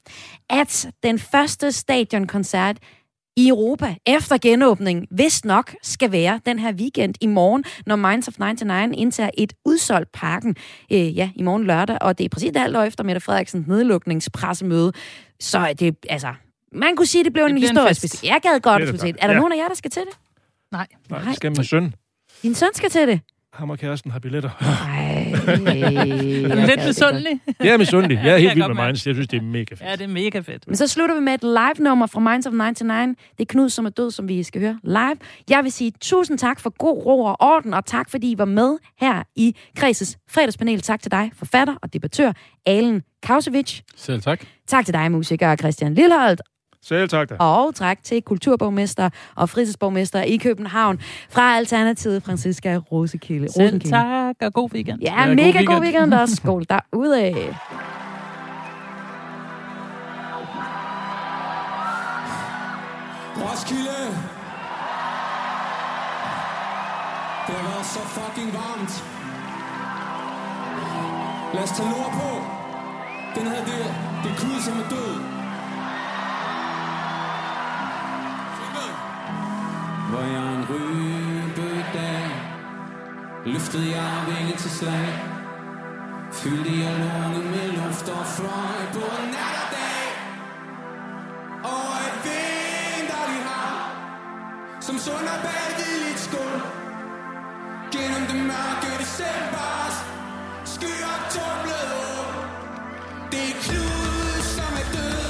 at 0.49 0.87
den 1.03 1.19
første 1.19 1.71
stadionkoncert 1.71 2.77
i 3.37 3.49
Europa 3.49 3.95
efter 4.05 4.37
genåbning, 4.41 5.07
hvis 5.11 5.45
nok, 5.45 5.75
skal 5.83 6.11
være 6.11 6.39
den 6.45 6.59
her 6.59 6.73
weekend 6.73 7.15
i 7.21 7.27
morgen, 7.27 7.63
når 7.85 7.95
Minds 7.95 8.27
of 8.27 8.39
99 8.39 8.93
indtager 8.97 9.29
et 9.37 9.53
udsolgt 9.65 10.11
parken, 10.11 10.55
øh, 10.91 11.17
ja, 11.17 11.29
i 11.35 11.41
morgen 11.43 11.63
lørdag, 11.63 11.97
og 12.01 12.17
det 12.17 12.25
er 12.25 12.29
præcis 12.29 12.49
et 12.49 12.57
halvt 12.57 12.77
år 12.77 12.83
efter 12.83 13.03
Mette 13.03 13.21
Frederiksens 13.21 13.67
nedlukningspressemøde. 13.67 14.91
Så 15.39 15.57
er 15.59 15.73
det, 15.73 15.95
altså, 16.09 16.33
man 16.71 16.95
kunne 16.95 17.05
sige, 17.05 17.19
at 17.19 17.25
det 17.25 17.33
blev 17.33 17.43
Det 17.45 17.49
en 17.51 17.57
en 17.57 17.61
historisk 17.61 18.01
fest. 18.01 18.13
fest. 18.13 18.23
Jeg 18.23 18.39
gad 18.43 18.59
godt 18.59 18.81
Det 18.81 18.87
at 18.87 18.93
er 18.93 19.05
det. 19.05 19.15
Er 19.19 19.27
der 19.27 19.33
Ja. 19.33 19.39
nogen 19.39 19.53
af 19.53 19.57
jer, 19.57 19.67
der 19.67 19.75
skal 19.75 19.91
til 19.91 20.01
det? 20.01 20.17
Nej. 20.71 20.87
Nej, 21.09 21.19
Nej. 21.19 21.27
det 21.27 21.35
skal 21.35 21.51
min 21.51 21.63
søn. 21.63 21.93
Din 22.43 22.55
søn 22.55 22.69
skal 22.73 22.89
til 22.89 23.07
det? 23.07 23.19
Ham 23.57 23.69
og 23.69 23.79
kæresten 23.79 24.11
har 24.11 24.19
billetter. 24.19 24.49
Ej, 24.59 25.23
Lidt 26.65 26.85
misundelig. 26.87 27.39
Jeg 27.59 27.67
er 27.73 27.77
misundelig. 27.77 28.19
Jeg 28.23 28.33
er 28.33 28.37
helt 28.47 28.55
vild 28.55 28.67
med. 28.73 28.85
Minds. 28.85 29.07
Jeg 29.07 29.15
synes, 29.15 29.27
det 29.27 29.37
er 29.37 29.41
mega 29.41 29.75
fedt. 29.75 29.81
Ja, 29.81 29.91
det 29.91 30.01
er 30.01 30.07
mega 30.07 30.39
fedt. 30.39 30.67
Men 30.67 30.75
så 30.75 30.87
slutter 30.87 31.15
vi 31.15 31.21
med 31.21 31.33
et 31.33 31.43
live-nummer 31.43 32.07
fra 32.07 32.19
Minds 32.19 32.45
of 32.45 32.53
99. 32.53 33.17
Det 33.37 33.43
er 33.43 33.45
Knud, 33.45 33.69
som 33.69 33.85
er 33.85 33.89
død, 33.89 34.11
som 34.11 34.27
vi 34.27 34.43
skal 34.43 34.61
høre 34.61 34.79
live. 34.83 35.15
Jeg 35.49 35.63
vil 35.63 35.71
sige 35.71 35.91
tusind 36.01 36.37
tak 36.37 36.59
for 36.59 36.69
god 36.69 37.05
ro 37.05 37.23
og 37.23 37.35
orden, 37.39 37.73
og 37.73 37.85
tak 37.85 38.09
fordi 38.09 38.31
I 38.31 38.37
var 38.37 38.45
med 38.45 38.77
her 38.99 39.23
i 39.35 39.55
Kreses 39.75 40.17
fredagspanel. 40.29 40.81
Tak 40.81 41.01
til 41.01 41.11
dig, 41.11 41.31
forfatter 41.35 41.75
og 41.81 41.93
debattør 41.93 42.31
Alen 42.65 43.01
Kausevic. 43.23 43.79
Selv 43.95 44.21
tak. 44.21 44.45
Tak 44.67 44.85
til 44.85 44.93
dig, 44.93 45.11
musiker 45.11 45.55
Christian 45.55 45.93
Lilleholdt. 45.93 46.41
Selv 46.87 47.09
tak 47.09 47.29
da. 47.29 47.35
Og 47.39 47.75
tak 47.75 48.03
til 48.03 48.21
kulturborgmester 48.21 49.09
og 49.35 49.49
fritidsborgmester 49.49 50.21
i 50.21 50.37
København 50.37 50.99
fra 51.29 51.57
Alternativet, 51.57 52.23
Franziska 52.23 52.79
Rosekilde. 52.91 53.51
Selv 53.51 53.65
Rosenkilde. 53.65 53.95
tak, 53.97 54.35
og 54.41 54.53
god 54.53 54.69
weekend. 54.73 55.01
Ja, 55.01 55.21
Ja, 55.21 55.27
god 55.27 55.35
mega 55.35 55.51
god 55.63 55.81
weekend. 55.81 55.83
weekend 55.83 56.13
og 56.13 56.29
skål 56.37 56.65
derudad. 56.69 57.53
Roskilde! 63.41 64.01
Det 67.47 67.55
har 67.55 67.63
været 67.69 67.85
så 67.85 67.99
fucking 67.99 68.53
varmt. 68.53 68.93
Lad 71.53 71.63
os 71.63 71.69
tage 71.77 71.89
nord 71.89 72.11
på. 72.21 72.29
Den 73.39 73.47
her, 73.51 73.61
det, 73.65 73.79
det 74.23 74.31
Knud, 74.39 74.61
som 74.61 74.73
er 74.83 74.89
død. 74.89 75.36
Hvor 80.09 80.21
jeg 80.21 80.53
en 80.55 80.65
rybedag 80.69 82.25
Løftede 83.45 83.89
jeg 83.91 84.23
vinge 84.27 84.57
til 84.57 84.71
slag. 84.71 85.07
Fyldte 86.31 86.71
jeg 86.79 86.93
lunge 86.99 87.49
med 87.51 87.67
luft 87.77 88.09
og 88.09 88.25
fløj 88.25 88.79
på 88.93 89.05
en 89.17 89.27
natterdag. 89.35 90.07
Og 91.73 91.91
et 92.07 92.17
vinterligt 92.25 93.45
hav 93.49 93.77
Som 94.81 94.97
sunder 94.97 95.37
bag 95.45 95.67
hvidt 95.77 96.19
skål. 96.19 96.55
Gennem 97.91 98.23
det 98.29 98.41
mørke 98.51 98.89
decembers 98.99 99.97
Skyer 100.73 101.17
tumlet 101.33 101.89
op 102.17 102.33
Det 103.31 103.43
er 103.49 103.55
Knud, 103.63 104.41
som 104.55 104.73
er 104.81 104.87
død. 104.93 105.26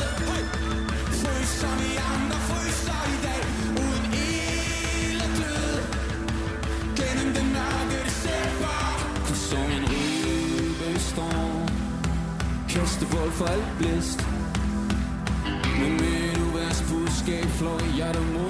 Vold 13.13 13.31
for 13.31 13.45
alt 13.45 13.71
blæst. 13.79 14.27
Men 15.79 15.91
Med 16.01 16.31
et 16.31 16.39
uværs 16.47 16.81
budskab 16.89 17.45
fløj 17.45 17.79
jeg 17.79 17.93
hjertet 17.95 18.25
mod. 18.33 18.46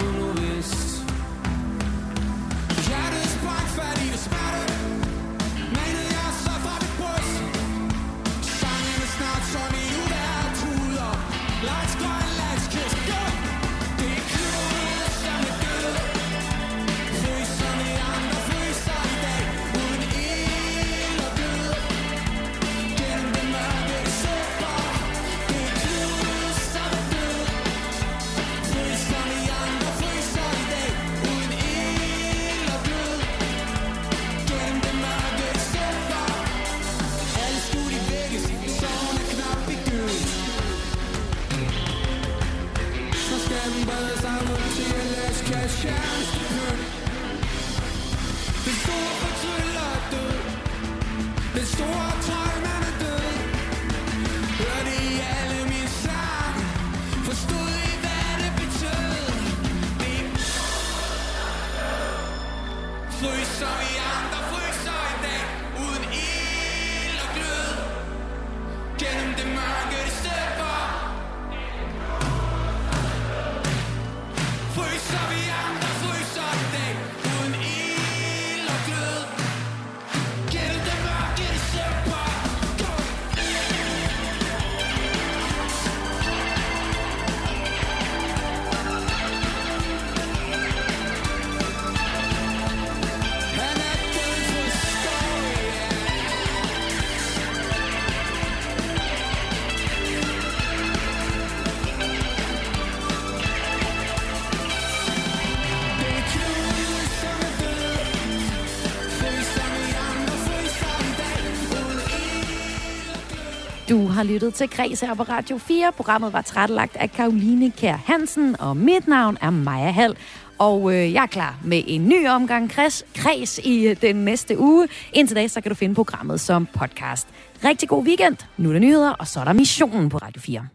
Du 113.98 114.08
har 114.08 114.24
lyttet 114.24 114.54
til 114.54 114.70
Græs 114.70 115.02
her 115.02 115.14
på 115.14 115.24
Radio 115.24 115.58
4. 115.58 115.92
Programmet 115.92 116.34
var 116.34 116.42
trættelagt 116.42 116.96
af 116.96 117.12
Karoline 117.12 117.72
Kær 117.72 117.96
Hansen, 117.96 118.62
og 118.62 118.78
mit 118.78 119.08
navn 119.08 119.38
er 119.42 119.50
Maja 119.50 119.92
Hall. 119.92 120.18
Og 120.58 120.94
øh, 120.94 121.14
jeg 121.14 121.24
er 121.24 121.28
klar 121.28 121.60
med 121.64 121.84
en 121.88 122.08
ny 122.08 122.28
omgang 122.28 122.70
kreds, 122.70 123.06
kreds 123.16 123.58
i 123.58 123.88
øh, 123.88 124.02
den 124.02 124.16
næste 124.16 124.60
uge. 124.60 124.88
Indtil 125.14 125.36
da, 125.36 125.48
så 125.48 125.62
kan 125.62 125.70
du 125.70 125.76
finde 125.76 125.96
programmet 125.96 126.40
som 126.40 126.68
podcast. 126.74 127.28
Rigtig 127.64 127.90
god 127.90 128.04
weekend. 128.04 128.38
Nu 128.58 128.70
er 128.70 128.74
der 128.74 128.80
nyheder, 128.80 129.12
og 129.12 129.28
så 129.28 129.40
er 129.40 129.44
der 129.44 129.54
missionen 129.54 130.10
på 130.10 130.18
Radio 130.18 130.42
4. 130.42 130.68